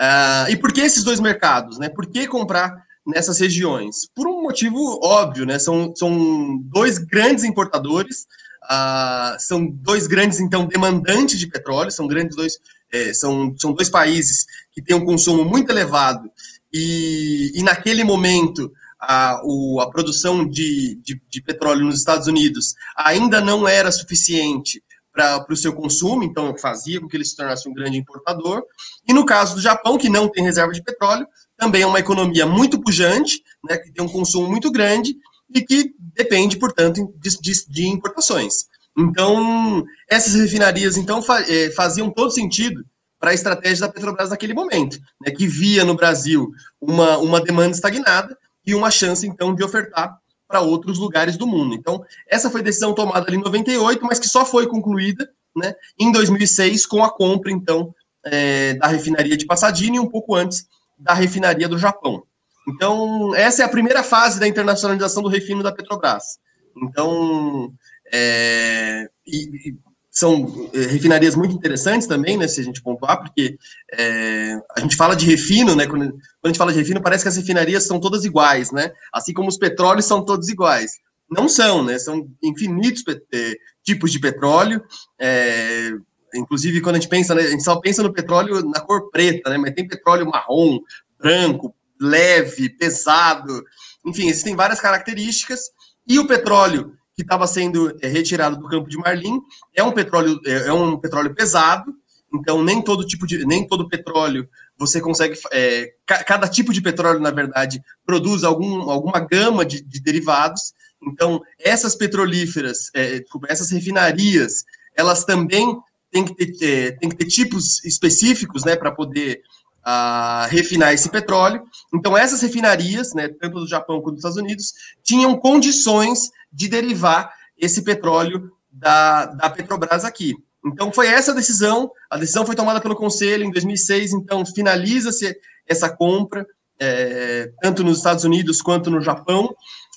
Uh, 0.01 0.51
e 0.51 0.57
por 0.57 0.73
que 0.73 0.81
esses 0.81 1.05
dois 1.05 1.21
mercados? 1.21 1.79
Né? 1.79 1.89
Por 1.89 2.07
que 2.07 2.27
comprar 2.27 2.85
nessas 3.07 3.39
regiões? 3.39 4.09
Por 4.15 4.27
um 4.27 4.43
motivo 4.43 5.01
óbvio, 5.03 5.45
né? 5.45 5.59
São, 5.59 5.93
são 5.95 6.59
dois 6.65 6.99
grandes 6.99 7.45
importadores, 7.45 8.27
uh, 8.65 9.37
são 9.39 9.67
dois 9.67 10.07
grandes, 10.07 10.41
então, 10.41 10.67
demandantes 10.67 11.39
de 11.39 11.47
petróleo, 11.47 11.91
são 11.91 12.07
grandes 12.07 12.37
dois, 12.37 12.59
é, 12.93 13.13
são, 13.13 13.55
são 13.57 13.73
dois 13.73 13.89
países 13.89 14.47
que 14.73 14.83
têm 14.83 14.97
um 14.97 15.05
consumo 15.05 15.45
muito 15.45 15.71
elevado, 15.71 16.31
e, 16.73 17.53
e 17.55 17.63
naquele 17.63 18.03
momento 18.03 18.73
a, 18.99 19.41
o, 19.45 19.81
a 19.81 19.91
produção 19.91 20.49
de, 20.49 20.99
de, 21.03 21.21
de 21.29 21.43
petróleo 21.43 21.85
nos 21.85 21.99
Estados 21.99 22.29
Unidos 22.29 22.75
ainda 22.97 23.41
não 23.41 23.67
era 23.67 23.91
suficiente 23.91 24.83
para 25.13 25.45
o 25.51 25.57
seu 25.57 25.75
consumo, 25.75 26.25
então 26.25 26.57
fazia 26.57 27.01
com 27.01 27.07
que 27.07 27.17
ele 27.17 27.25
se 27.25 27.37
tornasse 27.37 27.69
um 27.69 27.75
grande 27.75 27.99
importador. 27.99 28.65
E 29.07 29.13
no 29.13 29.27
caso 29.27 29.55
do 29.55 29.61
Japão, 29.61 29.99
que 29.99 30.09
não 30.09 30.29
tem 30.29 30.43
reserva 30.43 30.73
de 30.73 30.83
petróleo, 30.83 31.27
também 31.57 31.83
é 31.83 31.87
uma 31.87 32.01
economia 32.01 32.47
muito 32.47 32.81
pujante, 32.81 33.43
né, 33.69 33.77
que 33.77 33.93
tem 33.93 34.05
um 34.05 34.09
consumo 34.09 34.49
muito 34.49 34.71
grande 34.71 35.15
e 35.55 35.61
que 35.61 35.93
depende, 35.99 36.59
portanto, 36.59 37.13
de, 37.21 37.39
de, 37.41 37.67
de 37.69 37.87
importações. 37.87 38.67
Então, 38.97 39.85
essas 40.09 40.35
refinarias 40.35 40.97
então 40.97 41.23
é, 41.49 41.71
faziam 41.71 42.11
todo 42.11 42.31
sentido 42.31 42.85
para 43.19 43.31
a 43.31 43.35
estratégia 43.35 43.87
da 43.87 43.93
Petrobras 43.93 44.31
naquele 44.31 44.55
momento, 44.55 44.99
né, 45.21 45.31
que 45.31 45.47
via 45.47 45.85
no 45.85 45.95
Brasil 45.95 46.51
uma, 46.81 47.19
uma 47.19 47.41
demanda 47.41 47.71
estagnada 47.71 48.37
e 48.67 48.75
uma 48.75 48.91
chance, 48.91 49.27
então, 49.27 49.55
de 49.55 49.63
ofertar 49.63 50.19
para 50.53 50.61
outros 50.61 50.99
lugares 50.99 51.39
do 51.39 51.47
mundo. 51.47 51.75
Então, 51.75 52.05
essa 52.29 52.51
foi 52.51 52.63
decisão 52.63 52.95
tomada 52.95 53.35
em 53.35 53.39
98, 53.39 54.05
mas 54.05 54.19
que 54.19 54.29
só 54.29 54.45
foi 54.45 54.67
concluída 54.67 55.27
né, 55.57 55.75
em 55.99 56.13
2006 56.13 56.85
com 56.85 57.03
a 57.03 57.11
compra, 57.11 57.51
então, 57.51 57.95
é, 58.23 58.75
da 58.75 58.87
refinaria 58.87 59.35
de 59.35 59.47
Passadina 59.47 59.97
e 59.97 59.99
um 59.99 60.11
pouco 60.11 60.35
antes 60.35 60.67
da 60.99 61.15
refinaria 61.15 61.67
do 61.67 61.79
Japão. 61.79 62.23
Então, 62.69 63.35
essa 63.35 63.63
é 63.63 63.65
a 63.65 63.69
primeira 63.69 64.03
fase 64.03 64.39
da 64.39 64.47
internacionalização 64.47 65.23
do 65.23 65.31
refino 65.31 65.63
da 65.63 65.73
Petrobras. 65.73 66.39
Então, 66.77 67.73
é, 68.13 69.09
e 69.27 69.75
são 70.13 70.69
é, 70.75 70.81
refinarias 70.81 71.35
muito 71.35 71.55
interessantes 71.55 72.07
também, 72.07 72.37
né, 72.37 72.47
se 72.47 72.61
a 72.61 72.65
gente 72.65 72.83
pontuar, 72.83 73.23
porque 73.23 73.57
é, 73.95 74.61
a 74.77 74.81
gente 74.81 74.95
fala 74.95 75.17
de 75.17 75.25
refino, 75.25 75.75
né, 75.75 75.87
quando, 75.87 76.15
a 76.45 76.49
gente 76.49 76.59
fala 76.59 76.71
de 76.71 76.79
refino, 76.79 77.03
parece 77.03 77.25
que 77.25 77.29
as 77.29 77.37
refinarias 77.37 77.85
são 77.85 77.99
todas 77.99 78.27
iguais, 78.27 78.71
né, 78.71 78.93
assim 79.11 79.33
como 79.33 79.49
os 79.49 79.57
petróleos 79.57 80.05
são 80.05 80.23
todos 80.23 80.51
iguais. 80.51 80.93
Não 81.31 81.49
são, 81.49 81.83
né, 81.83 81.99
são 81.99 82.29
infinitos 82.43 83.03
é, 83.33 83.55
tipos 83.83 84.13
de 84.13 84.21
petróleo, 84.21 84.85
é, 85.19 85.93
inclusive 86.35 86.83
quando 86.83 86.97
a 86.97 86.99
gente 86.99 87.09
pensa, 87.09 87.35
né, 87.35 87.45
a 87.45 87.51
gente 87.51 87.65
só 87.65 87.77
pensa 87.77 88.03
no 88.03 88.13
petróleo 88.13 88.63
na 88.69 88.81
cor 88.81 89.11
preta, 89.11 89.49
né, 89.49 89.57
mas 89.57 89.73
tem 89.73 89.89
petróleo 89.89 90.29
marrom, 90.29 90.79
branco, 91.19 91.75
leve, 91.99 92.69
pesado, 92.69 93.65
enfim, 94.05 94.29
existem 94.29 94.55
várias 94.55 94.79
características, 94.79 95.71
e 96.07 96.19
o 96.19 96.27
petróleo 96.27 96.93
que 97.23 97.27
estava 97.27 97.47
sendo 97.47 97.97
é, 98.03 98.09
retirado 98.09 98.57
do 98.57 98.69
campo 98.69 98.89
de 98.89 98.99
Marlim. 98.99 99.41
É 99.75 99.83
um 99.83 99.93
petróleo 99.93 100.41
é, 100.45 100.69
é, 100.69 100.73
um 100.73 100.99
petróleo 100.99 101.35
pesado, 101.35 101.95
então 102.35 102.63
nem 102.63 102.83
todo 102.83 103.07
tipo 103.07 103.27
de 103.27 103.45
nem 103.47 103.67
todo 103.67 103.89
petróleo 103.89 104.49
você 104.79 105.01
consegue 105.01 105.39
é, 105.53 105.93
cada 106.05 106.49
tipo 106.49 106.73
de 106.73 106.81
petróleo 106.81 107.21
na 107.21 107.31
verdade 107.31 107.81
produz 108.05 108.43
algum, 108.43 108.91
alguma 108.91 109.21
gama 109.21 109.65
de, 109.65 109.81
de 109.81 110.01
derivados, 110.01 110.73
então 111.03 111.41
essas 111.59 111.95
petrolíferas, 111.95 112.91
é, 112.95 113.23
essas 113.49 113.71
refinarias, 113.71 114.65
elas 114.97 115.25
também 115.25 115.79
têm 116.11 116.25
que 116.25 116.35
ter, 116.35 116.65
é, 116.65 116.91
têm 116.93 117.09
que 117.11 117.17
ter 117.17 117.27
tipos 117.27 117.85
específicos, 117.85 118.65
né, 118.65 118.75
para 118.75 118.91
poder 118.91 119.41
a 119.85 120.47
refinar 120.51 120.93
esse 120.93 121.09
petróleo. 121.09 121.63
Então, 121.93 122.17
essas 122.17 122.41
refinarias, 122.41 123.15
né, 123.15 123.29
tanto 123.29 123.61
do 123.61 123.69
Japão 123.69 124.01
quanto 124.01 124.15
dos 124.15 124.21
Estados 124.21 124.39
Unidos, 124.39 124.73
tinham 125.03 125.37
condições 125.37 126.31
de 126.53 126.69
derivar 126.69 127.33
esse 127.59 127.83
petróleo 127.83 128.53
da, 128.71 129.27
da 129.27 129.51
Petrobras 129.51 130.05
aqui. 130.05 130.35
Então, 130.65 130.93
foi 130.93 131.09
essa 131.09 131.33
a 131.33 131.35
decisão. 131.35 131.91
A 132.09 132.17
decisão 132.17 132.47
foi 132.47 132.55
tomada 132.55 132.81
pelo 132.81 132.95
Conselho 132.95 133.45
em 133.45 133.51
2006. 133.51 134.13
Então, 134.13 134.47
finaliza-se 134.47 135.37
essa 135.67 135.89
compra, 135.89 136.47
é, 136.79 137.51
tanto 137.61 137.83
nos 137.83 137.99
Estados 137.99 138.25
Unidos 138.25 138.63
quanto 138.63 138.91
no 138.91 139.01
Japão. 139.01 139.55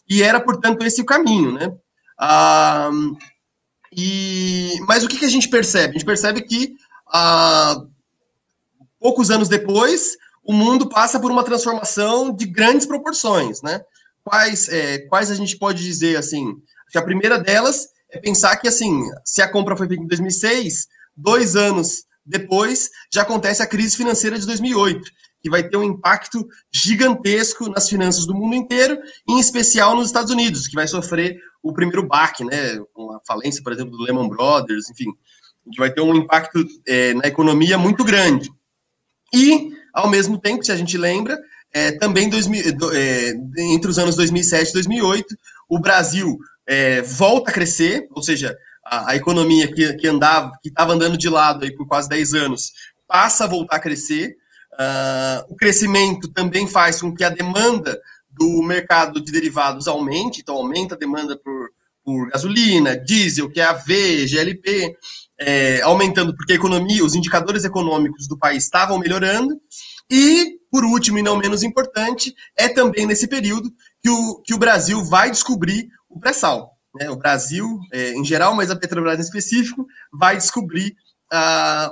E 0.10 0.24
era, 0.24 0.40
portanto, 0.40 0.84
esse 0.84 1.02
o 1.02 1.06
caminho, 1.06 1.52
né? 1.52 1.72
Ah, 2.18 2.90
e, 3.96 4.80
mas 4.88 5.04
o 5.04 5.08
que, 5.08 5.18
que 5.18 5.26
a 5.26 5.30
gente 5.30 5.50
percebe? 5.50 5.90
A 5.90 5.94
gente 5.94 6.06
percebe 6.06 6.42
que 6.42 6.76
ah, 7.08 7.84
poucos 9.06 9.30
anos 9.30 9.48
depois, 9.48 10.18
o 10.44 10.52
mundo 10.52 10.90
passa 10.90 11.20
por 11.20 11.30
uma 11.30 11.44
transformação 11.44 12.36
de 12.36 12.48
grandes 12.48 12.88
proporções, 12.88 13.62
né? 13.62 13.82
Quais, 14.24 14.68
é, 14.68 14.98
quais 14.98 15.30
a 15.30 15.36
gente 15.36 15.60
pode 15.60 15.84
dizer, 15.84 16.18
assim, 16.18 16.56
que 16.90 16.98
a 16.98 17.04
primeira 17.04 17.38
delas 17.38 17.90
é 18.10 18.18
pensar 18.18 18.56
que, 18.58 18.68
assim, 18.68 19.04
se 19.24 19.44
a 19.44 19.48
compra 19.48 19.78
foi 19.78 19.88
feita 19.88 20.02
em 20.02 20.08
2006, 20.08 20.88
dois 21.16 21.56
anos 21.56 22.06
depois, 22.26 22.90
já 23.14 23.22
acontece 23.22 23.62
a 23.62 23.68
crise 23.68 23.96
financeira 23.96 24.40
de 24.40 24.48
2008, 24.48 25.08
que 25.40 25.52
vai 25.52 25.62
ter 25.62 25.78
um 25.78 25.84
impacto 25.84 26.44
gigantesco 26.74 27.70
nas 27.70 27.88
finanças 27.88 28.26
do 28.26 28.34
mundo 28.34 28.56
inteiro, 28.56 28.98
em 29.30 29.40
especial 29.40 29.96
nos 29.96 30.08
Estados 30.08 30.32
Unidos, 30.32 30.68
que 30.68 30.74
vai 30.74 30.88
sofrer 30.88 31.38
o 31.62 31.72
primeiro 31.72 32.08
baque, 32.08 32.44
né, 32.44 32.80
com 32.92 33.12
a 33.12 33.20
falência, 33.28 33.62
por 33.62 33.72
exemplo, 33.72 33.96
do 33.96 34.02
Lehman 34.02 34.28
Brothers, 34.28 34.90
enfim, 34.90 35.14
que 35.72 35.78
vai 35.78 35.92
ter 35.92 36.02
um 36.02 36.16
impacto 36.16 36.66
é, 36.88 37.14
na 37.14 37.28
economia 37.28 37.78
muito 37.78 38.04
grande. 38.04 38.50
E, 39.36 39.74
ao 39.94 40.10
mesmo 40.10 40.40
tempo, 40.40 40.64
se 40.64 40.72
a 40.72 40.76
gente 40.78 40.98
lembra, 40.98 41.38
é, 41.74 41.92
também 41.92 42.30
2000, 42.30 42.64
é, 42.94 43.34
entre 43.74 43.92
os 43.92 44.00
anos 44.00 44.16
2007 44.16 44.70
e 44.70 44.74
2008, 44.74 45.36
o 45.68 45.78
Brasil 45.78 46.38
é, 46.66 47.02
volta 47.02 47.52
a 47.52 47.54
crescer, 47.54 48.08
ou 48.12 48.24
seja, 48.24 48.58
a, 48.86 49.12
a 49.12 49.16
economia 49.16 49.68
que, 49.72 49.94
que 49.96 50.08
andava, 50.08 50.52
que 50.64 50.70
estava 50.70 50.94
andando 50.94 51.18
de 51.18 51.28
lado 51.28 51.66
aí 51.66 51.76
por 51.76 51.86
quase 51.86 52.08
10 52.08 52.34
anos, 52.34 52.72
passa 53.06 53.44
a 53.44 53.48
voltar 53.48 53.76
a 53.76 53.80
crescer. 53.80 54.38
Uh, 54.74 55.54
o 55.54 55.56
crescimento 55.56 56.28
também 56.30 56.68
faz 56.68 57.02
com 57.02 57.14
que 57.14 57.24
a 57.24 57.30
demanda 57.30 58.00
do 58.30 58.62
mercado 58.62 59.22
de 59.22 59.32
derivados 59.32 59.88
aumente, 59.88 60.42
então 60.42 60.56
aumenta 60.56 60.96
a 60.96 60.98
demanda 60.98 61.38
por, 61.38 61.70
por 62.04 62.30
gasolina, 62.30 62.98
diesel, 62.98 63.50
QAV, 63.50 64.28
GLP, 64.28 64.98
é, 65.40 65.82
aumentando 65.82 66.36
porque 66.36 66.54
a 66.54 66.56
economia, 66.56 67.04
os 67.04 67.16
indicadores 67.16 67.64
econômicos 67.64 68.28
do 68.28 68.38
país 68.38 68.64
estavam 68.64 68.98
melhorando. 69.00 69.60
E, 70.10 70.60
por 70.72 70.86
último 70.86 71.20
e 71.20 71.24
não 71.24 71.38
menos 71.38 71.64
importante, 71.64 72.34
é 72.58 72.70
também 72.70 73.06
nesse 73.06 73.28
período 73.28 73.72
que 74.02 74.10
o, 74.10 74.42
que 74.44 74.54
o 74.54 74.58
Brasil 74.58 75.04
vai 75.04 75.32
descobrir 75.32 75.88
o 76.10 76.20
pré-sal. 76.20 76.72
Né? 76.96 77.10
O 77.10 77.16
Brasil, 77.16 77.80
é, 77.92 78.12
em 78.12 78.24
geral, 78.24 78.56
mas 78.56 78.70
a 78.70 78.76
Petrobras 78.76 79.20
em 79.20 79.24
específico, 79.24 79.86
vai 80.14 80.38
descobrir 80.38 80.96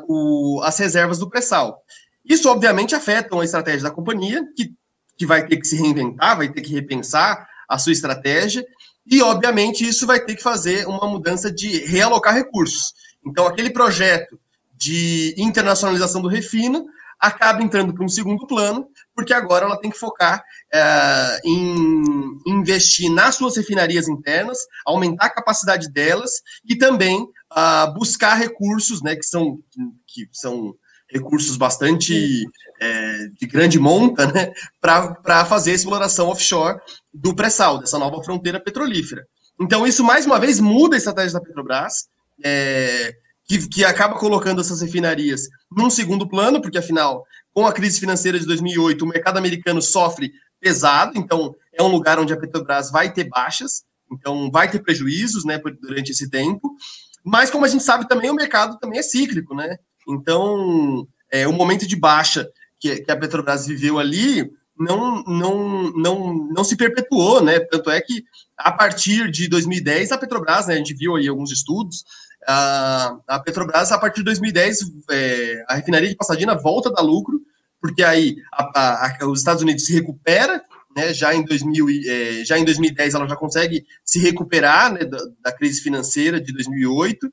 o, 0.07 0.61
as 0.63 0.77
reservas 0.77 1.17
do 1.17 1.29
pré-sal. 1.29 1.81
Isso, 2.23 2.49
obviamente, 2.49 2.95
afeta 2.95 3.37
a 3.37 3.43
estratégia 3.43 3.83
da 3.83 3.91
companhia, 3.91 4.43
que, 4.55 4.71
que 5.17 5.25
vai 5.25 5.45
ter 5.45 5.57
que 5.57 5.67
se 5.67 5.75
reinventar, 5.75 6.37
vai 6.37 6.49
ter 6.49 6.61
que 6.61 6.71
repensar 6.71 7.45
a 7.67 7.77
sua 7.77 7.91
estratégia, 7.91 8.65
e, 9.05 9.21
obviamente, 9.21 9.85
isso 9.85 10.07
vai 10.07 10.19
ter 10.19 10.35
que 10.35 10.43
fazer 10.43 10.87
uma 10.87 11.05
mudança 11.07 11.51
de 11.51 11.79
realocar 11.85 12.33
recursos. 12.33 12.93
Então, 13.25 13.45
aquele 13.45 13.69
projeto 13.69 14.39
de 14.75 15.33
internacionalização 15.37 16.21
do 16.21 16.27
refino 16.27 16.85
acaba 17.19 17.63
entrando 17.63 17.93
para 17.93 18.03
um 18.03 18.09
segundo 18.09 18.45
plano, 18.45 18.85
porque 19.15 19.33
agora 19.33 19.65
ela 19.65 19.79
tem 19.79 19.89
que 19.89 19.97
focar 19.97 20.43
é, 20.73 21.39
em 21.45 22.03
investir 22.45 23.09
nas 23.09 23.35
suas 23.35 23.55
refinarias 23.55 24.09
internas, 24.09 24.57
aumentar 24.85 25.27
a 25.27 25.33
capacidade 25.33 25.89
delas 25.89 26.31
e 26.65 26.75
também 26.75 27.21
uh, 27.21 27.93
buscar 27.93 28.33
recursos, 28.33 29.01
né, 29.01 29.15
que 29.15 29.25
são, 29.25 29.59
que 30.05 30.27
são 30.33 30.75
recursos 31.09 31.55
bastante 31.55 32.45
é, 32.81 33.27
de 33.39 33.47
grande 33.47 33.79
monta, 33.79 34.25
né, 34.27 34.51
para 34.81 35.45
fazer 35.45 35.71
a 35.71 35.75
exploração 35.75 36.27
offshore 36.27 36.77
do 37.13 37.33
pré-sal, 37.33 37.77
dessa 37.79 37.99
nova 37.99 38.21
fronteira 38.21 38.59
petrolífera. 38.59 39.25
Então, 39.61 39.85
isso, 39.85 40.03
mais 40.03 40.25
uma 40.25 40.39
vez, 40.39 40.59
muda 40.59 40.95
a 40.95 40.97
estratégia 40.97 41.39
da 41.39 41.45
Petrobras, 41.45 42.07
é, 42.43 43.15
que, 43.45 43.67
que 43.67 43.85
acaba 43.85 44.15
colocando 44.15 44.61
essas 44.61 44.81
refinarias 44.81 45.47
num 45.71 45.89
segundo 45.89 46.27
plano, 46.27 46.61
porque, 46.61 46.77
afinal, 46.77 47.25
com 47.53 47.65
a 47.65 47.73
crise 47.73 47.99
financeira 47.99 48.39
de 48.39 48.45
2008, 48.45 49.03
o 49.03 49.07
mercado 49.07 49.37
americano 49.37 49.81
sofre 49.81 50.31
pesado, 50.59 51.13
então 51.17 51.55
é 51.73 51.83
um 51.83 51.87
lugar 51.87 52.19
onde 52.19 52.33
a 52.33 52.37
Petrobras 52.37 52.91
vai 52.91 53.11
ter 53.11 53.25
baixas, 53.25 53.83
então 54.11 54.49
vai 54.51 54.69
ter 54.69 54.79
prejuízos 54.79 55.43
né, 55.43 55.59
durante 55.81 56.11
esse 56.11 56.29
tempo. 56.29 56.75
Mas, 57.23 57.49
como 57.49 57.65
a 57.65 57.67
gente 57.67 57.83
sabe 57.83 58.07
também, 58.07 58.29
o 58.29 58.35
mercado 58.35 58.77
também 58.79 58.99
é 58.99 59.03
cíclico, 59.03 59.55
né? 59.55 59.77
Então, 60.07 61.07
é, 61.31 61.47
o 61.47 61.53
momento 61.53 61.87
de 61.87 61.95
baixa 61.95 62.49
que, 62.79 62.97
que 62.97 63.11
a 63.11 63.17
Petrobras 63.17 63.65
viveu 63.65 63.97
ali 63.97 64.51
não, 64.77 65.23
não, 65.23 65.91
não, 65.91 66.33
não 66.33 66.63
se 66.63 66.75
perpetuou, 66.75 67.41
né? 67.41 67.59
Tanto 67.59 67.89
é 67.89 68.01
que 68.01 68.23
a 68.57 68.71
partir 68.71 69.31
de 69.31 69.47
2010 69.47 70.11
a 70.11 70.17
Petrobras, 70.17 70.67
né, 70.67 70.73
a 70.73 70.77
gente 70.77 70.93
viu 70.93 71.15
aí 71.15 71.27
alguns 71.27 71.51
estudos, 71.51 72.03
a, 72.47 73.17
a 73.27 73.39
Petrobras 73.39 73.91
a 73.91 73.97
partir 73.97 74.17
de 74.17 74.25
2010 74.25 74.79
é, 75.11 75.63
a 75.67 75.75
refinaria 75.75 76.09
de 76.09 76.15
Passadina 76.15 76.55
volta 76.55 76.89
a 76.89 76.93
dar 76.93 77.01
lucro, 77.01 77.39
porque 77.81 78.03
aí 78.03 78.35
a, 78.51 79.17
a, 79.23 79.27
os 79.27 79.39
Estados 79.39 79.61
Unidos 79.61 79.85
se 79.85 79.93
recupera, 79.93 80.63
né? 80.95 81.13
Já 81.13 81.33
em 81.33 81.43
2000, 81.43 81.87
é, 82.07 82.45
já 82.45 82.57
em 82.57 82.65
2010 82.65 83.13
ela 83.13 83.27
já 83.27 83.35
consegue 83.35 83.85
se 84.05 84.19
recuperar 84.19 84.93
né, 84.93 85.05
da, 85.05 85.17
da 85.43 85.51
crise 85.51 85.81
financeira 85.81 86.39
de 86.39 86.53
2008, 86.53 87.27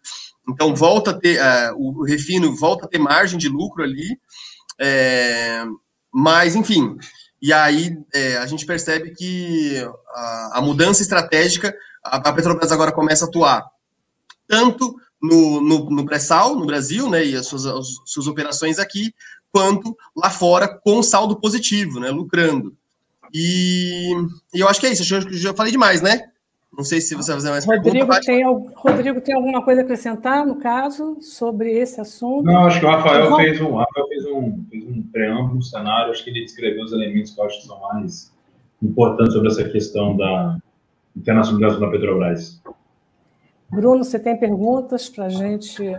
então 0.48 0.74
volta 0.74 1.10
a 1.10 1.14
ter 1.14 1.38
uh, 1.40 1.76
o 1.76 2.04
refino 2.04 2.56
volta 2.56 2.86
a 2.86 2.88
ter 2.88 2.98
margem 2.98 3.38
de 3.38 3.48
lucro 3.48 3.82
ali, 3.82 4.18
é, 4.80 5.64
mas 6.12 6.56
enfim 6.56 6.96
e 7.42 7.52
aí 7.52 7.96
é, 8.12 8.36
a 8.36 8.46
gente 8.46 8.66
percebe 8.66 9.12
que 9.12 9.76
a, 10.14 10.58
a 10.58 10.60
mudança 10.60 11.00
estratégica, 11.00 11.74
a, 12.04 12.16
a, 12.16 12.32
Petrobras 12.32 12.70
agora 12.70 12.92
começa 12.92 13.24
a 13.24 13.28
atuar 13.28 13.64
tanto 14.50 14.96
no, 15.22 15.60
no, 15.60 15.90
no 15.90 16.04
pré-sal, 16.04 16.56
no 16.56 16.66
Brasil, 16.66 17.08
né, 17.08 17.24
e 17.24 17.36
as 17.36 17.46
suas, 17.46 17.64
as 17.64 17.86
suas 18.04 18.26
operações 18.26 18.80
aqui, 18.80 19.14
quanto 19.52 19.96
lá 20.16 20.28
fora 20.28 20.66
com 20.66 21.02
saldo 21.02 21.36
positivo, 21.36 22.00
né, 22.00 22.10
lucrando. 22.10 22.74
E, 23.32 24.10
e 24.52 24.60
eu 24.60 24.68
acho 24.68 24.80
que 24.80 24.86
é 24.86 24.92
isso, 24.92 25.02
acho 25.02 25.26
que 25.26 25.34
eu 25.34 25.38
já 25.38 25.54
falei 25.54 25.70
demais, 25.70 26.02
né? 26.02 26.30
Não 26.76 26.84
sei 26.84 27.00
se 27.00 27.14
você 27.14 27.32
vai 27.32 27.40
fazer 27.40 27.50
mais 27.50 27.64
Rodrigo 27.64 28.06
pergunta, 28.06 28.20
tem, 28.20 28.44
Rodrigo, 28.74 29.20
tem 29.20 29.34
alguma 29.34 29.62
coisa 29.62 29.80
a 29.80 29.84
acrescentar, 29.84 30.46
no 30.46 30.56
caso, 30.56 31.18
sobre 31.20 31.72
esse 31.72 32.00
assunto? 32.00 32.44
Não, 32.44 32.66
acho 32.66 32.80
que 32.80 32.86
o 32.86 32.88
Rafael, 32.88 33.36
fez 33.36 33.60
um, 33.60 33.74
Rafael 33.74 34.08
fez, 34.08 34.24
um, 34.26 34.64
fez 34.70 34.84
um 34.84 35.02
preâmbulo, 35.02 35.58
um 35.58 35.62
cenário, 35.62 36.10
acho 36.10 36.24
que 36.24 36.30
ele 36.30 36.42
descreveu 36.42 36.84
os 36.84 36.92
elementos 36.92 37.32
que 37.32 37.40
eu 37.40 37.44
acho 37.44 37.60
que 37.60 37.66
são 37.66 37.80
mais 37.80 38.32
importantes 38.82 39.34
sobre 39.34 39.48
essa 39.48 39.64
questão 39.64 40.16
da 40.16 40.58
internacionalização 41.16 41.80
da 41.80 41.90
Petrobras. 41.90 42.60
Bruno, 43.70 44.04
você 44.04 44.18
tem 44.18 44.36
perguntas 44.36 45.08
para 45.08 45.26
a 45.26 45.28
gente? 45.28 45.96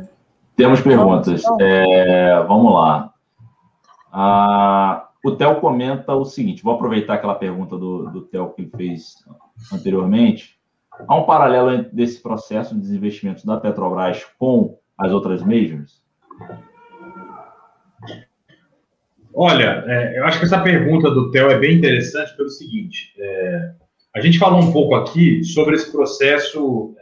Temos 0.55 0.81
perguntas. 0.81 1.41
Vamos, 1.43 1.61
é, 1.61 2.43
vamos 2.43 2.73
lá. 2.73 3.13
Ah, 4.11 5.09
o 5.23 5.31
Theo 5.31 5.61
comenta 5.61 6.13
o 6.13 6.25
seguinte: 6.25 6.63
vou 6.63 6.73
aproveitar 6.73 7.13
aquela 7.13 7.35
pergunta 7.35 7.77
do, 7.77 8.09
do 8.09 8.21
Theo 8.21 8.49
que 8.49 8.63
ele 8.63 8.71
fez 8.75 9.15
anteriormente. 9.71 10.59
Há 11.07 11.15
um 11.15 11.23
paralelo 11.23 11.85
desse 11.91 12.21
processo 12.21 12.75
de 12.75 12.81
desinvestimento 12.81 13.45
da 13.45 13.57
Petrobras 13.57 14.25
com 14.37 14.77
as 14.97 15.11
outras 15.11 15.41
majors? 15.41 16.01
Olha, 19.33 19.83
é, 19.87 20.19
eu 20.19 20.25
acho 20.25 20.39
que 20.39 20.45
essa 20.45 20.61
pergunta 20.61 21.09
do 21.09 21.31
Theo 21.31 21.49
é 21.49 21.57
bem 21.57 21.77
interessante 21.77 22.35
pelo 22.35 22.49
seguinte: 22.49 23.13
é, 23.17 23.71
a 24.13 24.19
gente 24.19 24.37
falou 24.37 24.59
um 24.59 24.73
pouco 24.73 24.93
aqui 24.95 25.43
sobre 25.43 25.75
esse 25.75 25.89
processo 25.89 26.93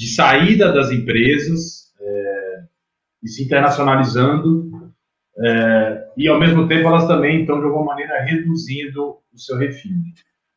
de 0.00 0.08
saída 0.08 0.72
das 0.72 0.90
empresas 0.90 1.92
é, 2.00 2.62
e 3.22 3.28
se 3.28 3.44
internacionalizando, 3.44 4.90
é, 5.36 6.08
e 6.16 6.26
ao 6.26 6.40
mesmo 6.40 6.66
tempo 6.66 6.88
elas 6.88 7.06
também 7.06 7.42
estão, 7.42 7.60
de 7.60 7.66
alguma 7.66 7.84
maneira, 7.84 8.22
reduzindo 8.22 9.18
o 9.30 9.38
seu 9.38 9.58
refino. 9.58 10.02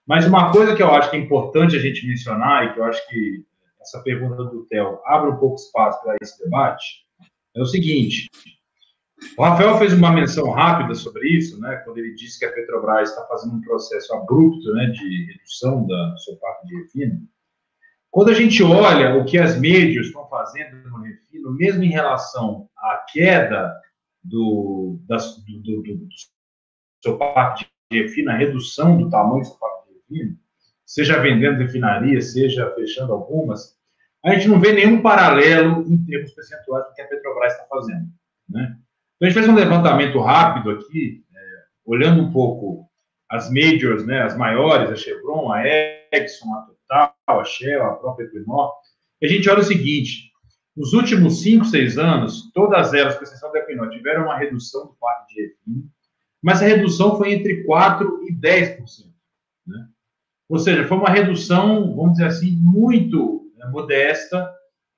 Mas 0.07 0.25
uma 0.25 0.49
coisa 0.49 0.73
que 0.73 0.81
eu 0.81 0.89
acho 0.93 1.11
que 1.11 1.17
é 1.17 1.19
importante 1.19 1.75
a 1.75 1.79
gente 1.79 2.07
mencionar, 2.07 2.67
e 2.67 2.73
que 2.73 2.79
eu 2.79 2.85
acho 2.85 3.05
que 3.09 3.45
essa 3.81 4.01
pergunta 4.01 4.45
do 4.45 4.65
Theo 4.67 4.99
abre 5.05 5.31
um 5.31 5.35
pouco 5.35 5.55
espaço 5.55 6.01
para 6.01 6.15
esse 6.21 6.41
debate, 6.41 7.05
é 7.53 7.61
o 7.61 7.65
seguinte: 7.65 8.29
o 9.37 9.43
Rafael 9.43 9.77
fez 9.77 9.91
uma 9.91 10.13
menção 10.13 10.51
rápida 10.51 10.95
sobre 10.95 11.27
isso, 11.27 11.59
né, 11.59 11.81
quando 11.83 11.97
ele 11.97 12.15
disse 12.15 12.39
que 12.39 12.45
a 12.45 12.51
Petrobras 12.53 13.09
está 13.09 13.25
fazendo 13.27 13.55
um 13.55 13.61
processo 13.61 14.13
abrupto 14.13 14.71
né, 14.71 14.85
de 14.85 15.33
redução 15.33 15.85
da 15.85 16.15
sua 16.15 16.37
parte 16.37 16.65
de 16.65 16.77
refino. 16.77 17.27
Quando 18.13 18.29
a 18.29 18.33
gente 18.35 18.61
olha 18.61 19.15
o 19.15 19.25
que 19.25 19.39
as 19.39 19.59
médias 19.59 20.05
estão 20.05 20.27
fazendo 20.27 20.87
no 20.87 21.01
refino, 21.01 21.51
mesmo 21.51 21.83
em 21.83 21.89
relação 21.89 22.69
à 22.77 23.03
queda 23.11 23.73
do, 24.23 24.99
da, 25.07 25.17
do, 25.17 25.61
do, 25.63 25.81
do, 25.81 25.95
do 25.97 26.07
seu 27.03 27.17
parte 27.17 27.67
de 27.91 28.03
refino, 28.03 28.29
a 28.29 28.35
redução 28.35 28.95
do 28.99 29.09
tamanho 29.09 29.39
da 29.39 29.45
sua 29.45 29.57
parte 29.57 29.87
de 29.87 29.93
refino, 29.95 30.37
seja 30.85 31.19
vendendo 31.19 31.57
refinarias, 31.57 32.33
seja 32.33 32.71
fechando 32.75 33.13
algumas, 33.13 33.75
a 34.23 34.35
gente 34.35 34.47
não 34.47 34.59
vê 34.59 34.73
nenhum 34.73 35.01
paralelo 35.01 35.81
em 35.91 36.05
termos 36.05 36.35
percentuais 36.35 36.85
do 36.85 36.93
que 36.93 37.01
a 37.01 37.07
Petrobras 37.07 37.53
está 37.53 37.65
fazendo. 37.65 38.05
Né? 38.47 38.77
Então, 39.15 39.23
a 39.23 39.25
gente 39.25 39.33
fez 39.33 39.49
um 39.49 39.55
levantamento 39.55 40.19
rápido 40.19 40.69
aqui, 40.69 41.25
é, 41.35 41.39
olhando 41.83 42.21
um 42.21 42.31
pouco 42.31 42.87
as 43.27 43.49
majors, 43.49 44.05
né, 44.05 44.21
as 44.21 44.37
maiores, 44.37 44.91
a 44.91 44.95
Chevron, 44.95 45.51
a 45.51 45.63
Exxon, 46.11 46.53
a 46.53 46.72
a 47.27 47.43
Shell, 47.43 47.83
a 47.83 47.95
própria 47.95 48.25
Equinor, 48.25 48.73
a 49.21 49.27
gente 49.27 49.49
olha 49.49 49.59
o 49.59 49.63
seguinte, 49.63 50.31
nos 50.75 50.93
últimos 50.93 51.41
5, 51.41 51.65
6 51.65 51.97
anos, 51.97 52.51
todas 52.53 52.93
elas, 52.93 53.15
com 53.15 53.23
exceção 53.23 53.51
da 53.51 53.59
Equinor, 53.59 53.89
tiveram 53.89 54.23
uma 54.23 54.37
redução 54.37 54.87
do 54.87 54.97
parque 54.99 55.33
de 55.33 55.41
refino, 55.41 55.89
mas 56.41 56.61
a 56.61 56.65
redução 56.65 57.17
foi 57.17 57.33
entre 57.33 57.65
4% 57.65 58.05
e 58.27 58.33
10%. 58.33 58.79
Né? 59.65 59.87
Ou 60.49 60.59
seja, 60.59 60.87
foi 60.87 60.97
uma 60.97 61.09
redução, 61.09 61.95
vamos 61.95 62.13
dizer 62.13 62.25
assim, 62.25 62.57
muito 62.57 63.51
né, 63.57 63.67
modesta, 63.67 64.53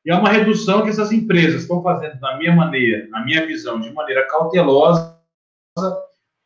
e 0.05 0.11
é 0.11 0.15
uma 0.15 0.29
redução 0.29 0.83
que 0.83 0.89
essas 0.89 1.11
empresas 1.11 1.63
estão 1.63 1.83
fazendo, 1.83 2.19
na 2.19 2.37
minha 2.37 2.55
maneira, 2.55 3.07
na 3.09 3.23
minha 3.23 3.45
visão, 3.45 3.79
de 3.79 3.91
maneira 3.91 4.27
cautelosa, 4.27 5.19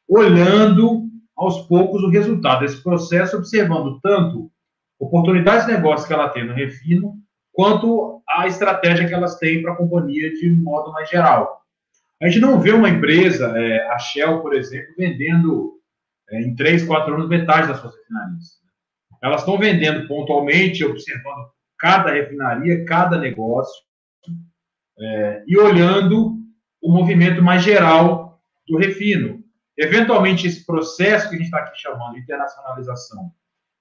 olhando 0.08 1.08
aos 1.36 1.62
poucos 1.68 2.04
o 2.04 2.10
resultado 2.10 2.62
desse 2.62 2.82
processo, 2.82 3.38
observando 3.38 4.00
tanto 4.02 4.52
oportunidades 5.00 5.66
de 5.66 5.72
negócio 5.72 6.06
que 6.06 6.14
ela 6.14 6.30
tem 6.30 6.46
no 6.46 6.54
refino, 6.54 7.16
quanto 7.54 8.22
a 8.28 8.48
estratégia 8.48 9.08
que 9.08 9.14
elas 9.14 9.38
têm 9.38 9.62
para 9.62 9.74
a 9.74 9.76
companhia 9.76 10.32
de 10.34 10.50
modo 10.50 10.92
mais 10.92 11.10
geral. 11.10 11.62
A 12.22 12.28
gente 12.28 12.42
não 12.42 12.60
vê 12.60 12.72
uma 12.72 12.90
empresa, 12.90 13.58
é, 13.58 13.88
a 13.88 13.98
Shell, 13.98 14.42
por 14.42 14.54
exemplo, 14.54 14.94
vendendo 14.98 15.80
é, 16.30 16.42
em 16.42 16.54
três, 16.54 16.86
quatro 16.86 17.14
anos 17.14 17.30
metade 17.30 17.70
das 17.70 17.80
suas 17.80 17.96
refinarias. 17.96 18.60
Elas 19.24 19.42
estão 19.42 19.58
vendendo 19.58 20.08
pontualmente, 20.08 20.84
observando 20.84 21.48
cada 21.78 22.12
refinaria, 22.12 22.84
cada 22.86 23.18
negócio, 23.18 23.82
é, 25.00 25.44
e 25.48 25.58
olhando 25.58 26.38
o 26.82 26.92
movimento 26.92 27.42
mais 27.42 27.64
geral 27.64 28.42
do 28.68 28.78
refino. 28.78 29.42
Eventualmente, 29.78 30.46
esse 30.46 30.66
processo 30.66 31.30
que 31.30 31.36
a 31.36 31.38
gente 31.38 31.46
está 31.46 31.60
aqui 31.60 31.80
chamando 31.80 32.16
de 32.16 32.20
internacionalização 32.20 33.32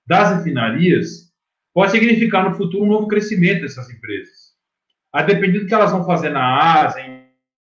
das 0.09 0.37
refinarias 0.37 1.29
pode 1.75 1.93
significar 1.93 2.49
no 2.49 2.57
futuro 2.57 2.85
um 2.85 2.89
novo 2.89 3.07
crescimento 3.07 3.61
dessas 3.61 3.91
empresas. 3.91 4.49
A 5.13 5.23
depender 5.23 5.61
do 5.61 5.67
que 5.67 5.75
elas 5.75 5.93
vão 5.93 6.05
fazer 6.05 6.31
na 6.31 6.83
Ásia, 6.83 7.03
em 7.03 7.29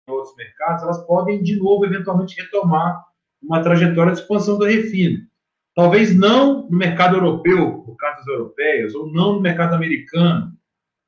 outros 0.07 0.35
mercados, 0.35 0.83
elas 0.83 1.05
podem, 1.07 1.41
de 1.41 1.55
novo, 1.55 1.85
eventualmente 1.85 2.39
retomar 2.39 3.03
uma 3.41 3.61
trajetória 3.61 4.13
de 4.13 4.19
expansão 4.19 4.57
do 4.57 4.65
refino. 4.65 5.25
Talvez 5.73 6.15
não 6.15 6.69
no 6.69 6.77
mercado 6.77 7.15
europeu, 7.15 7.83
no 7.87 7.95
caso 7.97 8.17
das 8.17 8.27
europeias, 8.27 8.95
ou 8.95 9.11
não 9.11 9.33
no 9.33 9.41
mercado 9.41 9.73
americano, 9.73 10.53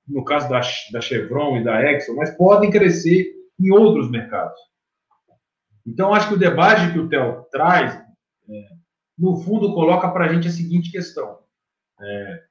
no 0.08 0.24
caso 0.24 0.50
da, 0.50 0.62
da 0.92 1.02
Chevron 1.02 1.58
e 1.58 1.64
da 1.64 1.92
Exxon, 1.92 2.16
mas 2.16 2.36
podem 2.36 2.72
crescer 2.72 3.34
em 3.60 3.72
outros 3.72 4.10
mercados. 4.10 4.60
Então, 5.86 6.14
acho 6.14 6.30
que 6.30 6.34
o 6.34 6.40
debate 6.40 6.92
que 6.92 7.00
o 7.00 7.08
Theo 7.08 7.46
traz, 7.52 7.96
é, 8.50 8.77
no 9.18 9.38
fundo, 9.38 9.74
coloca 9.74 10.10
para 10.10 10.26
a 10.26 10.34
gente 10.34 10.48
a 10.48 10.52
seguinte 10.52 10.92
questão. 10.92 11.40
É, 12.00 12.44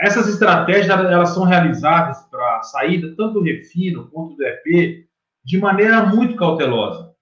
essas 0.00 0.28
estratégias 0.28 0.90
elas 0.90 1.30
são 1.30 1.44
realizadas 1.44 2.22
para 2.30 2.58
a 2.58 2.62
saída 2.62 3.14
tanto 3.16 3.34
do 3.34 3.42
refino 3.42 4.08
quanto 4.10 4.36
do 4.36 4.44
EP 4.44 5.06
de 5.44 5.58
maneira 5.58 6.04
muito 6.04 6.36
cautelosa. 6.36 7.12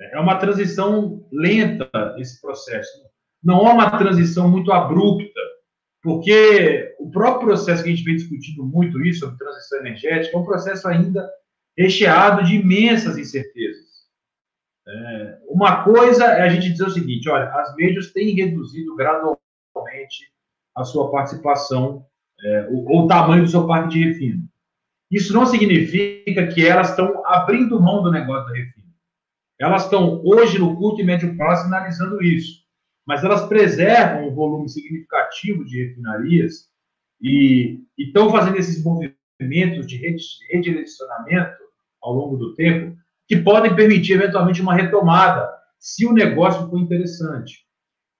É 0.00 0.18
uma 0.18 0.36
transição 0.36 1.26
lenta 1.32 1.88
esse 2.18 2.40
processo 2.40 3.12
não 3.42 3.66
há 3.66 3.72
uma 3.72 3.98
transição 3.98 4.48
muito 4.48 4.70
abrupta, 4.70 5.40
porque 6.00 6.94
o 6.98 7.10
próprio 7.10 7.48
processo 7.48 7.82
que 7.82 7.90
a 7.90 7.94
gente 7.94 8.04
vem 8.04 8.16
discutindo 8.16 8.64
muito 8.64 9.04
isso, 9.04 9.20
sobre 9.20 9.36
transição 9.36 9.80
energética, 9.80 10.36
é 10.36 10.40
um 10.40 10.44
processo 10.44 10.86
ainda 10.86 11.28
recheado 11.76 12.44
de 12.44 12.56
imensas 12.56 13.18
incertezas. 13.18 13.81
É, 14.94 15.38
uma 15.48 15.84
coisa 15.84 16.24
é 16.24 16.42
a 16.42 16.48
gente 16.48 16.70
dizer 16.70 16.84
o 16.84 16.90
seguinte: 16.90 17.28
olha, 17.28 17.48
as 17.54 17.74
médias 17.76 18.12
têm 18.12 18.34
reduzido 18.34 18.94
gradualmente 18.94 20.30
a 20.74 20.84
sua 20.84 21.10
participação, 21.10 22.04
é, 22.44 22.68
o, 22.70 23.04
o 23.04 23.06
tamanho 23.06 23.44
do 23.44 23.50
seu 23.50 23.66
parque 23.66 23.90
de 23.90 24.04
refino. 24.04 24.44
Isso 25.10 25.32
não 25.32 25.46
significa 25.46 26.46
que 26.46 26.66
elas 26.66 26.90
estão 26.90 27.22
abrindo 27.26 27.80
mão 27.80 28.02
do 28.02 28.10
negócio 28.10 28.46
da 28.48 28.54
refino. 28.54 28.82
Elas 29.60 29.84
estão, 29.84 30.22
hoje, 30.24 30.58
no 30.58 30.76
curto 30.76 31.00
e 31.00 31.04
médio 31.04 31.36
prazo, 31.36 31.64
sinalizando 31.64 32.22
isso 32.22 32.62
mas 33.06 33.24
elas 33.24 33.46
preservam 33.46 34.28
um 34.28 34.34
volume 34.34 34.68
significativo 34.68 35.64
de 35.64 35.84
refinarias 35.84 36.70
e 37.20 37.80
estão 37.98 38.30
fazendo 38.30 38.56
esses 38.56 38.82
movimentos 38.82 39.86
de 39.86 39.96
redirecionamento 40.50 41.62
ao 42.00 42.14
longo 42.14 42.36
do 42.36 42.54
tempo 42.54 42.96
que 43.32 43.40
podem 43.40 43.74
permitir 43.74 44.12
eventualmente 44.12 44.60
uma 44.60 44.74
retomada 44.74 45.50
se 45.78 46.04
o 46.04 46.12
negócio 46.12 46.68
for 46.68 46.78
interessante. 46.78 47.66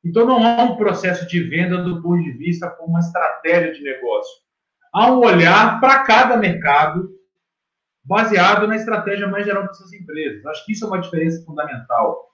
Então 0.02 0.24
não 0.24 0.42
há 0.42 0.62
um 0.62 0.76
processo 0.76 1.28
de 1.28 1.42
venda 1.42 1.82
do 1.82 2.00
ponto 2.00 2.22
de 2.22 2.32
vista 2.32 2.70
como 2.70 2.88
uma 2.88 3.00
estratégia 3.00 3.74
de 3.74 3.82
negócio. 3.82 4.32
Há 4.90 5.12
um 5.12 5.18
olhar 5.18 5.78
para 5.80 6.02
cada 6.04 6.38
mercado 6.38 7.10
baseado 8.02 8.66
na 8.66 8.74
estratégia 8.74 9.28
mais 9.28 9.44
geral 9.44 9.66
dessas 9.66 9.92
empresas. 9.92 10.46
Acho 10.46 10.64
que 10.64 10.72
isso 10.72 10.86
é 10.86 10.88
uma 10.88 11.00
diferença 11.02 11.44
fundamental. 11.44 12.30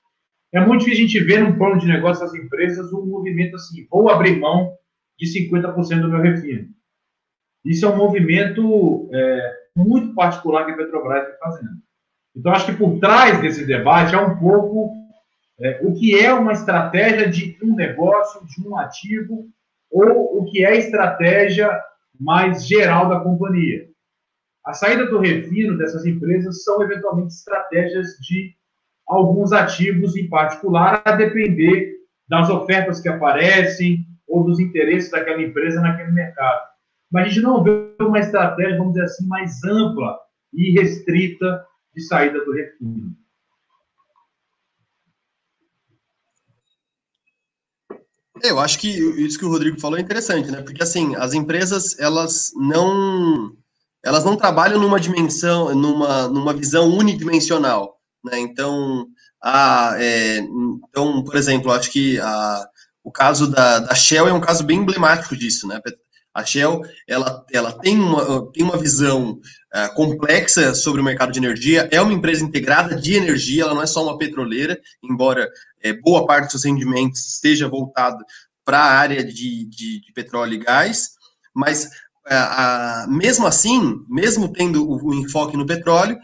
É 0.55 0.61
muito 0.61 0.85
difícil 0.85 1.05
a 1.05 1.09
gente 1.09 1.24
ver 1.24 1.43
num 1.43 1.59
plano 1.59 1.81
de 1.81 1.87
negócio 1.89 2.24
das 2.24 2.33
empresas 2.33 2.93
um 2.93 3.05
movimento 3.05 3.57
assim, 3.57 3.89
vou 3.91 4.09
abrir 4.09 4.39
mão 4.39 4.72
de 5.18 5.26
50% 5.26 6.01
do 6.01 6.09
meu 6.09 6.20
refino. 6.20 6.68
Isso 7.64 7.85
é 7.85 7.89
um 7.89 7.97
movimento 7.97 9.11
é, 9.12 9.53
muito 9.74 10.14
particular 10.14 10.64
que 10.64 10.70
a 10.70 10.76
Petrobras 10.76 11.26
está 11.26 11.39
fazendo. 11.39 11.88
Então, 12.39 12.53
acho 12.53 12.66
que 12.66 12.78
por 12.78 13.01
trás 13.01 13.41
desse 13.41 13.66
debate 13.66 14.14
é 14.14 14.20
um 14.20 14.39
pouco 14.39 14.93
é, 15.61 15.80
o 15.82 15.93
que 15.93 16.16
é 16.16 16.32
uma 16.32 16.53
estratégia 16.53 17.28
de 17.28 17.59
um 17.61 17.74
negócio, 17.74 18.47
de 18.47 18.68
um 18.68 18.78
ativo, 18.78 19.49
ou 19.91 20.39
o 20.39 20.45
que 20.45 20.64
é 20.64 20.68
a 20.68 20.76
estratégia 20.76 21.68
mais 22.18 22.64
geral 22.64 23.09
da 23.09 23.18
companhia. 23.18 23.89
A 24.64 24.72
saída 24.72 25.07
do 25.07 25.18
refino 25.18 25.76
dessas 25.76 26.07
empresas 26.07 26.62
são, 26.62 26.80
eventualmente, 26.80 27.34
estratégias 27.34 28.11
de 28.20 28.55
alguns 29.09 29.53
ativos 29.53 30.14
em 30.16 30.28
particular, 30.28 31.03
a 31.05 31.12
depender 31.12 31.93
das 32.28 32.49
ofertas 32.51 33.01
que 33.01 33.09
aparecem 33.09 34.07
ou 34.28 34.45
dos 34.45 34.61
interesses 34.61 35.11
daquela 35.11 35.43
empresa 35.43 35.80
naquele 35.80 36.12
mercado. 36.12 36.68
Mas 37.11 37.24
a 37.24 37.28
gente 37.30 37.41
não 37.41 37.64
vê 37.64 37.97
uma 38.01 38.20
estratégia, 38.20 38.76
vamos 38.76 38.93
dizer 38.93 39.07
assim, 39.07 39.26
mais 39.26 39.64
ampla 39.64 40.16
e 40.53 40.78
restrita 40.78 41.66
de 41.99 42.07
saída 42.07 42.44
do 42.44 42.53
refino. 42.53 43.16
Eu 48.42 48.61
acho 48.61 48.78
que 48.78 48.88
isso 48.88 49.38
que 49.38 49.44
o 49.44 49.51
Rodrigo 49.51 49.80
falou 49.80 49.99
é 49.99 50.01
interessante, 50.01 50.51
né? 50.51 50.62
Porque 50.62 50.82
assim, 50.82 51.16
as 51.16 51.34
empresas 51.34 51.99
elas 51.99 52.53
não 52.55 53.53
elas 54.05 54.24
não 54.24 54.36
trabalham 54.36 54.80
numa 54.80 55.01
dimensão, 55.01 55.74
numa, 55.74 56.28
numa 56.28 56.55
visão 56.55 56.88
unidimensional. 56.88 57.99
Né? 58.24 58.38
Então, 58.38 59.09
a, 59.42 59.96
é, 59.99 60.38
então, 60.38 61.24
por 61.24 61.34
exemplo, 61.34 61.72
acho 61.72 61.90
que 61.90 62.18
a, 62.20 62.68
o 63.03 63.11
caso 63.11 63.51
da, 63.51 63.80
da 63.80 63.94
Shell 63.96 64.28
é 64.28 64.32
um 64.32 64.40
caso 64.40 64.62
bem 64.62 64.78
emblemático 64.78 65.36
disso. 65.36 65.66
Né? 65.66 65.80
A 66.32 66.44
Shell 66.44 66.80
ela, 67.09 67.44
ela 67.53 67.72
tem, 67.72 67.99
uma, 67.99 68.51
tem 68.53 68.62
uma 68.62 68.78
visão 68.78 69.40
uh, 69.75 69.95
complexa 69.95 70.75
sobre 70.75 71.01
o 71.01 71.05
mercado 71.05 71.33
de 71.33 71.39
energia, 71.39 71.89
é 71.91 72.01
uma 72.01 72.12
empresa 72.12 72.45
integrada 72.45 72.97
de 72.97 73.14
energia, 73.14 73.62
ela 73.62 73.75
não 73.75 73.83
é 73.83 73.87
só 73.87 74.03
uma 74.03 74.19
petroleira, 74.19 74.81
embora 75.03 75.49
é, 75.83 75.93
boa 75.93 76.27
parte 76.27 76.45
dos 76.45 76.53
seus 76.53 76.64
rendimentos 76.64 77.27
esteja 77.27 77.69
voltado 77.69 78.25
para 78.64 78.79
a 78.79 78.99
área 78.99 79.25
de, 79.25 79.64
de, 79.64 80.01
de, 80.01 80.12
petróleo 80.12 80.55
e 80.55 80.59
gás, 80.59 81.11
mas 81.55 81.87
uh, 82.27 83.11
mesmo 83.11 83.47
assim, 83.47 84.05
mesmo 84.09 84.53
tendo 84.53 84.89
o, 84.89 85.09
o 85.09 85.14
enfoque 85.14 85.57
no 85.57 85.66
petróleo, 85.66 86.19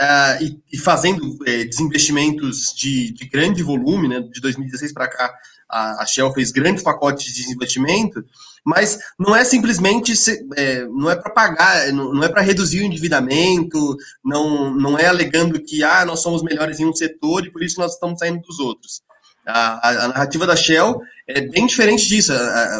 uh, 0.00 0.42
e, 0.42 0.58
e, 0.72 0.78
fazendo 0.78 1.38
é, 1.46 1.64
desinvestimentos 1.64 2.74
de, 2.74 3.12
de, 3.12 3.28
grande 3.28 3.62
volume, 3.62 4.08
né, 4.08 4.20
de 4.20 4.40
2016 4.40 4.92
para 4.92 5.08
cá, 5.08 5.32
a, 5.68 6.02
a, 6.02 6.06
Shell 6.06 6.32
fez 6.32 6.50
grandes 6.50 6.82
pacotes 6.82 7.26
de 7.26 7.42
desinvestimento, 7.42 8.24
mas 8.64 8.98
não 9.18 9.36
é 9.36 9.44
simplesmente, 9.44 10.12
é, 10.56 10.84
não 10.86 11.10
é 11.10 11.16
para 11.16 11.30
pagar, 11.30 11.92
não, 11.92 12.12
não 12.14 12.24
é 12.24 12.28
para 12.28 12.42
reduzir 12.42 12.80
o 12.80 12.84
endividamento, 12.84 13.96
não, 14.24 14.74
não 14.74 14.98
é 14.98 15.06
alegando 15.06 15.60
que 15.62 15.84
ah, 15.84 16.04
nós 16.04 16.20
somos 16.20 16.42
melhores 16.42 16.80
em 16.80 16.86
um 16.86 16.94
setor 16.94 17.44
e 17.44 17.50
por 17.50 17.62
isso 17.62 17.78
nós 17.78 17.92
estamos 17.92 18.18
saindo 18.18 18.40
dos 18.40 18.58
outros. 18.58 19.02
A, 19.46 19.88
a, 19.88 20.04
a 20.04 20.08
narrativa 20.08 20.46
da 20.46 20.54
Shell 20.54 21.00
é 21.26 21.40
bem 21.40 21.66
diferente 21.66 22.06
disso. 22.06 22.32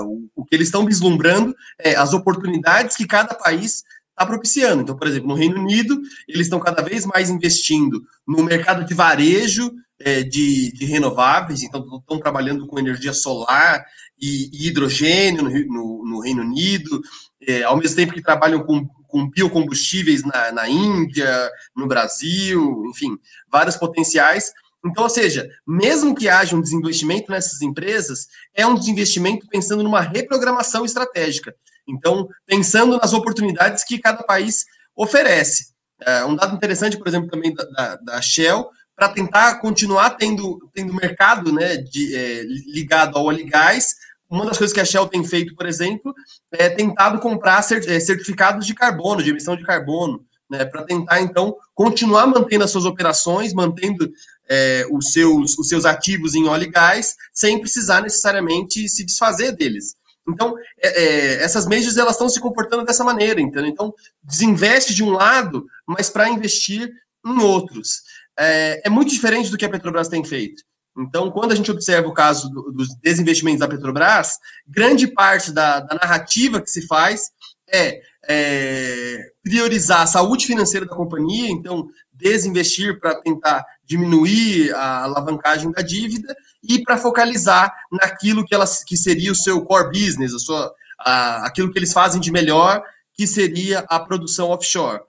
O, 0.05 0.29
o 0.37 0.45
que 0.45 0.55
eles 0.55 0.69
estão 0.69 0.85
vislumbrando 0.85 1.55
é 1.79 1.95
as 1.95 2.13
oportunidades 2.13 2.97
que 2.97 3.07
cada 3.07 3.35
país 3.35 3.83
está 4.21 4.27
propiciando. 4.27 4.83
Então, 4.83 4.97
por 4.97 5.07
exemplo, 5.09 5.29
no 5.29 5.35
Reino 5.35 5.59
Unido, 5.59 5.99
eles 6.29 6.47
estão 6.47 6.61
cada 6.61 6.83
vez 6.83 7.07
mais 7.07 7.31
investindo 7.31 8.03
no 8.27 8.45
mercado 8.45 8.85
de 8.85 8.93
varejo 8.93 9.73
é, 9.99 10.23
de, 10.23 10.73
de, 10.73 10.85
renováveis, 10.85 11.63
então 11.63 11.81
estão 11.99 12.19
trabalhando 12.19 12.67
com 12.67 12.79
energia 12.79 13.13
solar 13.13 13.85
e, 14.21 14.51
e 14.53 14.69
hidrogênio 14.69 15.43
no, 15.43 15.51
no, 15.51 16.05
no, 16.07 16.21
Reino 16.21 16.43
Unido, 16.43 17.03
é, 17.47 17.63
ao 17.63 17.77
mesmo 17.77 17.97
tempo 17.97 18.13
que 18.13 18.23
trabalham 18.23 18.63
com, 18.63 18.87
com 19.07 19.31
biocombustíveis 19.31 20.23
na, 20.23 20.53
na 20.53 20.69
Índia, 20.69 21.51
no 21.75 21.87
Brasil, 21.87 22.85
enfim, 22.91 23.17
vários 23.51 23.77
potenciais. 23.77 24.53
Então, 24.85 25.05
ou 25.05 25.11
seja, 25.11 25.47
mesmo 25.67 26.15
que 26.15 26.29
haja 26.29 26.57
um 26.57 26.63
desinvestimento 26.63 27.31
nessas 27.31 27.61
empresas, 27.61 28.29
é 28.55 28.67
um 28.67 28.75
desinvestimento 28.75 29.47
pensando 29.49 29.83
numa 29.83 30.01
reprogramação 30.01 30.87
estratégica. 30.87 31.55
Então, 31.91 32.29
pensando 32.47 32.97
nas 32.99 33.13
oportunidades 33.13 33.85
que 33.85 33.99
cada 33.99 34.23
país 34.23 34.65
oferece. 34.97 35.71
É, 36.01 36.25
um 36.25 36.35
dado 36.35 36.55
interessante, 36.55 36.97
por 36.97 37.09
exemplo, 37.09 37.29
também 37.29 37.55
da, 37.55 37.65
da, 37.65 37.97
da 37.97 38.23
Shell, 38.23 38.69
para 38.97 39.09
tentar 39.09 39.61
continuar 39.61 40.11
tendo, 40.11 40.59
tendo 40.75 40.95
mercado 40.95 41.53
né, 41.53 41.77
de, 41.77 42.15
é, 42.15 42.43
ligado 42.73 43.17
ao 43.17 43.25
óleo 43.25 43.41
e 43.41 43.49
gás, 43.49 43.95
uma 44.29 44.47
das 44.47 44.59
coisas 44.59 44.73
que 44.73 44.81
a 44.81 44.85
Shell 44.85 45.09
tem 45.09 45.25
feito, 45.25 45.55
por 45.57 45.67
exemplo, 45.67 46.15
é 46.53 46.69
tentado 46.69 47.19
comprar 47.19 47.59
é, 47.59 48.01
certificados 48.01 48.67
de 48.67 48.75
carbono, 48.75 49.23
de 49.23 49.31
emissão 49.31 49.57
de 49.57 49.65
carbono, 49.65 50.25
né, 50.49 50.65
para 50.65 50.85
tentar, 50.85 51.21
então, 51.21 51.57
continuar 51.75 52.27
mantendo 52.27 52.65
as 52.65 52.71
suas 52.71 52.85
operações, 52.85 53.55
mantendo 53.55 54.11
é, 54.49 54.85
os, 54.91 55.13
seus, 55.13 55.59
os 55.59 55.69
seus 55.69 55.85
ativos 55.85 56.35
em 56.35 56.47
óleo 56.47 56.65
e 56.65 56.71
gás, 56.71 57.17
sem 57.33 57.61
precisar 57.61 58.03
necessariamente 58.03 58.89
se 58.89 59.05
desfazer 59.05 59.53
deles. 59.53 59.95
Então, 60.29 60.55
é, 60.79 60.89
é, 60.89 61.43
essas 61.43 61.67
majors 61.67 61.97
elas 61.97 62.13
estão 62.13 62.29
se 62.29 62.41
comportando 62.41 62.85
dessa 62.85 63.05
maneira, 63.05 63.41
entendeu? 63.41 63.67
Então, 63.67 63.93
desinveste 64.23 64.95
de 64.95 65.03
um 65.03 65.11
lado, 65.11 65.67
mas 65.87 66.09
para 66.09 66.29
investir 66.29 66.91
em 67.27 67.43
outros. 67.43 68.03
É, 68.39 68.83
é, 68.85 68.91
muito 68.91 69.11
diferente 69.11 69.51
do 69.51 69.59
que 69.59 69.65
a 69.65 69.69
Petrobras 69.69 70.09
tem 70.09 70.25
feito. 70.25 70.63
Então, 70.97 71.31
quando 71.31 71.53
a 71.53 71.55
gente 71.55 71.71
observa 71.71 72.09
o 72.09 72.15
caso 72.15 72.51
do, 72.51 72.73
dos 72.73 72.89
desinvestimentos 72.97 73.61
da 73.61 73.69
Petrobras, 73.69 74.39
grande 74.67 75.07
parte 75.07 75.53
da, 75.53 75.81
da 75.81 75.95
narrativa 75.95 76.61
que 76.61 76.71
se 76.71 76.87
faz 76.87 77.31
é, 77.73 78.01
é, 78.33 79.33
priorizar 79.43 80.03
a 80.03 80.07
saúde 80.07 80.47
financeira 80.47 80.87
da 80.87 80.95
companhia, 80.95 81.51
então 81.51 81.89
desinvestir 82.13 83.01
para 83.01 83.21
tentar 83.21 83.65
diminuir 83.85 84.73
a 84.73 85.03
alavancagem 85.03 85.73
da 85.73 85.83
dívida 85.83 86.33
e 86.63 86.81
para 86.81 86.97
focalizar 86.97 87.75
naquilo 87.91 88.45
que, 88.45 88.55
elas, 88.55 88.85
que 88.85 88.97
seria 88.97 89.33
o 89.33 89.35
seu 89.35 89.65
core 89.65 89.89
business, 89.89 90.33
a 90.33 90.39
sua, 90.39 90.73
a, 91.01 91.47
aquilo 91.47 91.73
que 91.73 91.79
eles 91.79 91.93
fazem 91.93 92.21
de 92.21 92.31
melhor, 92.31 92.85
que 93.15 93.27
seria 93.27 93.81
a 93.89 93.99
produção 93.99 94.51
offshore. 94.51 95.01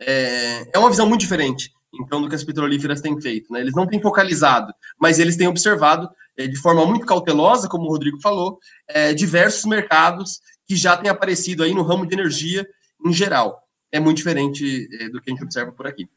É, 0.00 0.70
é 0.72 0.78
uma 0.78 0.88
visão 0.88 1.06
muito 1.06 1.20
diferente, 1.20 1.70
então, 1.92 2.22
do 2.22 2.30
que 2.30 2.34
as 2.34 2.44
petrolíferas 2.44 3.02
têm 3.02 3.20
feito. 3.20 3.52
Né? 3.52 3.60
Eles 3.60 3.74
não 3.74 3.86
têm 3.86 4.00
focalizado, 4.00 4.72
mas 4.98 5.18
eles 5.18 5.36
têm 5.36 5.48
observado 5.48 6.08
é, 6.38 6.46
de 6.46 6.56
forma 6.56 6.86
muito 6.86 7.04
cautelosa, 7.04 7.68
como 7.68 7.84
o 7.84 7.90
Rodrigo 7.90 8.18
falou, 8.22 8.58
é, 8.88 9.12
diversos 9.12 9.66
mercados 9.66 10.40
que 10.70 10.76
já 10.76 10.96
têm 10.96 11.10
aparecido 11.10 11.64
aí 11.64 11.74
no 11.74 11.82
ramo 11.82 12.06
de 12.06 12.14
energia 12.14 12.64
em 13.04 13.12
geral. 13.12 13.66
É 13.90 13.98
muito 13.98 14.18
diferente 14.18 14.88
é, 15.00 15.08
do 15.08 15.20
que 15.20 15.28
a 15.28 15.34
gente 15.34 15.42
observa 15.42 15.72
por 15.72 15.84
aqui. 15.84 16.08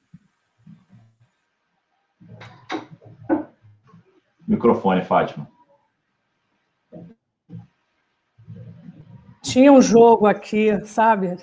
Microfone, 4.47 5.03
Fátima. 5.03 5.49
Tinha 9.41 9.71
um 9.71 9.81
jogo 9.81 10.27
aqui, 10.27 10.85
sabe? 10.85 11.35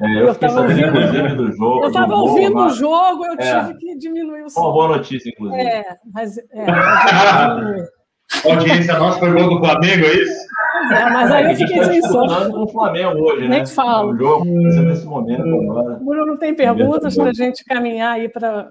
É, 0.00 0.16
eu, 0.16 0.26
eu 0.26 0.34
fiquei 0.34 0.48
sabendo, 0.48 0.88
inclusive, 0.88 1.34
do 1.36 1.52
jogo. 1.52 1.84
Eu 1.84 1.86
estava 1.86 2.16
ouvindo 2.16 2.58
o 2.58 2.70
jogo, 2.70 3.26
eu 3.26 3.34
é. 3.38 3.66
tive 3.66 3.78
que 3.78 3.96
diminuir 3.96 4.42
o 4.42 4.50
som. 4.50 4.60
Uma 4.60 4.72
boa 4.72 4.88
notícia, 4.96 5.30
inclusive. 5.30 5.62
É, 5.62 5.96
mas. 6.12 6.36
É, 6.36 6.66
mas 6.66 7.95
a 8.44 8.54
audiência 8.54 8.98
nossa 8.98 9.18
foi 9.18 9.32
gol 9.32 9.50
do 9.50 9.58
Flamengo, 9.58 10.04
é 10.04 10.14
isso? 10.14 10.46
É, 10.92 11.10
mas 11.10 11.30
aí 11.32 11.50
eu 11.50 11.56
fiquei 11.56 11.84
sem 11.84 12.02
som. 12.02 12.26
com 12.50 12.64
o 12.64 12.68
Flamengo 12.68 13.18
hoje, 13.18 13.48
né? 13.48 13.56
Nem 13.56 13.66
falo. 13.66 14.12
O 14.12 14.16
jogo, 14.16 14.44
nesse 14.44 15.06
momento 15.06 15.42
agora. 15.42 15.98
Bruno, 16.00 16.38
tem 16.38 16.54
perguntas 16.54 17.16
para 17.16 17.30
a 17.30 17.34
gente 17.34 17.64
caminhar 17.64 18.12
aí 18.12 18.28
para 18.28 18.70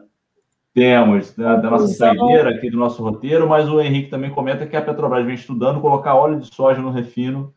temos 0.76 1.34
da, 1.34 1.55
da 1.55 1.70
nossa 1.70 1.88
saideira 1.88 2.49
aqui 2.49 2.70
do 2.70 2.78
nosso 2.78 3.01
roteiro, 3.01 3.47
mas 3.47 3.70
o 3.70 3.80
Henrique 3.80 4.09
também 4.09 4.30
comenta 4.30 4.68
que 4.68 4.76
a 4.76 4.82
Petrobras 4.82 5.26
vem 5.26 5.34
estudando 5.34 5.80
colocar 5.80 6.16
óleo 6.16 6.38
de 6.38 6.53
soja 6.53 6.82
no 6.82 6.91
refino 6.91 7.53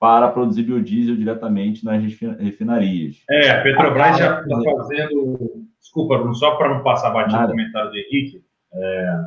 para 0.00 0.28
produzir 0.28 0.62
biodiesel 0.62 1.14
diretamente 1.14 1.84
nas 1.84 2.02
refinarias. 2.40 3.16
É, 3.28 3.50
a 3.50 3.62
Petrobras 3.62 4.16
já 4.16 4.40
está 4.40 4.62
fazendo. 4.62 5.66
Desculpa, 5.78 6.32
só 6.32 6.56
para 6.56 6.70
não 6.70 6.82
passar 6.82 7.10
batido 7.10 7.44
o 7.44 7.48
comentário 7.48 7.90
do 7.90 7.98
Henrique. 7.98 8.42
É, 8.72 9.18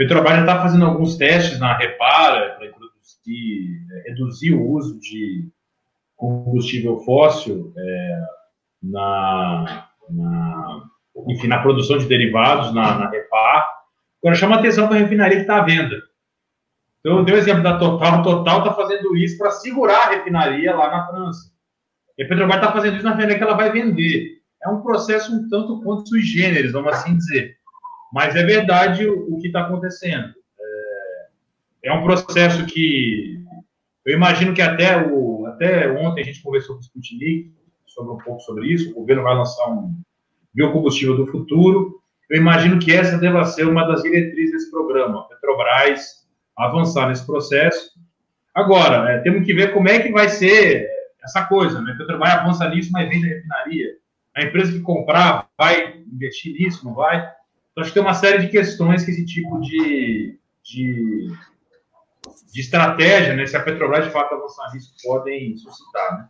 Petrobras 0.00 0.32
já 0.36 0.40
está 0.40 0.62
fazendo 0.62 0.86
alguns 0.86 1.18
testes 1.18 1.58
na 1.60 1.76
Repara 1.76 2.54
para 2.54 2.66
introduzir, 2.66 3.86
é, 3.92 4.08
reduzir 4.08 4.54
o 4.54 4.66
uso 4.66 4.98
de 4.98 5.50
combustível 6.16 6.96
fóssil 7.00 7.70
é, 7.76 8.20
na, 8.82 9.88
na 10.08 10.84
enfim, 11.28 11.48
na 11.48 11.60
produção 11.60 11.98
de 11.98 12.06
derivados, 12.06 12.72
na, 12.74 12.98
na 12.98 13.10
Repar. 13.10 13.68
Agora, 14.22 14.34
chama 14.34 14.56
atenção 14.56 14.88
para 14.88 14.96
a 14.96 15.00
refinaria 15.00 15.36
que 15.36 15.42
está 15.42 15.58
à 15.58 15.64
venda. 15.64 15.96
Então, 17.00 17.18
eu 17.18 17.24
dei 17.24 17.34
o 17.34 17.38
exemplo 17.38 17.62
da 17.62 17.78
Total. 17.78 18.20
A 18.20 18.22
Total 18.22 18.58
está 18.60 18.72
fazendo 18.72 19.14
isso 19.18 19.36
para 19.36 19.50
segurar 19.50 20.06
a 20.06 20.10
refinaria 20.12 20.74
lá 20.74 20.90
na 20.90 21.06
França. 21.08 21.52
E 22.16 22.24
a 22.24 22.26
Petrobras 22.26 22.56
está 22.56 22.72
fazendo 22.72 22.94
isso 22.94 23.04
na 23.04 23.10
refinaria 23.10 23.36
que 23.36 23.44
ela 23.44 23.54
vai 23.54 23.70
vender. 23.70 24.40
É 24.64 24.68
um 24.70 24.80
processo 24.80 25.30
um 25.30 25.46
tanto 25.50 25.82
quanto 25.82 26.08
sui 26.08 26.22
generis, 26.22 26.72
vamos 26.72 26.90
assim 26.90 27.18
dizer. 27.18 27.59
Mas 28.12 28.34
é 28.36 28.42
verdade 28.42 29.06
o, 29.06 29.38
que 29.38 29.46
está 29.46 29.62
acontecendo. 29.62 30.34
É, 30.58 31.88
é, 31.88 31.92
um 31.92 32.02
processo 32.02 32.66
que 32.66 33.44
eu 34.04 34.14
imagino 34.14 34.54
que 34.54 34.62
até, 34.62 34.96
o, 35.06 35.46
até 35.46 35.90
ontem 35.92 36.22
a 36.22 36.24
gente 36.24 36.42
conversou 36.42 36.76
com 36.76 36.80
o 36.80 36.84
Sputnik 36.84 37.52
sobre 37.86 38.12
um 38.12 38.18
pouco 38.18 38.40
sobre 38.40 38.68
isso. 38.72 38.90
O 38.90 38.94
governo 38.94 39.22
vai 39.22 39.34
lançar 39.34 39.68
um, 39.70 39.94
biocombustível 40.52 41.16
do 41.16 41.26
futuro. 41.26 42.00
Eu 42.28 42.38
imagino 42.38 42.78
que 42.78 42.92
essa 42.92 43.18
deva 43.18 43.44
ser 43.44 43.66
uma 43.66 43.84
das 43.84 44.02
diretrizes 44.02 44.52
desse 44.52 44.70
programa, 44.70 45.28
Petrobras 45.28 46.26
avançar 46.56 47.08
nesse 47.08 47.24
processo. 47.24 47.90
Agora, 48.54 49.10
é, 49.10 49.18
temos 49.20 49.44
que 49.46 49.54
ver 49.54 49.72
como 49.72 49.88
é 49.88 50.00
que 50.00 50.12
vai 50.12 50.28
ser 50.28 50.88
essa 51.22 51.44
coisa, 51.46 51.80
né? 51.80 51.94
Petrobras 51.96 52.34
avança 52.34 52.68
nisso, 52.68 52.90
mas 52.92 53.08
vende 53.08 53.26
a 53.26 53.36
refinaria. 53.36 53.96
A 54.36 54.42
empresa 54.42 54.72
que 54.72 54.80
comprar 54.80 55.48
vai 55.58 56.02
investir 56.12 56.52
nisso, 56.54 56.84
não 56.84 56.94
vai? 56.94 57.28
Então, 57.80 57.82
acho 57.82 57.90
que 57.90 57.94
tem 57.94 58.02
uma 58.02 58.14
série 58.14 58.38
de 58.38 58.48
questões 58.48 59.04
que 59.04 59.10
esse 59.10 59.24
tipo 59.24 59.58
de, 59.60 60.38
de, 60.62 61.28
de 62.52 62.60
estratégia, 62.60 63.34
né? 63.34 63.46
Se 63.46 63.56
a 63.56 63.62
Petrobras 63.62 64.04
de 64.04 64.10
fato 64.10 64.34
avançar 64.34 64.72
nisso, 64.74 64.94
podem 65.02 65.56
suscitar, 65.56 66.18
né? 66.18 66.28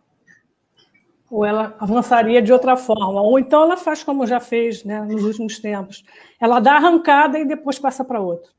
ou 1.29 1.45
ela 1.45 1.73
avançaria 1.79 2.41
de 2.41 2.51
outra 2.51 2.75
forma, 2.75 3.21
ou 3.21 3.39
então 3.39 3.63
ela 3.63 3.77
faz 3.77 4.03
como 4.03 4.27
já 4.27 4.41
fez 4.41 4.83
né, 4.83 5.01
nos 5.01 5.23
últimos 5.23 5.59
tempos. 5.59 6.03
Ela 6.41 6.59
dá 6.59 6.73
arrancada 6.73 7.39
e 7.39 7.47
depois 7.47 7.79
passa 7.79 8.03
para 8.03 8.19
outro. 8.19 8.51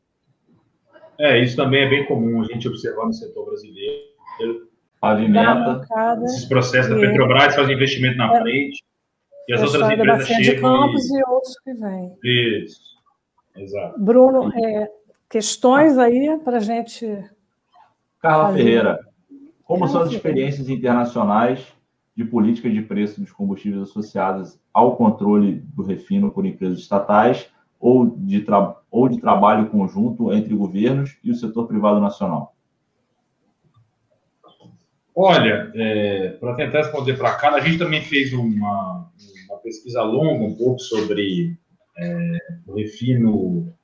É, 1.18 1.38
isso 1.38 1.55
também 1.55 1.82
é 1.82 1.90
bem 1.90 2.07
comum 2.07 2.40
a 2.40 2.45
gente 2.45 2.66
observar 2.66 3.05
no 3.05 3.12
setor 3.12 3.45
brasileiro. 3.45 4.70
Alimenta. 5.03 5.86
Esses 6.24 6.47
processos 6.47 6.88
da 6.88 6.99
Petrobras 6.99 7.55
fazem 7.55 7.74
investimento 7.74 8.16
na 8.16 8.34
é, 8.34 8.40
frente 8.40 8.82
e 9.49 9.53
as 9.55 9.62
outras 9.62 9.90
empresas 9.90 10.26
chegam. 10.26 10.55
de 10.55 10.61
Campos 10.61 11.11
e... 11.11 11.18
e 11.18 11.24
outros 11.24 11.59
que 11.61 11.74
vêm. 11.74 12.16
Isso. 12.24 12.80
Exato. 13.57 14.01
Bruno, 14.01 14.53
é, 14.55 14.88
questões 15.28 15.99
aí 15.99 16.38
para 16.45 16.59
a 16.59 16.61
gente. 16.61 17.07
Carla 18.20 18.47
fazer. 18.47 18.59
Ferreira, 18.59 19.01
como 19.64 19.80
Carla 19.80 19.93
são 19.93 20.03
as 20.03 20.12
experiências 20.12 20.68
internacionais 20.68 21.66
de 22.16 22.24
política 22.24 22.70
de 22.70 22.82
preço 22.82 23.20
dos 23.20 23.32
combustíveis 23.32 23.82
associadas 23.82 24.61
ao 24.72 24.97
controle 24.97 25.62
do 25.74 25.82
refino 25.82 26.30
por 26.30 26.45
empresas 26.45 26.78
estatais 26.78 27.49
ou 27.80 28.07
de, 28.07 28.45
ou 28.90 29.09
de 29.09 29.20
trabalho 29.20 29.68
conjunto 29.70 30.32
entre 30.32 30.55
governos 30.55 31.18
e 31.24 31.30
o 31.30 31.34
setor 31.34 31.66
privado 31.66 32.01
nacional? 32.01 32.55
Olha, 35.14 35.70
é, 35.74 36.30
para 36.40 36.55
tentar 36.55 36.78
responder 36.78 37.18
para 37.18 37.34
cá, 37.34 37.51
a 37.55 37.61
gente 37.61 37.78
também 37.78 38.01
fez 38.01 38.32
uma, 38.32 39.11
uma 39.53 39.61
pesquisa 39.61 40.03
longa 40.03 40.44
um 40.44 40.57
pouco 40.57 40.80
sobre 40.80 41.57
é, 41.98 42.38
o 42.66 42.74
refino, 42.74 43.74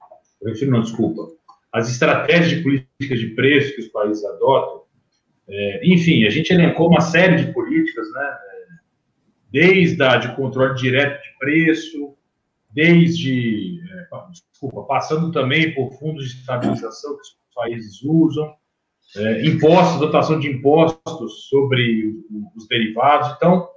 o 0.41 0.45
refino, 0.47 0.73
não, 0.73 0.83
desculpa, 0.83 1.29
as 1.73 1.91
estratégias 1.91 2.49
de 2.49 2.62
políticas 2.62 3.21
de 3.21 3.29
preço 3.35 3.75
que 3.75 3.83
os 3.83 3.89
países 3.89 4.25
adotam. 4.25 4.83
É, 5.49 5.81
enfim, 5.87 6.25
a 6.27 6.31
gente 6.31 6.53
elencou 6.53 6.89
uma 6.89 7.01
série 7.01 7.37
de 7.37 7.53
políticas, 7.53 8.11
né? 8.12 8.39
Desde 9.51 10.03
a 10.03 10.16
de 10.16 10.35
controle 10.37 10.75
direto 10.75 11.23
de 11.23 11.39
preço, 11.39 12.14
desde, 12.71 13.81
é, 13.91 14.31
desculpa, 14.31 14.83
passando 14.83 15.33
também 15.33 15.75
por 15.75 15.93
fundos 15.99 16.29
de 16.29 16.41
estabilização 16.41 17.14
que 17.14 17.23
os 17.23 17.37
países 17.55 18.03
usam, 18.03 18.55
é, 19.16 19.47
impostos, 19.47 20.01
dotação 20.01 20.39
de 20.39 20.49
impostos 20.49 21.49
sobre 21.49 22.14
os 22.55 22.69
derivados. 22.69 23.35
Então, 23.37 23.69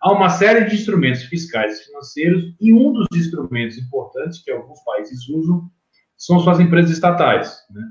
há 0.00 0.12
uma 0.12 0.30
série 0.30 0.64
de 0.64 0.74
instrumentos 0.74 1.22
fiscais 1.24 1.78
e 1.78 1.84
financeiros, 1.84 2.54
e 2.60 2.72
um 2.72 2.92
dos 2.92 3.06
instrumentos 3.14 3.76
importantes 3.78 4.42
que 4.42 4.50
alguns 4.50 4.80
países 4.84 5.28
usam 5.28 5.70
são 6.16 6.38
suas 6.40 6.60
empresas 6.60 6.90
estatais. 6.90 7.58
Né? 7.70 7.82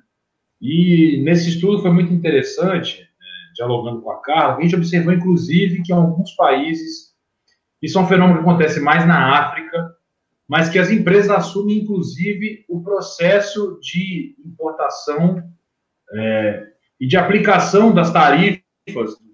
E 0.61 1.21
nesse 1.23 1.49
estudo 1.49 1.81
foi 1.81 1.91
muito 1.91 2.13
interessante, 2.13 3.01
é, 3.01 3.53
dialogando 3.55 4.01
com 4.01 4.11
a 4.11 4.21
Carla, 4.21 4.57
a 4.57 4.61
gente 4.61 4.75
observou, 4.75 5.13
inclusive, 5.13 5.83
que 5.83 5.93
alguns 5.93 6.31
países, 6.33 7.13
isso 7.81 7.97
é 7.97 8.01
um 8.01 8.07
fenômeno 8.07 8.39
que 8.39 8.49
acontece 8.49 8.79
mais 8.79 9.07
na 9.07 9.39
África, 9.39 9.95
mas 10.47 10.67
que 10.67 10.79
as 10.79 10.89
empresas 10.89 11.29
assumem, 11.29 11.77
inclusive, 11.77 12.65
o 12.67 12.81
processo 12.81 13.79
de 13.81 14.35
importação 14.43 15.43
é, 16.11 16.67
e 16.99 17.07
de 17.07 17.17
aplicação 17.17 17.93
das 17.93 18.11
tarifas 18.11 18.68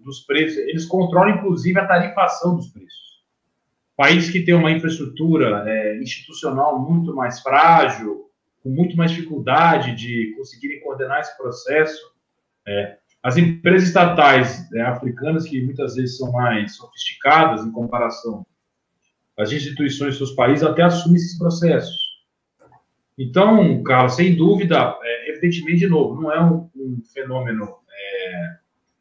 dos 0.04 0.22
preços, 0.22 0.58
eles 0.58 0.86
controlam 0.86 1.36
inclusive 1.36 1.80
a 1.80 1.88
tarifação 1.88 2.56
dos 2.56 2.68
preços. 2.68 3.24
Países 3.96 4.30
que 4.30 4.42
têm 4.42 4.54
uma 4.54 4.72
infraestrutura 4.72 5.64
é, 5.68 5.98
institucional 6.00 6.80
muito 6.80 7.16
mais 7.16 7.40
frágil, 7.40 8.30
com 8.62 8.70
muito 8.70 8.98
mais 8.98 9.12
dificuldade 9.12 9.96
de 9.96 10.34
conseguirem 10.38 10.82
coordenar 10.82 11.22
esse 11.22 11.38
processo, 11.38 12.14
é, 12.68 12.98
as 13.24 13.38
empresas 13.38 13.88
estatais 13.88 14.72
é, 14.74 14.82
africanas, 14.82 15.46
que 15.46 15.64
muitas 15.64 15.96
vezes 15.96 16.18
são 16.18 16.32
mais 16.32 16.76
sofisticadas 16.76 17.66
em 17.66 17.72
comparação 17.72 18.46
às 19.38 19.52
instituições 19.52 20.10
dos 20.10 20.18
seus 20.18 20.32
países, 20.32 20.64
até 20.64 20.84
assumem 20.84 21.16
esses 21.16 21.38
processos. 21.38 22.06
Então, 23.18 23.82
Carlos, 23.84 24.16
sem 24.16 24.36
dúvida, 24.36 24.98
é, 25.02 25.30
evidentemente, 25.32 25.80
de 25.80 25.88
novo, 25.88 26.22
não 26.22 26.32
é 26.32 26.44
um, 26.44 26.70
um 26.76 27.02
fenômeno 27.14 27.78
é, 27.90 28.58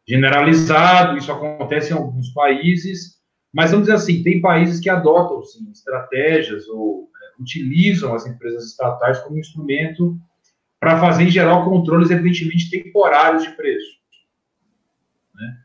generalizado, 0.07 1.17
isso 1.17 1.33
acontece 1.33 1.93
em 1.93 1.97
alguns 1.97 2.31
países, 2.31 3.15
mas 3.53 3.71
vamos 3.71 3.87
dizer 3.87 3.97
assim, 3.97 4.23
tem 4.23 4.41
países 4.41 4.81
que 4.81 4.91
adotam 4.91 5.43
sim, 5.45 5.71
estratégias 5.71 6.69
ou 6.69 7.09
é, 7.15 7.43
utilizam 7.43 8.15
as 8.15 8.27
empresas 8.27 8.67
estatais 8.67 9.21
como 9.21 9.39
instrumento 9.39 10.19
para 10.79 11.01
fazer, 11.01 11.25
em 11.25 11.31
geral, 11.31 11.65
controles 11.65 12.11
evidentemente 12.11 12.69
temporários 12.69 13.45
de 13.45 13.51
preço. 13.53 13.97
Né? 15.35 15.57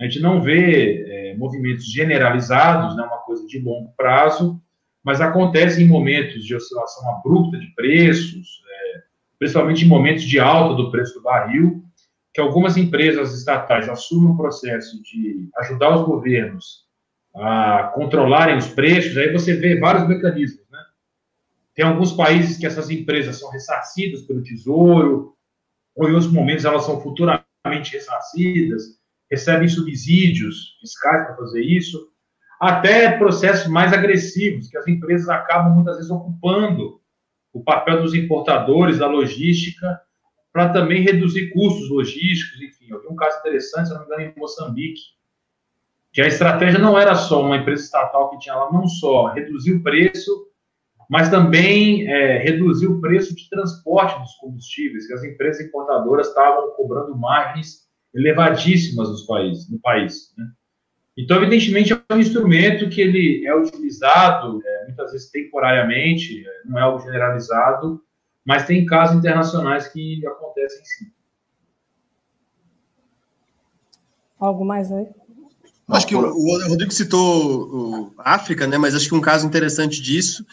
A 0.00 0.04
gente 0.04 0.20
não 0.20 0.42
vê 0.42 1.04
é, 1.06 1.36
movimentos 1.36 1.84
generalizados, 1.84 2.96
né, 2.96 3.04
uma 3.04 3.18
coisa 3.18 3.46
de 3.46 3.60
longo 3.60 3.92
prazo, 3.96 4.60
mas 5.04 5.20
acontece 5.20 5.82
em 5.82 5.86
momentos 5.86 6.44
de 6.44 6.56
oscilação 6.56 7.08
abrupta 7.10 7.58
de 7.58 7.66
preços, 7.74 8.62
é, 8.66 9.02
principalmente 9.38 9.84
em 9.84 9.88
momentos 9.88 10.24
de 10.24 10.40
alta 10.40 10.74
do 10.74 10.90
preço 10.90 11.14
do 11.14 11.22
barril, 11.22 11.83
que 12.34 12.40
algumas 12.40 12.76
empresas 12.76 13.32
estatais 13.32 13.88
assumem 13.88 14.32
o 14.32 14.36
processo 14.36 15.00
de 15.04 15.48
ajudar 15.58 15.96
os 15.96 16.04
governos 16.04 16.84
a 17.32 17.92
controlarem 17.94 18.56
os 18.56 18.66
preços, 18.66 19.16
aí 19.16 19.32
você 19.32 19.54
vê 19.54 19.78
vários 19.78 20.06
mecanismos, 20.08 20.64
né? 20.70 20.80
Tem 21.74 21.84
alguns 21.84 22.12
países 22.12 22.58
que 22.58 22.66
essas 22.66 22.90
empresas 22.90 23.38
são 23.38 23.50
ressarcidas 23.50 24.22
pelo 24.22 24.42
Tesouro, 24.42 25.36
ou 25.94 26.08
em 26.08 26.12
outros 26.12 26.32
momentos 26.32 26.64
elas 26.64 26.84
são 26.84 27.00
futuramente 27.00 27.92
ressarcidas, 27.92 28.98
recebem 29.30 29.68
subsídios 29.68 30.76
fiscais 30.80 31.26
para 31.26 31.36
fazer 31.36 31.62
isso, 31.62 32.08
até 32.60 33.16
processos 33.16 33.68
mais 33.68 33.92
agressivos, 33.92 34.68
que 34.68 34.76
as 34.76 34.86
empresas 34.88 35.28
acabam 35.28 35.72
muitas 35.72 35.96
vezes 35.96 36.10
ocupando 36.10 37.00
o 37.52 37.62
papel 37.62 38.02
dos 38.02 38.14
importadores, 38.14 38.98
da 38.98 39.06
logística, 39.06 40.00
para 40.54 40.68
também 40.68 41.02
reduzir 41.02 41.50
custos 41.50 41.90
logísticos, 41.90 42.62
enfim. 42.62 42.86
Eu 42.88 43.02
vi 43.02 43.08
um 43.08 43.16
caso 43.16 43.40
interessante, 43.40 43.88
se 43.88 43.92
não 43.92 44.00
me 44.02 44.06
engano, 44.06 44.22
em 44.22 44.40
Moçambique, 44.40 45.00
que 46.12 46.22
a 46.22 46.28
estratégia 46.28 46.78
não 46.78 46.96
era 46.96 47.16
só 47.16 47.44
uma 47.44 47.56
empresa 47.56 47.82
estatal 47.82 48.30
que 48.30 48.38
tinha 48.38 48.54
lá, 48.54 48.72
não 48.72 48.86
só 48.86 49.32
reduzir 49.32 49.72
o 49.72 49.82
preço, 49.82 50.46
mas 51.10 51.28
também 51.28 52.08
é, 52.08 52.38
reduzir 52.38 52.86
o 52.86 53.00
preço 53.00 53.34
de 53.34 53.50
transporte 53.50 54.16
dos 54.20 54.32
combustíveis, 54.36 55.08
que 55.08 55.12
as 55.12 55.24
empresas 55.24 55.66
importadoras 55.66 56.28
estavam 56.28 56.70
cobrando 56.76 57.18
margens 57.18 57.88
elevadíssimas 58.14 59.08
nos 59.08 59.26
países, 59.26 59.68
no 59.68 59.80
país. 59.80 60.32
Né? 60.38 60.46
Então, 61.18 61.38
evidentemente, 61.38 61.92
é 61.92 62.14
um 62.14 62.20
instrumento 62.20 62.88
que 62.88 63.00
ele 63.00 63.44
é 63.44 63.56
utilizado 63.56 64.60
é, 64.64 64.84
muitas 64.84 65.10
vezes 65.10 65.32
temporariamente, 65.32 66.44
não 66.64 66.78
é 66.78 66.82
algo 66.82 67.00
generalizado, 67.00 68.00
mas 68.44 68.66
tem 68.66 68.84
casos 68.84 69.16
internacionais 69.16 69.88
que 69.88 70.24
acontecem 70.26 70.84
sim. 70.84 71.06
Algo 74.38 74.64
mais 74.64 74.92
aí? 74.92 75.06
Acho 75.88 76.06
que 76.06 76.16
o, 76.16 76.20
o 76.20 76.68
Rodrigo 76.68 76.92
citou 76.92 78.12
a 78.18 78.34
África, 78.34 78.66
né? 78.66 78.76
Mas 78.78 78.94
acho 78.94 79.08
que 79.08 79.14
um 79.14 79.20
caso 79.20 79.46
interessante 79.46 80.00
disso 80.00 80.44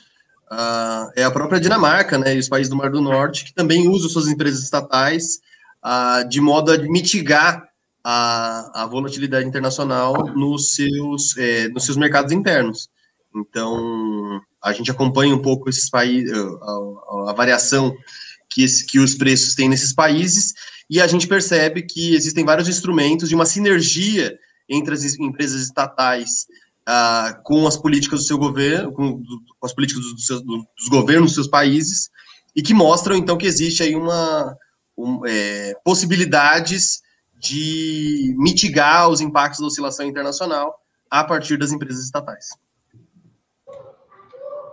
uh, 0.52 1.12
é 1.16 1.24
a 1.24 1.32
própria 1.32 1.60
Dinamarca, 1.60 2.18
né? 2.18 2.36
E 2.36 2.39
os 2.39 2.50
países 2.50 2.70
do 2.70 2.76
Mar 2.76 2.89
do 2.89 3.02
Norte 3.02 3.46
que 3.46 3.54
também 3.54 3.88
usam 3.88 4.10
suas 4.10 4.28
empresas 4.28 4.64
estatais 4.64 5.39
uh, 5.84 6.28
de 6.28 6.39
modo 6.42 6.72
a 6.72 6.78
mitigar 6.78 7.70
a, 8.04 8.84
a 8.84 8.86
volatilidade 8.86 9.48
internacional 9.48 10.14
nos 10.36 10.74
seus, 10.74 11.38
é, 11.38 11.68
nos 11.70 11.86
seus 11.86 11.98
mercados 11.98 12.32
internos. 12.32 12.89
Então, 13.36 14.41
a 14.61 14.73
gente 14.73 14.91
acompanha 14.91 15.34
um 15.34 15.41
pouco 15.41 15.69
esses 15.69 15.89
países, 15.89 16.32
a, 16.32 17.29
a, 17.29 17.34
variação 17.34 17.95
que, 18.49 18.63
esse, 18.63 18.86
que 18.86 18.99
os 18.99 19.15
preços 19.15 19.55
têm 19.55 19.69
nesses 19.69 19.93
países, 19.93 20.53
e 20.89 20.99
a 20.99 21.07
gente 21.07 21.27
percebe 21.27 21.84
que 21.84 22.13
existem 22.13 22.43
vários 22.43 22.67
instrumentos 22.67 23.29
de 23.29 23.36
uma 23.36 23.45
sinergia 23.45 24.38
entre 24.69 24.93
as 24.93 25.03
empresas 25.17 25.61
estatais 25.61 26.45
ah, 26.86 27.39
com 27.43 27.65
as 27.65 27.77
políticas 27.77 28.21
do 28.21 28.25
seu 28.25 28.38
governo, 28.38 28.91
com, 28.91 29.23
com 29.23 29.65
as 29.65 29.73
políticas 29.73 30.03
do, 30.03 30.15
do, 30.15 30.43
do, 30.43 30.67
dos 30.77 30.88
governos 30.89 31.27
dos 31.27 31.36
seus 31.36 31.47
países, 31.47 32.09
e 32.55 32.61
que 32.61 32.73
mostram, 32.73 33.15
então, 33.15 33.38
que 33.38 33.45
existe 33.45 33.82
aí 33.82 33.95
uma 33.95 34.57
um, 34.97 35.25
é, 35.25 35.73
possibilidades 35.84 37.01
de 37.39 38.36
mitigar 38.38 39.09
os 39.09 39.21
impactos 39.21 39.59
da 39.59 39.67
oscilação 39.67 40.05
internacional 40.05 40.75
a 41.09 41.23
partir 41.23 41.57
das 41.57 41.71
empresas 41.71 42.05
estatais. 42.05 42.49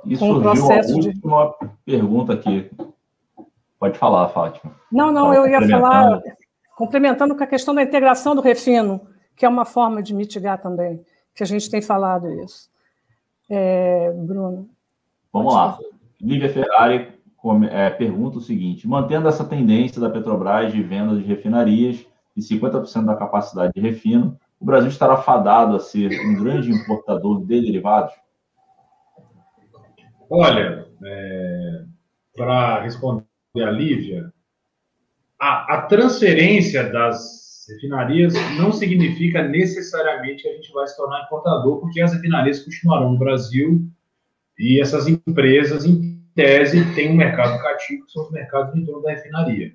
E 0.05 0.17
surgiu 0.17 0.41
processo 0.41 0.95
uma 0.95 1.07
última 1.07 1.55
de... 1.61 1.69
pergunta 1.85 2.33
aqui. 2.33 2.71
Pode 3.79 3.99
falar, 3.99 4.29
Fátima. 4.29 4.75
Não, 4.91 5.13
não, 5.13 5.33
eu 5.33 5.47
ia 5.47 5.67
falar, 5.69 6.21
complementando 6.77 7.37
com 7.37 7.45
a 7.45 7.47
questão 7.47 7.75
da 7.75 7.83
integração 7.83 8.35
do 8.35 8.41
refino, 8.41 9.01
que 9.37 9.47
é 9.47 9.49
uma 9.49 9.65
forma 9.65 10.03
de 10.03 10.15
mitigar 10.15 10.61
também, 10.61 11.05
que 11.35 11.43
a 11.43 11.47
gente 11.47 11.71
tem 11.71 11.81
falado 11.81 12.29
isso. 12.43 12.69
É, 13.49 14.13
Bruno. 14.13 14.69
Vamos 15.33 15.55
lá. 15.55 15.79
Lívia 16.21 16.53
Ferrari 16.53 17.19
é, 17.71 17.91
pergunta 17.91 18.39
o 18.39 18.43
seguinte: 18.43 18.89
mantendo 18.89 19.29
essa 19.29 19.45
tendência 19.45 20.01
da 20.01 20.11
Petrobras 20.11 20.73
de 20.73 20.83
venda 20.83 21.17
de 21.17 21.23
refinarias 21.23 22.05
e 22.37 22.41
50% 22.41 23.05
da 23.05 23.15
capacidade 23.15 23.73
de 23.75 23.81
refino, 23.81 24.37
o 24.61 24.65
Brasil 24.65 24.89
estará 24.89 25.17
fadado 25.19 25.77
a 25.77 25.81
ser 25.81 26.11
um 26.27 26.43
grande 26.43 26.71
importador 26.71 27.41
de 27.41 27.63
derivados? 27.63 28.13
Olha, 30.31 30.87
é, 31.05 31.85
para 32.37 32.83
responder 32.83 33.25
a 33.57 33.71
Lívia, 33.71 34.31
a, 35.39 35.77
a, 35.77 35.83
transferência 35.83 36.85
das 36.85 37.67
refinarias 37.69 38.35
não 38.59 38.71
significa 38.73 39.43
necessariamente 39.43 40.43
que 40.43 40.49
a 40.49 40.55
gente 40.55 40.73
vai 40.73 40.87
se 40.87 40.97
tornar 40.97 41.25
importador, 41.25 41.81
porque 41.81 42.01
as 42.01 42.13
refinarias 42.13 42.63
continuarão 42.63 43.13
no 43.13 43.19
Brasil 43.19 43.87
e 44.59 44.81
essas 44.81 45.07
empresas, 45.07 45.85
em 45.85 46.21
tese, 46.35 46.85
tem 46.95 47.11
um 47.11 47.17
mercado 47.17 47.63
cativo, 47.63 48.05
que 48.05 48.13
são 48.13 48.25
os 48.25 48.31
mercados 48.31 48.75
em 48.75 48.85
torno 48.85 49.03
da 49.03 49.11
refinaria. 49.11 49.73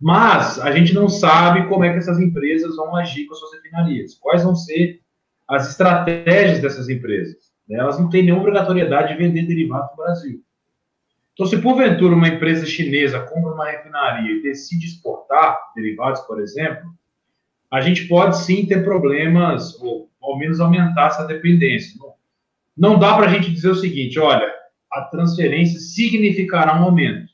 Mas 0.00 0.58
a 0.60 0.70
gente 0.72 0.92
não 0.94 1.08
sabe 1.08 1.68
como 1.68 1.84
é 1.84 1.92
que 1.92 1.98
essas 1.98 2.20
empresas 2.20 2.76
vão 2.76 2.94
agir 2.96 3.26
com 3.26 3.34
as 3.34 3.40
suas 3.40 3.54
refinarias, 3.54 4.14
quais 4.14 4.44
vão 4.44 4.54
ser 4.54 5.00
as 5.48 5.70
estratégias 5.70 6.60
dessas 6.60 6.88
empresas. 6.88 7.51
Elas 7.74 7.98
não 7.98 8.08
têm 8.08 8.22
nenhuma 8.22 8.42
obrigatoriedade 8.42 9.12
de 9.12 9.18
vender 9.18 9.46
derivados 9.46 9.90
no 9.90 9.96
Brasil. 9.96 10.42
Então, 11.32 11.46
se 11.46 11.60
porventura 11.60 12.14
uma 12.14 12.28
empresa 12.28 12.66
chinesa 12.66 13.20
compra 13.20 13.52
uma 13.52 13.70
refinaria 13.70 14.32
e 14.32 14.42
decide 14.42 14.86
exportar 14.86 15.58
derivados, 15.74 16.20
por 16.22 16.40
exemplo, 16.40 16.90
a 17.70 17.80
gente 17.80 18.06
pode 18.06 18.36
sim 18.38 18.66
ter 18.66 18.84
problemas, 18.84 19.80
ou 19.80 20.10
ao 20.20 20.38
menos 20.38 20.60
aumentar 20.60 21.06
essa 21.06 21.24
dependência. 21.24 21.98
Não 22.76 22.98
dá 22.98 23.14
para 23.14 23.26
a 23.26 23.28
gente 23.28 23.50
dizer 23.50 23.70
o 23.70 23.74
seguinte: 23.74 24.18
olha, 24.18 24.52
a 24.92 25.02
transferência 25.02 25.80
significará 25.80 26.78
um 26.78 26.84
aumento. 26.84 27.32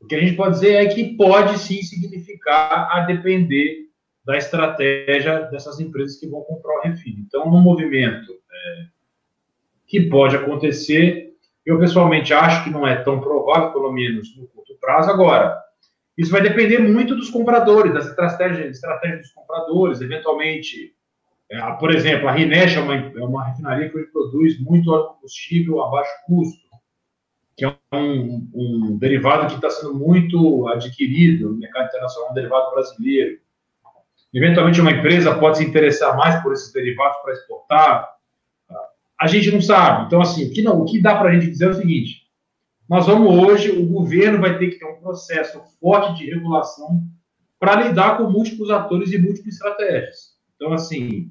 O 0.00 0.06
que 0.06 0.14
a 0.14 0.20
gente 0.20 0.34
pode 0.34 0.54
dizer 0.54 0.74
é 0.74 0.86
que 0.86 1.14
pode 1.16 1.58
sim 1.58 1.82
significar 1.82 2.88
a 2.90 3.00
depender 3.00 3.88
da 4.24 4.36
estratégia 4.36 5.42
dessas 5.50 5.78
empresas 5.80 6.18
que 6.18 6.26
vão 6.26 6.42
comprar 6.42 6.78
o 6.78 6.82
refino. 6.82 7.20
Então, 7.20 7.50
no 7.50 7.60
movimento 7.60 8.32
é, 8.32 8.86
que 9.92 10.08
pode 10.08 10.34
acontecer, 10.34 11.34
eu 11.66 11.78
pessoalmente 11.78 12.32
acho 12.32 12.64
que 12.64 12.70
não 12.70 12.86
é 12.88 12.96
tão 12.96 13.20
provável, 13.20 13.72
pelo 13.72 13.92
menos 13.92 14.34
no 14.34 14.46
curto 14.46 14.74
prazo. 14.80 15.10
Agora, 15.10 15.54
isso 16.16 16.32
vai 16.32 16.40
depender 16.40 16.78
muito 16.78 17.14
dos 17.14 17.28
compradores, 17.28 17.92
das 17.92 18.06
estratégias, 18.06 18.76
estratégias 18.76 19.20
dos 19.20 19.32
compradores. 19.32 20.00
Eventualmente, 20.00 20.94
é, 21.50 21.60
por 21.72 21.94
exemplo, 21.94 22.26
a 22.26 22.32
Rinesh 22.32 22.78
é 22.78 22.80
uma, 22.80 22.94
é 22.94 23.22
uma 23.22 23.44
refinaria 23.44 23.90
que 23.90 23.98
produz 24.04 24.58
muito 24.62 24.90
óleo 24.90 25.08
combustível 25.08 25.82
a 25.82 25.90
baixo 25.90 26.10
custo 26.24 26.72
que 27.54 27.66
é 27.66 27.76
um, 27.92 28.48
um 28.54 28.98
derivado 28.98 29.46
que 29.48 29.56
está 29.56 29.68
sendo 29.68 29.94
muito 29.94 30.66
adquirido 30.68 31.50
no 31.50 31.58
mercado 31.58 31.88
internacional, 31.88 32.30
um 32.30 32.34
derivado 32.34 32.70
brasileiro. 32.70 33.38
Eventualmente, 34.32 34.80
uma 34.80 34.90
empresa 34.90 35.38
pode 35.38 35.58
se 35.58 35.64
interessar 35.64 36.16
mais 36.16 36.42
por 36.42 36.54
esses 36.54 36.72
derivados 36.72 37.18
para 37.18 37.34
exportar. 37.34 38.11
A 39.22 39.28
gente 39.28 39.52
não 39.52 39.60
sabe. 39.60 40.06
Então, 40.06 40.20
assim, 40.20 40.48
o 40.48 40.52
que, 40.52 40.62
não, 40.62 40.80
o 40.80 40.84
que 40.84 41.00
dá 41.00 41.14
para 41.14 41.30
a 41.30 41.32
gente 41.32 41.48
dizer 41.48 41.66
é 41.66 41.70
o 41.70 41.74
seguinte: 41.74 42.22
nós 42.90 43.06
vamos 43.06 43.32
hoje, 43.32 43.70
o 43.70 43.86
governo 43.86 44.40
vai 44.40 44.58
ter 44.58 44.70
que 44.70 44.80
ter 44.80 44.84
um 44.84 45.00
processo 45.00 45.62
forte 45.80 46.18
de 46.18 46.28
regulação 46.28 47.04
para 47.56 47.84
lidar 47.84 48.18
com 48.18 48.28
múltiplos 48.28 48.68
atores 48.68 49.12
e 49.12 49.18
múltiplas 49.18 49.54
estratégias. 49.54 50.32
Então, 50.56 50.72
assim, 50.72 51.30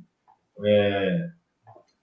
é, 0.65 1.27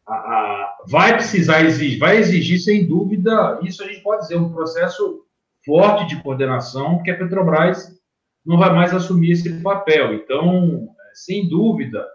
a, 0.06 0.14
a, 0.14 0.76
vai 0.86 1.14
precisar 1.14 1.64
exigir, 1.64 1.98
vai 1.98 2.18
exigir, 2.18 2.60
sem 2.60 2.86
dúvida, 2.86 3.58
isso 3.62 3.82
a 3.82 3.86
gente 3.86 4.02
pode 4.02 4.24
dizer, 4.24 4.36
um 4.36 4.52
processo 4.52 5.24
forte 5.64 6.06
de 6.06 6.22
coordenação, 6.22 7.02
que 7.02 7.10
a 7.10 7.16
Petrobras 7.16 7.98
não 8.44 8.58
vai 8.58 8.74
mais 8.74 8.92
assumir 8.92 9.30
esse 9.30 9.62
papel. 9.62 10.12
Então, 10.12 10.86
é, 11.00 11.14
sem 11.14 11.48
dúvida, 11.48 12.06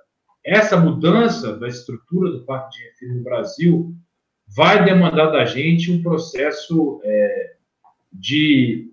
essa 0.45 0.77
mudança 0.77 1.57
da 1.57 1.67
estrutura 1.67 2.31
do 2.31 2.43
Parque 2.43 2.77
de 2.77 2.83
Refino 2.83 3.15
no 3.15 3.23
Brasil 3.23 3.95
vai 4.47 4.83
demandar 4.83 5.27
da 5.27 5.45
gente 5.45 5.91
um 5.91 6.01
processo 6.01 6.99
é, 7.03 7.55
de, 8.11 8.89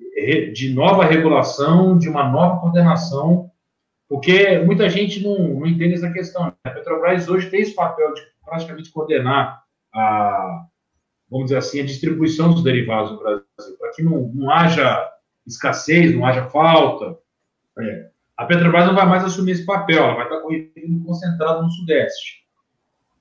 de 0.55 0.73
nova 0.73 1.05
regulação, 1.05 1.99
de 1.99 2.09
uma 2.09 2.29
nova 2.29 2.61
coordenação, 2.61 3.51
porque 4.09 4.59
muita 4.61 4.89
gente 4.89 5.23
não, 5.23 5.39
não 5.39 5.67
entende 5.67 5.95
essa 5.95 6.11
questão. 6.11 6.53
A 6.65 6.71
Petrobras 6.71 7.29
hoje 7.29 7.51
tem 7.51 7.61
esse 7.61 7.75
papel 7.75 8.13
de 8.15 8.23
praticamente 8.45 8.91
coordenar 8.91 9.63
a, 9.93 10.67
vamos 11.31 11.47
dizer 11.47 11.59
assim, 11.59 11.81
a 11.81 11.87
distribuição 11.87 12.53
dos 12.53 12.65
derivados 12.65 13.13
no 13.13 13.19
Brasil, 13.19 13.77
para 13.79 13.93
que 13.93 14.03
não, 14.03 14.29
não 14.35 14.51
haja 14.51 15.11
escassez, 15.47 16.15
não 16.15 16.25
haja 16.25 16.49
falta. 16.49 17.19
É. 17.79 18.10
A 18.41 18.47
Petrobras 18.47 18.87
não 18.87 18.95
vai 18.95 19.05
mais 19.05 19.23
assumir 19.23 19.53
esse 19.53 19.67
papel, 19.67 20.03
ela 20.03 20.15
vai 20.15 20.25
estar 20.25 20.41
concentrada 21.05 21.61
no 21.61 21.71
Sudeste. 21.71 22.43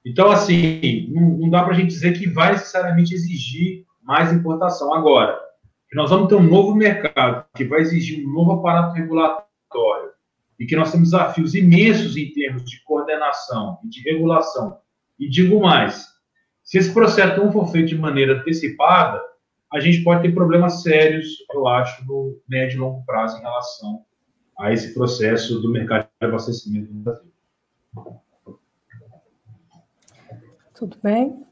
Então, 0.05 0.32
assim, 0.32 1.11
não, 1.11 1.38
não 1.39 1.49
dá 1.49 1.61
para 1.61 1.74
a 1.74 1.76
gente 1.76 1.89
dizer 1.89 2.17
que 2.17 2.30
vai 2.30 2.53
necessariamente 2.53 3.13
exigir 3.13 3.86
mais 4.01 4.32
importação. 4.32 4.93
Agora, 4.93 5.38
que 5.89 5.95
nós 5.97 6.09
vamos 6.09 6.30
ter 6.30 6.36
um 6.36 6.49
novo 6.49 6.74
mercado 6.74 7.43
que 7.53 7.65
vai 7.65 7.82
exigir 7.82 8.26
um 8.26 8.32
novo 8.32 8.53
aparato 8.53 8.95
regulatório 8.95 10.11
e 10.57 10.65
que 10.65 10.78
nós 10.78 10.89
temos 10.89 11.09
desafios 11.09 11.53
imensos 11.53 12.15
em 12.15 12.32
termos 12.32 12.63
de 12.63 12.82
coordenação 12.86 13.78
e 13.84 13.89
de 13.89 14.01
regulação 14.09 14.78
e 15.20 15.30
digo 15.30 15.59
mais: 15.59 16.07
se 16.63 16.78
esse 16.78 16.93
processo 16.93 17.43
não 17.43 17.51
for 17.51 17.67
feito 17.67 17.89
de 17.89 17.97
maneira 17.97 18.39
antecipada, 18.39 19.22
a 19.70 19.82
gente 19.82 20.01
pode 20.01 20.22
ter 20.22 20.34
problemas 20.34 20.82
sérios, 20.82 21.28
eu 21.53 21.67
acho, 21.67 22.05
no 22.05 22.39
médio 22.47 22.78
e 22.78 22.80
longo 22.80 23.05
prazo 23.05 23.38
em 23.38 23.41
relação 23.41 24.05
a 24.60 24.74
esse 24.74 24.93
processo 24.93 25.60
do 25.62 25.72
mercado 25.72 26.07
de 26.20 26.28
abastecimento 26.28 26.93
no 26.93 26.99
Brasil. 26.99 27.32
Tudo 30.76 30.97
bem? 31.01 31.43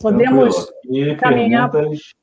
Podemos 0.00 0.70
caminhar. 1.18 1.70
Perguntas 1.70 2.14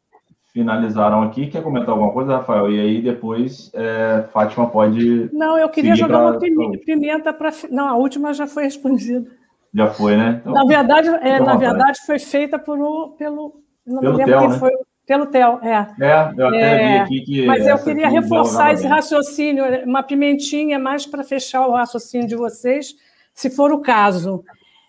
finalizaram 0.54 1.24
aqui. 1.24 1.48
Quer 1.48 1.64
comentar 1.64 1.90
alguma 1.90 2.12
coisa, 2.12 2.38
Rafael? 2.38 2.72
E 2.72 2.80
aí 2.80 3.02
depois 3.02 3.72
é, 3.74 4.26
Fátima 4.32 4.70
pode. 4.70 5.30
Não, 5.34 5.58
eu 5.58 5.68
queria 5.70 5.96
jogar 5.96 6.38
pra... 6.38 6.48
uma 6.50 6.78
pimenta 6.78 7.34
para. 7.34 7.50
Não, 7.72 7.88
a 7.88 7.96
última 7.96 8.34
já 8.34 8.46
foi 8.46 8.64
respondida. 8.64 9.26
Já 9.74 9.88
foi, 9.88 10.16
né? 10.16 10.40
Então, 10.42 10.54
na 10.54 10.66
verdade, 10.66 11.08
é, 11.10 11.40
na 11.40 11.56
verdade 11.56 12.00
foi 12.06 12.20
feita 12.20 12.60
por, 12.60 12.78
pelo. 13.18 13.64
Não 13.86 14.00
pelo 14.00 14.18
me 14.18 14.26
lembro 14.26 14.40
quem 14.40 14.50
né? 14.50 14.60
foi. 14.60 14.72
Pelo 15.06 15.26
TEL, 15.26 15.60
é. 15.62 15.88
É, 16.00 16.34
eu 16.38 16.48
até 16.48 16.60
é, 16.60 16.88
vi 16.88 17.00
aqui 17.00 17.22
que. 17.22 17.46
Mas 17.46 17.68
eu 17.68 17.78
queria 17.84 18.08
reforçar 18.08 18.74
esse 18.74 18.88
raciocínio, 18.88 19.66
uma 19.86 20.02
pimentinha 20.02 20.80
mais 20.80 21.06
para 21.06 21.24
fechar 21.24 21.68
o 21.68 21.74
raciocínio 21.74 22.28
de 22.28 22.36
vocês, 22.36 22.96
se 23.34 23.50
for 23.50 23.72
o 23.72 23.82
caso. 23.82 24.44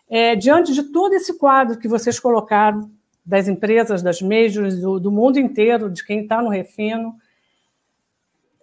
É, 0.08 0.36
diante 0.36 0.72
de 0.72 0.84
todo 0.84 1.14
esse 1.14 1.36
quadro 1.36 1.78
que 1.78 1.88
vocês 1.88 2.20
colocaram, 2.20 2.88
das 3.24 3.48
empresas, 3.48 4.02
das 4.02 4.20
majors, 4.20 4.78
do, 4.80 5.00
do 5.00 5.10
mundo 5.10 5.38
inteiro, 5.38 5.90
de 5.90 6.04
quem 6.04 6.20
está 6.20 6.42
no 6.42 6.50
refino, 6.50 7.14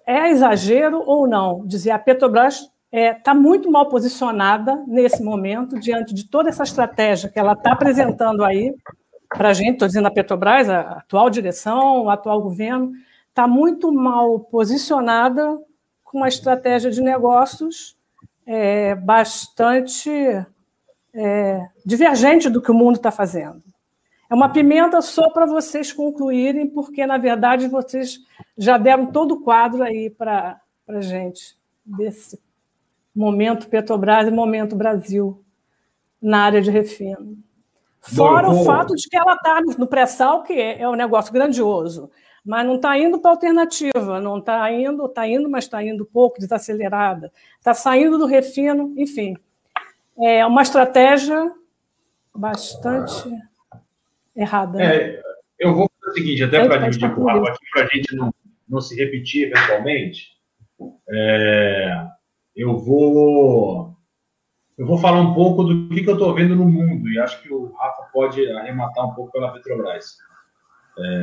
é 0.05 0.29
exagero 0.29 1.01
ou 1.05 1.27
não 1.27 1.65
dizer 1.65 1.91
a 1.91 1.99
Petrobras 1.99 2.55
está 2.59 2.71
é, 2.91 3.13
tá 3.13 3.33
muito 3.33 3.71
mal 3.71 3.87
posicionada 3.87 4.83
nesse 4.85 5.23
momento, 5.23 5.79
diante 5.79 6.13
de 6.13 6.25
toda 6.25 6.49
essa 6.49 6.63
estratégia 6.63 7.29
que 7.29 7.39
ela 7.39 7.53
está 7.53 7.71
apresentando 7.71 8.43
aí 8.43 8.75
para 9.35 9.49
a 9.49 9.53
gente, 9.53 9.73
estou 9.73 9.87
dizendo 9.87 10.07
a 10.07 10.11
Petrobras, 10.11 10.69
a 10.69 10.81
atual 10.81 11.29
direção, 11.29 12.03
o 12.03 12.09
atual 12.09 12.41
governo, 12.41 12.91
está 13.29 13.47
muito 13.47 13.91
mal 13.91 14.39
posicionada 14.39 15.57
com 16.03 16.17
uma 16.17 16.27
estratégia 16.27 16.91
de 16.91 17.01
negócios 17.01 17.97
é, 18.45 18.93
bastante 18.95 20.09
é, 21.13 21.65
divergente 21.85 22.49
do 22.49 22.61
que 22.61 22.71
o 22.71 22.73
mundo 22.73 22.97
está 22.97 23.11
fazendo. 23.11 23.63
É 24.29 24.33
uma 24.35 24.49
pimenta 24.49 25.01
só 25.01 25.29
para 25.29 25.45
vocês 25.45 25.91
concluírem, 25.91 26.67
porque, 26.67 27.05
na 27.05 27.17
verdade, 27.17 27.67
vocês 27.67 28.19
já 28.57 28.77
deram 28.77 29.07
todo 29.07 29.35
o 29.35 29.41
quadro 29.41 29.83
aí 29.83 30.09
para 30.09 30.59
a 30.87 31.01
gente 31.01 31.57
desse 31.85 32.39
momento 33.13 33.67
Petrobras 33.67 34.27
e 34.27 34.31
momento 34.31 34.75
Brasil 34.75 35.43
na 36.21 36.43
área 36.43 36.61
de 36.61 36.71
refino. 36.71 37.37
Fora 38.01 38.47
Bom, 38.49 38.61
o 38.61 38.65
fato 38.65 38.95
de 38.95 39.07
que 39.07 39.15
ela 39.15 39.35
está 39.35 39.61
no 39.61 39.85
pré-sal, 39.85 40.41
que 40.41 40.53
é, 40.53 40.81
é 40.81 40.89
um 40.89 40.95
negócio 40.95 41.31
grandioso, 41.31 42.09
mas 42.43 42.65
não 42.65 42.75
está 42.75 42.97
indo 42.97 43.19
para 43.19 43.31
a 43.31 43.33
alternativa, 43.35 44.19
não 44.19 44.39
está 44.39 44.71
indo, 44.71 45.05
está 45.05 45.27
indo, 45.27 45.47
mas 45.47 45.65
está 45.65 45.83
indo 45.83 46.03
pouco, 46.03 46.39
desacelerada, 46.39 47.31
está 47.59 47.73
saindo 47.73 48.17
do 48.17 48.25
refino, 48.25 48.93
enfim. 48.97 49.37
É 50.19 50.45
uma 50.45 50.63
estratégia 50.63 51.51
bastante 52.33 53.29
errada. 54.35 54.79
Né? 54.79 54.95
É, 54.95 55.21
eu 55.59 55.75
vou 55.75 55.89
fazer 55.99 56.11
o 56.11 56.13
seguinte, 56.15 56.43
até 56.43 56.67
para 56.67 56.77
dividir 56.77 57.13
com 57.13 57.21
o 57.21 57.25
Rafa 57.25 57.49
aqui, 57.51 57.65
para 57.71 57.83
a 57.83 57.87
gente 57.87 58.15
não, 58.15 58.33
não 58.67 58.81
se 58.81 58.95
repetir 58.95 59.51
eventualmente. 59.51 60.31
É, 61.07 62.07
eu 62.55 62.77
vou 62.77 63.90
eu 64.81 64.87
vou 64.87 64.97
falar 64.97 65.21
um 65.21 65.35
pouco 65.35 65.63
do 65.63 65.89
que, 65.89 66.01
que 66.01 66.09
eu 66.09 66.15
estou 66.15 66.33
vendo 66.33 66.55
no 66.55 66.65
mundo 66.65 67.07
e 67.07 67.19
acho 67.19 67.39
que 67.43 67.53
o 67.53 67.71
Rafa 67.73 68.01
pode 68.11 68.51
arrematar 68.51 69.07
um 69.07 69.13
pouco 69.13 69.31
pela 69.31 69.53
Petrobras. 69.53 70.17
É, 70.97 71.21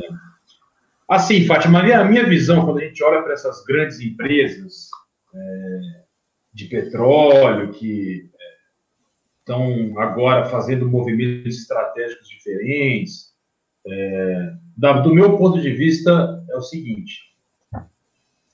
assim, 1.09 1.45
Fátima, 1.45 1.81
a 1.81 2.05
minha, 2.05 2.25
visão, 2.25 2.63
quando 2.63 2.77
a 2.77 2.85
gente 2.85 3.03
olha 3.03 3.21
para 3.21 3.33
essas 3.33 3.61
grandes 3.65 3.99
empresas 3.99 4.87
é, 5.35 5.79
de 6.53 6.65
petróleo 6.69 7.73
que 7.73 8.31
é, 8.33 8.45
estão 9.39 9.99
agora 9.99 10.45
fazendo 10.45 10.89
movimentos 10.89 11.59
estratégicos 11.59 12.29
diferentes, 12.29 13.33
é, 13.85 14.53
do 15.03 15.13
meu 15.13 15.37
ponto 15.37 15.59
de 15.59 15.71
vista, 15.73 16.41
é 16.49 16.55
o 16.55 16.61
seguinte: 16.61 17.23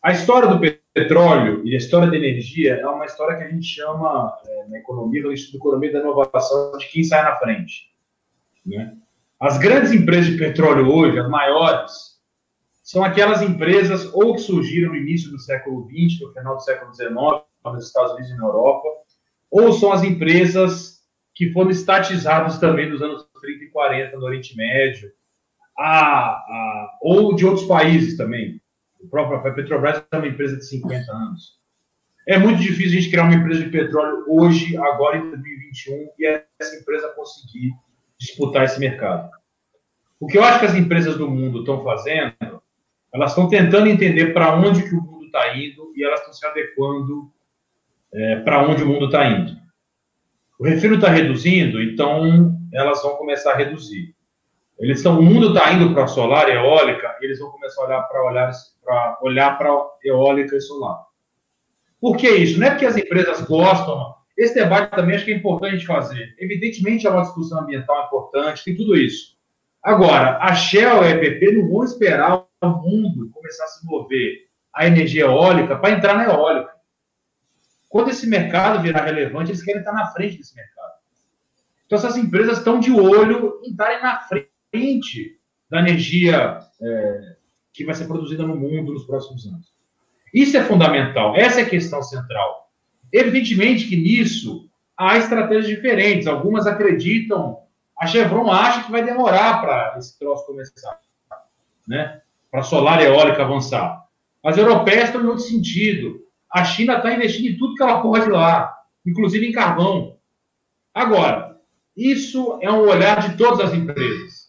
a 0.06 0.12
história 0.12 0.48
do 0.48 0.60
petróleo 0.94 1.66
e 1.66 1.74
a 1.74 1.78
história 1.80 2.08
da 2.08 2.16
energia 2.16 2.76
é 2.76 2.86
uma 2.86 3.06
história 3.06 3.38
que 3.38 3.44
a 3.44 3.50
gente 3.50 3.66
chama, 3.66 4.38
é, 4.46 4.68
na 4.68 4.78
economia, 4.78 5.24
no 5.24 5.32
estudo 5.32 5.58
economia 5.58 5.94
da 5.94 6.00
inovação, 6.00 6.78
de 6.78 6.88
quem 6.90 7.04
sai 7.04 7.24
na 7.24 7.36
frente. 7.38 7.92
Né? 8.64 8.96
As 9.40 9.58
grandes 9.58 9.92
empresas 9.92 10.28
de 10.28 10.38
petróleo 10.38 10.94
hoje, 10.94 11.18
as 11.18 11.28
maiores, 11.28 11.92
são 12.84 13.04
aquelas 13.04 13.42
empresas 13.42 14.14
ou 14.14 14.36
que 14.36 14.42
surgiram 14.42 14.90
no 14.90 14.96
início 14.96 15.32
do 15.32 15.40
século 15.40 15.90
XX, 15.90 16.22
no 16.22 16.34
final 16.34 16.56
do 16.56 16.62
século 16.62 16.94
XIX, 16.94 17.16
nos 17.66 17.88
Estados 17.88 18.12
Unidos 18.12 18.30
e 18.30 18.38
na 18.38 18.46
Europa, 18.46 18.88
ou 19.50 19.74
são 19.74 19.92
as 19.92 20.04
empresas 20.04 21.00
que 21.34 21.52
foram 21.52 21.72
estatizadas 21.72 22.60
também 22.60 22.92
nos 22.92 23.02
anos 23.02 23.28
30 23.42 23.64
e 23.64 23.70
40 23.72 24.18
no 24.18 24.26
Oriente 24.26 24.56
Médio, 24.56 25.10
a, 25.76 26.30
a, 26.30 26.98
ou 27.02 27.36
de 27.36 27.44
outros 27.44 27.66
países 27.66 28.16
também. 28.16 28.62
O 29.06 29.10
próprio 29.10 29.38
a 29.38 29.54
Petrobras 29.54 30.04
é 30.12 30.18
uma 30.18 30.28
empresa 30.28 30.58
de 30.58 30.68
50 30.68 31.12
anos. 31.12 31.60
É 32.28 32.40
muito 32.40 32.60
difícil 32.60 32.98
a 32.98 33.02
gente 33.02 33.12
criar 33.12 33.24
uma 33.24 33.36
empresa 33.36 33.64
de 33.64 33.70
petróleo 33.70 34.26
hoje, 34.28 34.76
agora 34.78 35.18
em 35.18 35.30
2021, 35.30 36.10
e 36.18 36.26
essa 36.60 36.76
empresa 36.76 37.14
conseguir 37.16 37.72
disputar 38.18 38.64
esse 38.64 38.80
mercado. 38.80 39.30
O 40.20 40.26
que 40.26 40.38
eu 40.38 40.44
acho 40.44 40.60
que 40.60 40.66
as 40.66 40.74
empresas 40.74 41.18
do 41.18 41.30
mundo 41.30 41.60
estão 41.60 41.84
fazendo, 41.84 42.64
elas 43.14 43.32
estão 43.32 43.48
tentando 43.48 43.88
entender 43.88 44.34
para 44.34 44.56
onde 44.56 44.90
que 44.90 44.96
o 44.96 45.02
mundo 45.02 45.26
está 45.26 45.56
indo 45.56 45.94
e 45.96 46.04
elas 46.04 46.22
estão 46.22 46.34
se 46.34 46.46
adequando 46.48 47.32
é, 48.12 48.38
para 48.38 48.68
onde 48.68 48.82
o 48.82 48.88
mundo 48.88 49.06
está 49.06 49.28
indo. 49.28 49.56
O 50.60 50.66
refino 50.66 50.96
está 50.96 51.10
reduzindo, 51.10 51.80
então 51.80 52.58
elas 52.74 53.04
vão 53.04 53.18
começar 53.18 53.52
a 53.52 53.58
reduzir. 53.58 54.15
Eles 54.78 54.98
estão, 54.98 55.20
o 55.20 55.24
mundo 55.24 55.50
está 55.50 55.72
indo 55.72 55.94
para 55.94 56.08
solar 56.08 56.50
e 56.50 56.54
eólica, 56.54 57.16
eles 57.22 57.40
vão 57.40 57.50
começar 57.52 57.82
a 57.82 57.86
olhar 57.86 58.02
para 58.04 58.24
olhar 58.26 58.52
para 58.84 59.18
olhar 59.22 59.58
para 59.58 59.70
eólica 60.04 60.56
e 60.56 60.62
solar. 60.62 61.06
Por 62.00 62.18
que 62.18 62.30
isso? 62.30 62.60
Não 62.60 62.68
é 62.68 62.72
porque 62.72 62.86
as 62.86 62.98
empresas 62.98 63.42
gostam. 63.42 64.14
Esse 64.38 64.54
debate 64.54 64.92
também 64.92 65.16
acho 65.16 65.26
que 65.26 65.32
é 65.32 65.36
importante 65.36 65.86
fazer. 65.86 66.36
Evidentemente, 66.38 67.08
é 67.08 67.10
uma 67.10 67.22
discussão 67.22 67.62
ambiental 67.62 68.06
importante, 68.06 68.66
tem 68.66 68.76
tudo 68.76 68.98
isso. 68.98 69.36
Agora, 69.82 70.38
a 70.42 70.54
Shell 70.54 71.04
e 71.04 71.08
a 71.08 71.10
EPP 71.12 71.54
não 71.54 71.70
vão 71.70 71.84
esperar 71.84 72.46
o 72.62 72.68
mundo 72.68 73.30
começar 73.32 73.64
a 73.64 73.68
se 73.68 73.86
mover 73.86 74.50
a 74.74 74.86
energia 74.86 75.24
eólica 75.24 75.78
para 75.78 75.92
entrar 75.92 76.16
na 76.16 76.26
eólica. 76.26 76.74
Quando 77.88 78.10
esse 78.10 78.28
mercado 78.28 78.82
virar 78.82 79.06
relevante, 79.06 79.52
eles 79.52 79.64
querem 79.64 79.80
estar 79.80 79.94
na 79.94 80.08
frente 80.08 80.38
desse 80.38 80.54
mercado. 80.54 80.96
Então, 81.86 81.98
essas 81.98 82.18
empresas 82.18 82.58
estão 82.58 82.80
de 82.80 82.92
olho 82.92 83.62
em 83.64 83.70
estarem 83.70 84.02
na 84.02 84.20
frente 84.20 84.55
da 85.70 85.80
energia 85.80 86.60
é, 86.82 87.36
que 87.74 87.86
vai 87.86 87.96
ser 87.96 88.06
produzida 88.06 88.46
no 88.46 88.56
mundo 88.56 88.94
nos 88.94 89.06
próximos 89.06 89.46
anos. 89.46 89.74
Isso 90.34 90.58
é 90.58 90.64
fundamental, 90.64 91.36
essa 91.36 91.62
é 91.62 91.64
a 91.64 91.70
questão 91.70 92.02
central. 92.02 92.70
Evidentemente 93.12 93.88
que 93.88 93.96
nisso 93.96 94.70
há 94.98 95.18
estratégias 95.18 95.68
diferentes. 95.68 96.28
Algumas 96.28 96.68
acreditam, 96.68 97.60
a 97.98 98.08
Chevron 98.08 98.52
acha 98.52 98.84
que 98.84 98.92
vai 98.92 99.04
demorar 99.04 99.62
para 99.62 99.96
esse 99.98 100.18
troço 100.18 100.46
começar, 100.46 101.00
né? 101.88 102.22
para 102.52 102.64
solar 102.64 103.02
e 103.02 103.06
eólica 103.06 103.44
avançar. 103.44 104.06
As 104.44 104.58
europeias 104.58 105.06
estão 105.06 105.22
em 105.22 105.28
outro 105.28 105.44
sentido. 105.44 106.22
A 106.52 106.64
China 106.64 106.98
está 106.98 107.14
investindo 107.14 107.48
em 107.48 107.58
tudo 107.58 107.76
que 107.76 107.84
ela 107.84 108.02
pode 108.02 108.30
lá, 108.30 108.74
inclusive 109.06 109.46
em 109.46 109.52
carvão. 109.52 110.18
Agora, 110.94 111.60
isso 111.98 112.58
é 112.62 112.72
um 112.72 112.88
olhar 112.88 113.30
de 113.30 113.38
todas 113.38 113.60
as 113.60 113.74
empresas. 113.74 114.45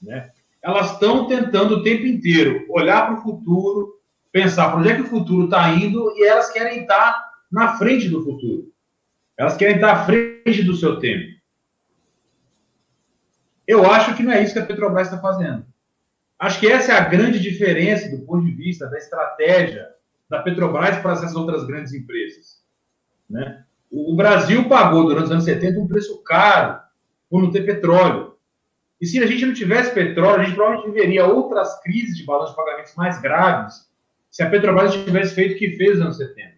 Né? 0.00 0.30
Elas 0.62 0.92
estão 0.92 1.26
tentando 1.26 1.76
o 1.76 1.82
tempo 1.82 2.06
inteiro 2.06 2.66
olhar 2.68 3.06
para 3.06 3.18
o 3.18 3.22
futuro, 3.22 4.00
pensar 4.32 4.70
para 4.70 4.80
onde 4.80 4.90
é 4.90 4.94
que 4.94 5.02
o 5.02 5.08
futuro 5.08 5.44
está 5.44 5.70
indo 5.70 6.12
e 6.16 6.24
elas 6.24 6.50
querem 6.50 6.80
estar 6.80 7.28
na 7.50 7.76
frente 7.76 8.08
do 8.08 8.22
futuro. 8.22 8.72
Elas 9.36 9.56
querem 9.56 9.76
estar 9.76 9.92
à 9.92 10.04
frente 10.04 10.62
do 10.62 10.74
seu 10.74 10.98
tempo. 10.98 11.38
Eu 13.66 13.84
acho 13.90 14.16
que 14.16 14.22
não 14.22 14.32
é 14.32 14.42
isso 14.42 14.54
que 14.54 14.58
a 14.58 14.66
Petrobras 14.66 15.08
está 15.08 15.20
fazendo. 15.20 15.64
Acho 16.38 16.60
que 16.60 16.66
essa 16.66 16.92
é 16.92 16.96
a 16.96 17.08
grande 17.08 17.38
diferença 17.38 18.08
do 18.08 18.24
ponto 18.24 18.44
de 18.44 18.52
vista 18.52 18.86
da 18.88 18.96
estratégia 18.96 19.88
da 20.28 20.42
Petrobras 20.42 20.98
para 20.98 21.12
essas 21.12 21.34
outras 21.34 21.64
grandes 21.64 21.92
empresas. 21.92 22.62
Né? 23.28 23.64
O 23.90 24.14
Brasil 24.14 24.68
pagou 24.68 25.06
durante 25.06 25.26
os 25.26 25.30
anos 25.32 25.44
70 25.44 25.80
um 25.80 25.88
preço 25.88 26.22
caro 26.22 26.80
por 27.28 27.42
não 27.42 27.50
ter 27.50 27.66
petróleo. 27.66 28.37
E 29.00 29.06
se 29.06 29.22
a 29.22 29.26
gente 29.26 29.46
não 29.46 29.54
tivesse 29.54 29.94
petróleo, 29.94 30.40
a 30.40 30.44
gente 30.44 30.56
provavelmente 30.56 30.92
viveria 30.92 31.26
outras 31.26 31.80
crises 31.82 32.16
de 32.16 32.24
balanço 32.24 32.50
de 32.50 32.56
pagamentos 32.56 32.94
mais 32.96 33.20
graves 33.20 33.88
se 34.30 34.42
a 34.42 34.50
Petrobras 34.50 34.92
tivesse 34.92 35.34
feito 35.34 35.54
o 35.54 35.58
que 35.58 35.76
fez 35.76 35.92
nos 35.98 36.02
anos 36.02 36.16
70. 36.18 36.52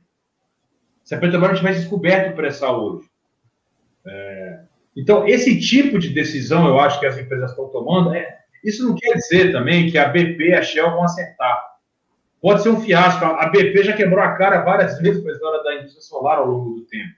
Se 1.04 1.14
a 1.14 1.18
Petrobras 1.18 1.58
tivesse 1.58 1.80
descoberto 1.80 2.32
o 2.32 2.36
pré-sal 2.36 2.82
hoje. 2.82 3.08
É... 4.06 4.60
Então, 4.96 5.26
esse 5.26 5.60
tipo 5.60 5.98
de 5.98 6.08
decisão, 6.08 6.66
eu 6.66 6.80
acho 6.80 6.98
que 6.98 7.06
as 7.06 7.16
empresas 7.16 7.50
estão 7.50 7.68
tomando, 7.68 8.14
é... 8.14 8.38
isso 8.64 8.86
não 8.86 8.94
quer 8.94 9.14
dizer 9.14 9.52
também 9.52 9.90
que 9.90 9.98
a 9.98 10.08
BP 10.08 10.48
e 10.48 10.54
a 10.54 10.62
Shell 10.62 10.90
vão 10.90 11.04
acertar. 11.04 11.70
Pode 12.40 12.62
ser 12.62 12.70
um 12.70 12.80
fiasco. 12.80 13.24
A 13.24 13.48
BP 13.50 13.84
já 13.84 13.92
quebrou 13.92 14.24
a 14.24 14.34
cara 14.34 14.62
várias 14.62 14.98
vezes 14.98 15.22
com 15.22 15.28
a 15.28 15.32
história 15.32 15.62
da 15.62 15.74
indústria 15.76 16.02
solar 16.02 16.38
ao 16.38 16.46
longo 16.46 16.74
do 16.74 16.86
tempo. 16.86 17.12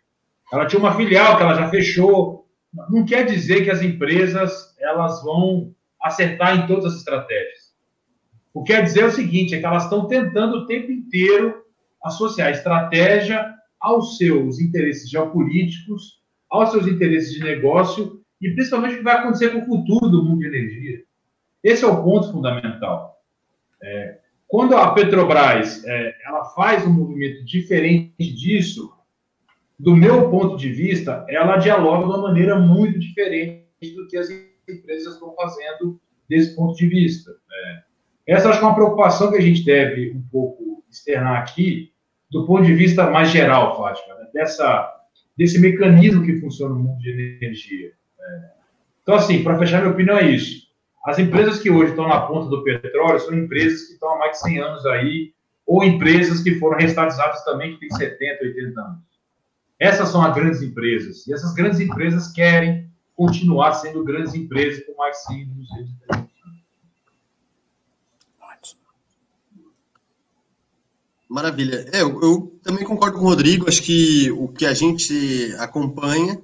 Ela 0.53 0.67
tinha 0.67 0.81
uma 0.81 0.95
filial 0.97 1.37
que 1.37 1.43
ela 1.43 1.55
já 1.55 1.69
fechou. 1.69 2.42
Não 2.89 3.05
quer 3.05 3.27
dizer 3.27 3.65
que 3.65 3.71
as 3.71 3.83
empresas 3.83 4.75
elas 4.79 5.23
vão 5.23 5.75
acertar 6.01 6.57
em 6.57 6.67
todas 6.67 6.87
as 6.87 6.99
estratégias. 6.99 7.73
O 8.55 8.63
que 8.63 8.73
quer 8.73 8.83
dizer 8.83 9.03
é 9.03 9.07
o 9.07 9.11
seguinte, 9.11 9.55
é 9.55 9.59
que 9.59 9.67
elas 9.67 9.85
estão 9.85 10.07
tentando 10.07 10.59
o 10.59 10.67
tempo 10.67 10.91
inteiro 10.91 11.63
associar 12.03 12.49
a 12.49 12.53
estratégia 12.53 13.55
aos 13.81 14.17
seus 14.17 14.61
interesses 14.61 15.09
geopolíticos, 15.09 16.21
aos 16.51 16.71
seus 16.71 16.87
interesses 16.87 17.33
de 17.33 17.41
negócio 17.41 18.21
e 18.41 18.51
principalmente 18.51 18.95
o 18.95 18.99
que 18.99 19.05
vai 19.05 19.19
acontecer 19.19 19.51
com 19.51 19.61
o 19.61 19.67
futuro 19.67 20.11
do 20.11 20.25
mundo 20.25 20.41
de 20.41 20.47
energia. 20.47 21.03
Esse 21.63 21.85
é 21.85 21.87
o 21.87 22.03
ponto 22.03 22.31
fundamental. 22.33 23.21
É, 23.83 24.19
quando 24.49 24.77
a 24.77 24.93
Petrobras 24.93 25.83
é, 25.85 26.15
ela 26.27 26.45
faz 26.47 26.87
um 26.87 26.93
movimento 26.93 27.45
diferente 27.45 28.35
disso, 28.35 28.93
do 29.83 29.97
meu 29.97 30.31
ponto 30.31 30.57
de 30.57 30.71
vista, 30.73 31.27
ela 31.29 31.57
dialoga 31.57 32.05
de 32.05 32.13
uma 32.13 32.23
maneira 32.23 32.57
muito 32.57 33.01
diferente 33.01 33.67
do 33.97 34.07
que 34.07 34.17
as 34.17 34.29
empresas 34.31 35.15
estão 35.15 35.35
fazendo 35.35 36.01
desse 36.29 36.55
ponto 36.55 36.77
de 36.77 36.87
vista. 36.87 37.33
É, 37.53 37.83
essa 38.29 38.49
acho 38.49 38.61
que 38.61 38.65
é 38.65 38.69
uma 38.69 38.77
preocupação 38.77 39.33
que 39.33 39.39
a 39.39 39.41
gente 39.41 39.65
deve 39.65 40.13
um 40.13 40.23
pouco 40.31 40.85
externar 40.89 41.43
aqui, 41.43 41.93
do 42.31 42.47
ponto 42.47 42.65
de 42.65 42.73
vista 42.73 43.11
mais 43.11 43.31
geral, 43.31 43.77
Fátima, 43.77 44.15
né? 44.15 44.29
dessa, 44.33 44.89
desse 45.37 45.61
mecanismo 45.61 46.25
que 46.25 46.39
funciona 46.39 46.73
no 46.73 46.81
mundo 46.81 47.01
de 47.01 47.11
energia. 47.11 47.91
É. 48.21 48.51
Então, 49.03 49.17
assim, 49.17 49.43
para 49.43 49.59
fechar 49.59 49.81
minha 49.81 49.93
opinião, 49.93 50.17
é 50.17 50.31
isso. 50.31 50.63
As 51.05 51.19
empresas 51.19 51.59
que 51.59 51.69
hoje 51.69 51.91
estão 51.91 52.07
na 52.07 52.21
ponta 52.21 52.49
do 52.49 52.63
petróleo 52.63 53.19
são 53.19 53.35
empresas 53.35 53.89
que 53.89 53.95
estão 53.95 54.15
há 54.15 54.19
mais 54.19 54.31
de 54.31 54.43
100 54.43 54.59
anos 54.61 54.87
aí, 54.87 55.33
ou 55.67 55.83
empresas 55.83 56.41
que 56.41 56.55
foram 56.61 56.79
restatizadas 56.79 57.43
também, 57.45 57.73
que 57.73 57.81
têm 57.81 57.91
70, 57.91 58.45
80 58.45 58.81
anos. 58.81 59.12
Essas 59.83 60.11
são 60.11 60.23
as 60.23 60.33
grandes 60.33 60.63
empresas. 60.63 61.27
E 61.27 61.35
essas 61.35 61.53
grandes 61.55 61.81
empresas 61.81 62.31
querem 62.31 62.89
continuar 63.17 63.75
sendo 63.75 64.05
grandes 64.05 64.33
empresas 64.33 64.85
por 64.85 64.97
mais 64.97 65.25
100, 65.25 65.49
200, 65.49 65.93
Maravilha. 71.29 71.89
É, 71.93 72.03
eu, 72.03 72.21
eu, 72.21 72.61
também 72.63 72.85
concordo 72.85 73.19
com 73.19 73.25
o 73.25 73.29
Rodrigo. 73.29 73.67
Acho 73.67 73.83
que 73.83 74.31
o 74.33 74.49
que 74.49 74.67
a 74.67 74.75
gente 74.75 75.55
acompanha 75.59 76.39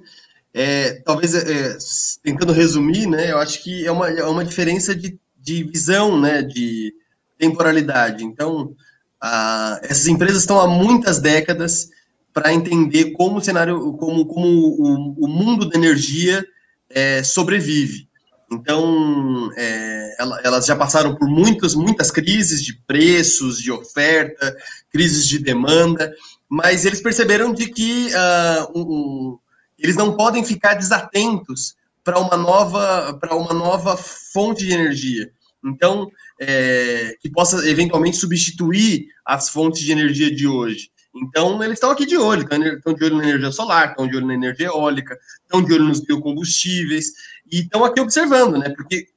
é, 0.51 0.93
talvez, 1.05 1.35
é, 1.35 1.77
tentando 2.23 2.51
resumir, 2.51 3.05
né, 3.05 3.31
eu 3.31 3.37
acho 3.37 3.63
que 3.63 3.85
é 3.85 3.91
uma, 3.91 4.09
é 4.09 4.25
uma 4.25 4.43
diferença 4.43 4.95
de, 4.95 5.19
de 5.37 5.63
visão, 5.63 6.19
né, 6.19 6.41
de 6.41 6.91
temporalidade. 7.37 8.25
Então, 8.25 8.75
a, 9.21 9.79
essas 9.83 10.07
empresas 10.07 10.39
estão 10.39 10.59
há 10.59 10.67
muitas 10.67 11.19
décadas 11.19 11.89
para 12.33 12.53
entender 12.53 13.11
como 13.11 13.37
o 13.37 13.41
cenário, 13.41 13.93
como, 13.93 14.25
como 14.25 14.47
o, 14.47 15.25
o 15.25 15.27
mundo 15.27 15.67
da 15.67 15.77
energia 15.77 16.45
é, 16.89 17.23
sobrevive. 17.23 18.07
Então, 18.51 19.51
é, 19.55 20.15
elas 20.43 20.65
já 20.65 20.75
passaram 20.75 21.15
por 21.15 21.27
muitas, 21.27 21.75
muitas 21.75 22.09
crises 22.09 22.63
de 22.63 22.73
preços, 22.87 23.59
de 23.59 23.71
oferta, 23.71 24.55
crises 24.91 25.27
de 25.27 25.37
demanda, 25.37 26.11
mas 26.47 26.83
eles 26.83 27.01
perceberam 27.01 27.53
de 27.53 27.67
que 27.67 28.07
uh, 28.07 28.79
um, 28.79 29.37
eles 29.77 29.95
não 29.95 30.17
podem 30.17 30.43
ficar 30.43 30.73
desatentos 30.73 31.75
para 32.03 32.19
uma 32.19 32.35
nova 32.35 33.13
para 33.21 33.35
uma 33.35 33.53
nova 33.53 33.95
fonte 33.95 34.65
de 34.65 34.73
energia. 34.73 35.31
Então, 35.63 36.09
é, 36.41 37.15
que 37.21 37.29
possa 37.29 37.67
eventualmente 37.69 38.17
substituir 38.17 39.07
as 39.23 39.49
fontes 39.49 39.81
de 39.81 39.91
energia 39.91 40.33
de 40.33 40.47
hoje. 40.47 40.89
Então, 41.15 41.61
eles 41.63 41.75
estão 41.75 41.91
aqui 41.91 42.05
de 42.05 42.17
olho, 42.17 42.43
estão 42.43 42.93
de 42.93 43.03
olho 43.03 43.17
na 43.17 43.23
energia 43.23 43.51
solar, 43.51 43.89
estão 43.89 44.07
de 44.07 44.15
olho 44.15 44.27
na 44.27 44.33
energia 44.35 44.67
eólica, 44.67 45.17
estão 45.41 45.63
de 45.63 45.73
olho 45.73 45.85
nos 45.85 46.01
biocombustíveis, 46.01 47.13
e 47.51 47.61
estão 47.61 47.83
aqui 47.83 47.99
observando, 47.99 48.57
né? 48.57 48.69
Porque 48.69 49.07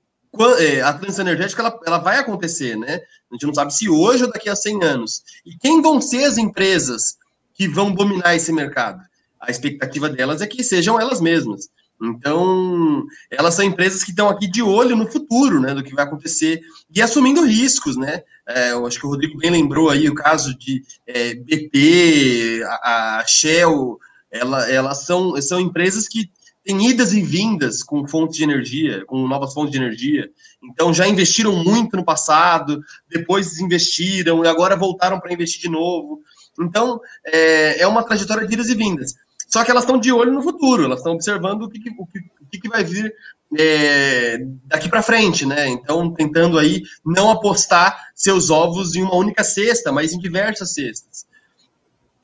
é, 0.58 0.80
a 0.80 0.92
transição 0.94 1.26
energética 1.26 1.60
ela, 1.60 1.80
ela 1.86 1.98
vai 1.98 2.18
acontecer, 2.18 2.76
né? 2.76 3.00
A 3.30 3.34
gente 3.34 3.46
não 3.46 3.54
sabe 3.54 3.74
se 3.74 3.88
hoje 3.88 4.24
ou 4.24 4.32
daqui 4.32 4.48
a 4.48 4.56
100 4.56 4.82
anos. 4.82 5.22
E 5.44 5.56
quem 5.56 5.82
vão 5.82 6.00
ser 6.00 6.24
as 6.24 6.38
empresas 6.38 7.18
que 7.52 7.68
vão 7.68 7.92
dominar 7.92 8.34
esse 8.34 8.52
mercado? 8.52 9.02
A 9.38 9.50
expectativa 9.50 10.08
delas 10.08 10.40
é 10.40 10.46
que 10.46 10.64
sejam 10.64 10.98
elas 10.98 11.20
mesmas. 11.20 11.68
Então, 12.02 13.04
elas 13.30 13.54
são 13.54 13.64
empresas 13.64 14.02
que 14.02 14.10
estão 14.10 14.28
aqui 14.28 14.48
de 14.48 14.60
olho 14.60 14.96
no 14.96 15.10
futuro, 15.10 15.60
né, 15.60 15.72
do 15.72 15.84
que 15.84 15.94
vai 15.94 16.04
acontecer 16.04 16.60
e 16.92 17.00
assumindo 17.00 17.44
riscos, 17.44 17.96
né? 17.96 18.22
É, 18.48 18.72
eu 18.72 18.84
acho 18.86 18.98
que 18.98 19.06
o 19.06 19.08
Rodrigo 19.08 19.38
bem 19.38 19.50
lembrou 19.50 19.88
aí 19.88 20.08
o 20.08 20.14
caso 20.14 20.56
de 20.58 20.82
é, 21.06 21.34
BP, 21.34 22.62
a, 22.64 23.18
a 23.18 23.26
Shell, 23.26 23.98
ela, 24.30 24.68
elas 24.68 25.04
são, 25.04 25.40
são 25.40 25.60
empresas 25.60 26.08
que 26.08 26.28
têm 26.64 26.90
idas 26.90 27.12
e 27.12 27.22
vindas 27.22 27.82
com 27.82 28.06
fontes 28.06 28.36
de 28.36 28.44
energia, 28.44 29.04
com 29.06 29.26
novas 29.28 29.52
fontes 29.52 29.72
de 29.72 29.78
energia. 29.78 30.28
Então, 30.62 30.92
já 30.92 31.06
investiram 31.06 31.52
muito 31.52 31.96
no 31.96 32.04
passado, 32.04 32.80
depois 33.08 33.50
desinvestiram 33.50 34.44
e 34.44 34.48
agora 34.48 34.76
voltaram 34.76 35.20
para 35.20 35.32
investir 35.32 35.60
de 35.60 35.68
novo. 35.68 36.20
Então, 36.60 37.00
é, 37.24 37.80
é 37.82 37.86
uma 37.86 38.02
trajetória 38.02 38.46
de 38.46 38.54
idas 38.54 38.68
e 38.68 38.74
vindas. 38.74 39.14
Só 39.52 39.62
que 39.62 39.70
elas 39.70 39.84
estão 39.84 39.98
de 39.98 40.10
olho 40.10 40.32
no 40.32 40.42
futuro, 40.42 40.84
elas 40.84 41.00
estão 41.00 41.12
observando 41.12 41.64
o 41.64 41.68
que, 41.68 41.78
o 41.98 42.06
que, 42.06 42.20
o 42.20 42.60
que 42.62 42.68
vai 42.70 42.82
vir 42.82 43.12
é, 43.58 44.38
daqui 44.64 44.88
para 44.88 45.02
frente, 45.02 45.44
né? 45.44 45.68
Então, 45.68 46.10
tentando 46.14 46.58
aí 46.58 46.82
não 47.04 47.30
apostar 47.30 48.08
seus 48.14 48.48
ovos 48.48 48.94
em 48.94 49.02
uma 49.02 49.14
única 49.14 49.44
cesta, 49.44 49.92
mas 49.92 50.14
em 50.14 50.18
diversas 50.18 50.72
cestas. 50.72 51.26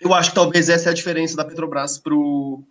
Eu 0.01 0.15
acho 0.15 0.31
que 0.31 0.37
talvez 0.37 0.71
essa 0.71 0.89
é 0.89 0.93
a 0.93 0.95
diferença 0.95 1.37
da 1.37 1.45
Petrobras 1.45 2.01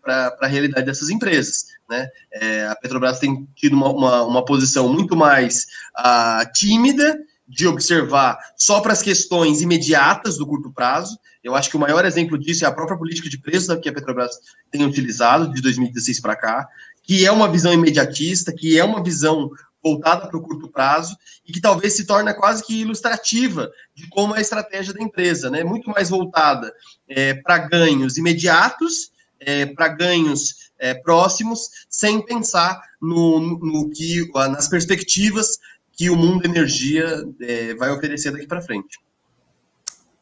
para 0.02 0.36
a 0.42 0.48
realidade 0.48 0.88
dessas 0.88 1.12
empresas. 1.12 1.66
Né? 1.88 2.08
É, 2.34 2.66
a 2.66 2.76
Petrobras 2.76 3.20
tem 3.20 3.48
tido 3.56 3.76
uma, 3.76 3.90
uma, 3.90 4.24
uma 4.24 4.46
posição 4.46 4.92
muito 4.92 5.16
mais 5.16 5.68
uh, 6.00 6.52
tímida 6.52 7.16
de 7.48 7.68
observar 7.68 8.40
só 8.58 8.82
para 8.82 8.94
as 8.94 9.04
questões 9.04 9.62
imediatas 9.62 10.36
do 10.36 10.48
curto 10.48 10.74
prazo. 10.74 11.20
Eu 11.48 11.56
acho 11.56 11.70
que 11.70 11.78
o 11.78 11.80
maior 11.80 12.04
exemplo 12.04 12.38
disso 12.38 12.66
é 12.66 12.68
a 12.68 12.74
própria 12.74 12.98
política 12.98 13.30
de 13.30 13.38
preços 13.38 13.74
que 13.80 13.88
a 13.88 13.94
Petrobras 13.94 14.32
tem 14.70 14.86
utilizado 14.86 15.54
de 15.54 15.62
2016 15.62 16.20
para 16.20 16.36
cá, 16.36 16.68
que 17.02 17.26
é 17.26 17.32
uma 17.32 17.50
visão 17.50 17.72
imediatista, 17.72 18.52
que 18.52 18.78
é 18.78 18.84
uma 18.84 19.02
visão 19.02 19.50
voltada 19.82 20.28
para 20.28 20.38
o 20.38 20.42
curto 20.42 20.68
prazo 20.68 21.16
e 21.48 21.54
que 21.54 21.62
talvez 21.62 21.94
se 21.94 22.06
torne 22.06 22.34
quase 22.34 22.66
que 22.66 22.82
ilustrativa 22.82 23.72
de 23.96 24.10
como 24.10 24.36
é 24.36 24.40
a 24.40 24.42
estratégia 24.42 24.94
da 24.94 25.02
empresa, 25.02 25.50
né? 25.50 25.64
Muito 25.64 25.90
mais 25.90 26.10
voltada 26.10 26.74
é, 27.08 27.36
para 27.36 27.60
ganhos 27.60 28.18
imediatos, 28.18 29.14
é, 29.40 29.68
para 29.68 29.88
ganhos 29.88 30.70
é, 30.78 30.96
próximos, 30.96 31.70
sem 31.90 32.26
pensar 32.26 32.78
no, 33.02 33.40
no, 33.40 33.60
no 33.60 33.90
que 33.90 34.30
nas 34.34 34.68
perspectivas 34.68 35.58
que 35.94 36.10
o 36.10 36.18
mundo 36.18 36.46
energia 36.46 37.24
é, 37.40 37.74
vai 37.76 37.90
oferecer 37.90 38.32
daqui 38.32 38.48
para 38.48 38.62
frente. 38.62 39.00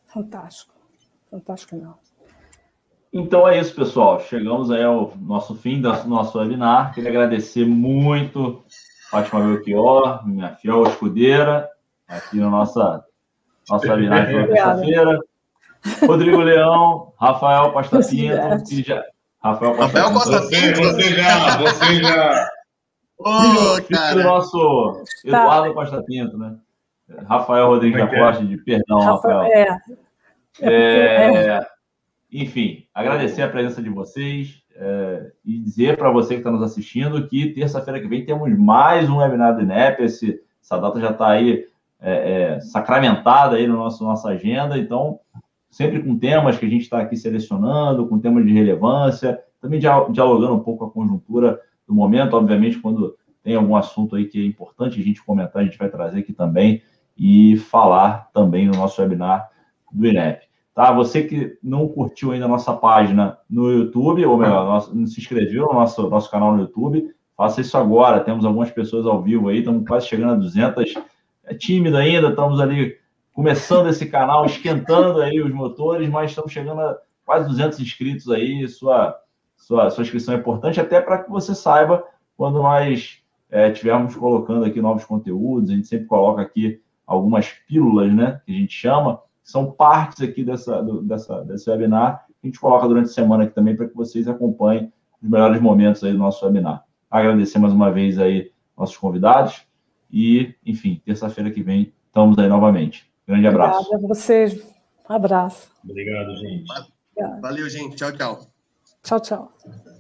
Fantástico, 0.06 0.75
fantástico 1.36 1.76
não. 1.76 1.96
Então 3.12 3.48
é 3.48 3.60
isso, 3.60 3.76
pessoal. 3.76 4.20
Chegamos 4.20 4.72
aí 4.72 4.84
ao 4.84 5.14
nosso 5.18 5.56
fim 5.56 5.82
do 5.82 5.92
nosso 6.06 6.38
webinar. 6.38 6.94
Queria 6.94 7.10
agradecer 7.10 7.66
muito 7.66 8.64
Fátima 9.10 9.42
Belchior, 9.42 10.28
minha 10.28 10.56
fiel 10.56 10.84
escudeira, 10.84 11.70
aqui 12.08 12.38
no 12.38 12.50
nossa, 12.50 13.04
nosso 13.70 13.88
webinar 13.88 14.28
de 14.28 14.48
terça-feira. 14.48 15.20
Rodrigo 16.06 16.40
Leão, 16.40 17.14
Rafael 17.20 17.72
Costa 17.72 18.00
Pinto, 18.00 18.84
já... 18.84 19.04
Rafael 19.42 19.76
Costa 19.76 20.00
Rafael 20.00 20.14
Costa 20.14 20.50
Pinto. 20.50 20.84
Você 20.84 21.14
já, 21.14 21.58
você 21.58 21.96
já 22.04 22.50
Ô, 23.20 23.24
cara. 23.94 24.16
do 24.16 24.24
nosso 24.24 25.04
Eduardo 25.24 25.68
tá. 25.70 25.74
Costa 25.74 26.04
Pinto, 26.04 26.38
né? 26.38 26.58
Rafael 27.30 27.68
Rodrigues 27.68 28.00
da 28.00 28.08
Costa, 28.08 28.44
de 28.44 28.58
perdão, 28.58 29.00
Rafael. 29.00 29.44
É. 29.44 29.62
É, 29.62 29.78
é. 30.62 31.66
Enfim, 32.32 32.86
agradecer 32.94 33.42
a 33.42 33.50
presença 33.50 33.82
de 33.82 33.90
vocês 33.90 34.62
é, 34.76 35.32
e 35.46 35.58
dizer 35.60 35.98
para 35.98 36.12
você 36.12 36.34
que 36.34 36.42
está 36.42 36.52
nos 36.52 36.62
assistindo 36.62 37.28
que 37.28 37.52
terça-feira 37.52 38.00
que 38.00 38.08
vem 38.08 38.26
temos 38.26 38.58
mais 38.58 39.10
um 39.10 39.18
webinar 39.18 39.56
do 39.56 39.62
INEP. 39.62 40.04
Esse, 40.04 40.42
essa 40.62 40.78
data 40.78 41.00
já 41.00 41.12
está 41.12 41.30
aí 41.30 41.66
é, 42.02 42.56
é, 42.56 42.60
sacramentada 42.60 43.56
aí 43.56 43.66
no 43.68 43.78
nosso 43.78 44.04
nossa 44.04 44.30
agenda, 44.30 44.78
então 44.78 45.20
sempre 45.70 46.02
com 46.02 46.18
temas 46.18 46.58
que 46.58 46.66
a 46.66 46.70
gente 46.70 46.82
está 46.82 47.00
aqui 47.00 47.16
selecionando, 47.16 48.08
com 48.08 48.20
temas 48.20 48.46
de 48.46 48.54
relevância, 48.54 49.42
também 49.62 49.80
dialogando 49.80 50.54
um 50.54 50.60
pouco 50.60 50.86
com 50.86 50.92
a 50.92 50.94
conjuntura 50.94 51.60
do 51.88 51.94
momento. 51.94 52.36
Obviamente, 52.36 52.80
quando 52.80 53.16
tem 53.44 53.56
algum 53.56 53.76
assunto 53.76 54.16
aí 54.16 54.26
que 54.26 54.42
é 54.42 54.46
importante 54.46 55.00
a 55.00 55.04
gente 55.04 55.24
comentar, 55.24 55.62
a 55.62 55.66
gente 55.66 55.78
vai 55.78 55.90
trazer 55.90 56.20
aqui 56.20 56.34
também 56.34 56.82
e 57.18 57.58
falar 57.58 58.30
também 58.34 58.68
no 58.68 58.74
nosso 58.74 59.02
webinar 59.02 59.50
do 59.92 60.06
INEP. 60.06 60.45
Tá? 60.76 60.92
Você 60.92 61.24
que 61.24 61.58
não 61.64 61.88
curtiu 61.88 62.32
ainda 62.32 62.46
a 62.46 62.50
nossa 62.50 62.74
página 62.74 63.40
no 63.50 63.72
YouTube, 63.72 64.26
ou 64.26 64.38
melhor, 64.38 64.94
não 64.94 65.08
se 65.08 65.20
inscreveu 65.20 65.68
no 65.68 65.74
nosso, 65.74 66.10
nosso 66.10 66.30
canal 66.30 66.54
no 66.54 66.62
YouTube, 66.64 67.10
faça 67.36 67.62
isso 67.62 67.78
agora. 67.78 68.20
Temos 68.20 68.46
algumas 68.46 68.70
pessoas 68.70 69.06
ao 69.06 69.24
vivo 69.24 69.48
aí, 69.48 69.60
estamos 69.60 69.88
quase 69.88 70.08
chegando 70.08 70.34
a 70.34 70.36
200. 70.36 70.94
É 71.46 71.54
tímido 71.56 71.96
ainda, 71.96 72.30
estamos 72.30 72.60
ali 72.60 72.98
começando 73.34 73.88
esse 73.88 74.06
canal, 74.06 74.46
esquentando 74.46 75.22
aí 75.22 75.42
os 75.42 75.52
motores, 75.52 76.10
mas 76.10 76.32
estamos 76.32 76.52
chegando 76.52 76.82
a 76.82 76.98
quase 77.26 77.48
200 77.48 77.80
inscritos 77.80 78.30
aí. 78.30 78.68
Sua 78.68 79.18
sua, 79.58 79.90
sua 79.90 80.04
inscrição 80.04 80.36
é 80.36 80.38
importante, 80.38 80.80
até 80.80 81.02
para 81.02 81.24
que 81.24 81.30
você 81.30 81.56
saiba 81.56 82.04
quando 82.38 82.62
nós 82.62 83.20
é, 83.50 83.72
estivermos 83.72 84.16
colocando 84.16 84.66
aqui 84.66 84.82
novos 84.82 85.06
conteúdos. 85.06 85.70
A 85.70 85.74
gente 85.74 85.88
sempre 85.88 86.06
coloca 86.06 86.42
aqui 86.42 86.82
algumas 87.06 87.50
pílulas, 87.68 88.14
né, 88.14 88.42
que 88.46 88.52
a 88.52 88.56
gente 88.56 88.74
chama, 88.74 89.22
são 89.46 89.72
partes 89.72 90.24
aqui 90.24 90.44
dessa, 90.44 90.82
do, 90.82 91.04
dessa, 91.04 91.44
desse 91.44 91.70
webinar, 91.70 92.26
a 92.44 92.48
gente 92.48 92.60
coloca 92.60 92.88
durante 92.88 93.06
a 93.06 93.14
semana 93.14 93.44
aqui 93.44 93.54
também 93.54 93.76
para 93.76 93.88
que 93.88 93.96
vocês 93.96 94.28
acompanhem 94.28 94.92
os 95.22 95.30
melhores 95.30 95.62
momentos 95.62 96.04
aí 96.04 96.12
do 96.12 96.18
nosso 96.18 96.44
webinar. 96.44 96.84
Agradecer 97.10 97.60
mais 97.60 97.72
uma 97.72 97.92
vez 97.92 98.18
aí 98.18 98.52
nossos 98.76 98.98
convidados 98.98 99.62
e, 100.12 100.56
enfim, 100.66 101.00
terça-feira 101.06 101.52
que 101.52 101.62
vem 101.62 101.94
estamos 102.08 102.38
aí 102.40 102.48
novamente. 102.48 103.10
Grande 103.28 103.48
abraço. 103.48 103.82
Obrigada 103.82 104.06
a 104.06 104.08
vocês. 104.08 104.76
Um 105.08 105.14
abraço. 105.14 105.70
Obrigado, 105.84 106.36
gente. 106.38 106.66
Valeu, 107.42 107.70
gente. 107.70 107.96
Tchau, 107.96 108.12
tchau. 108.12 108.40
Tchau, 109.04 109.20
tchau. 109.20 109.95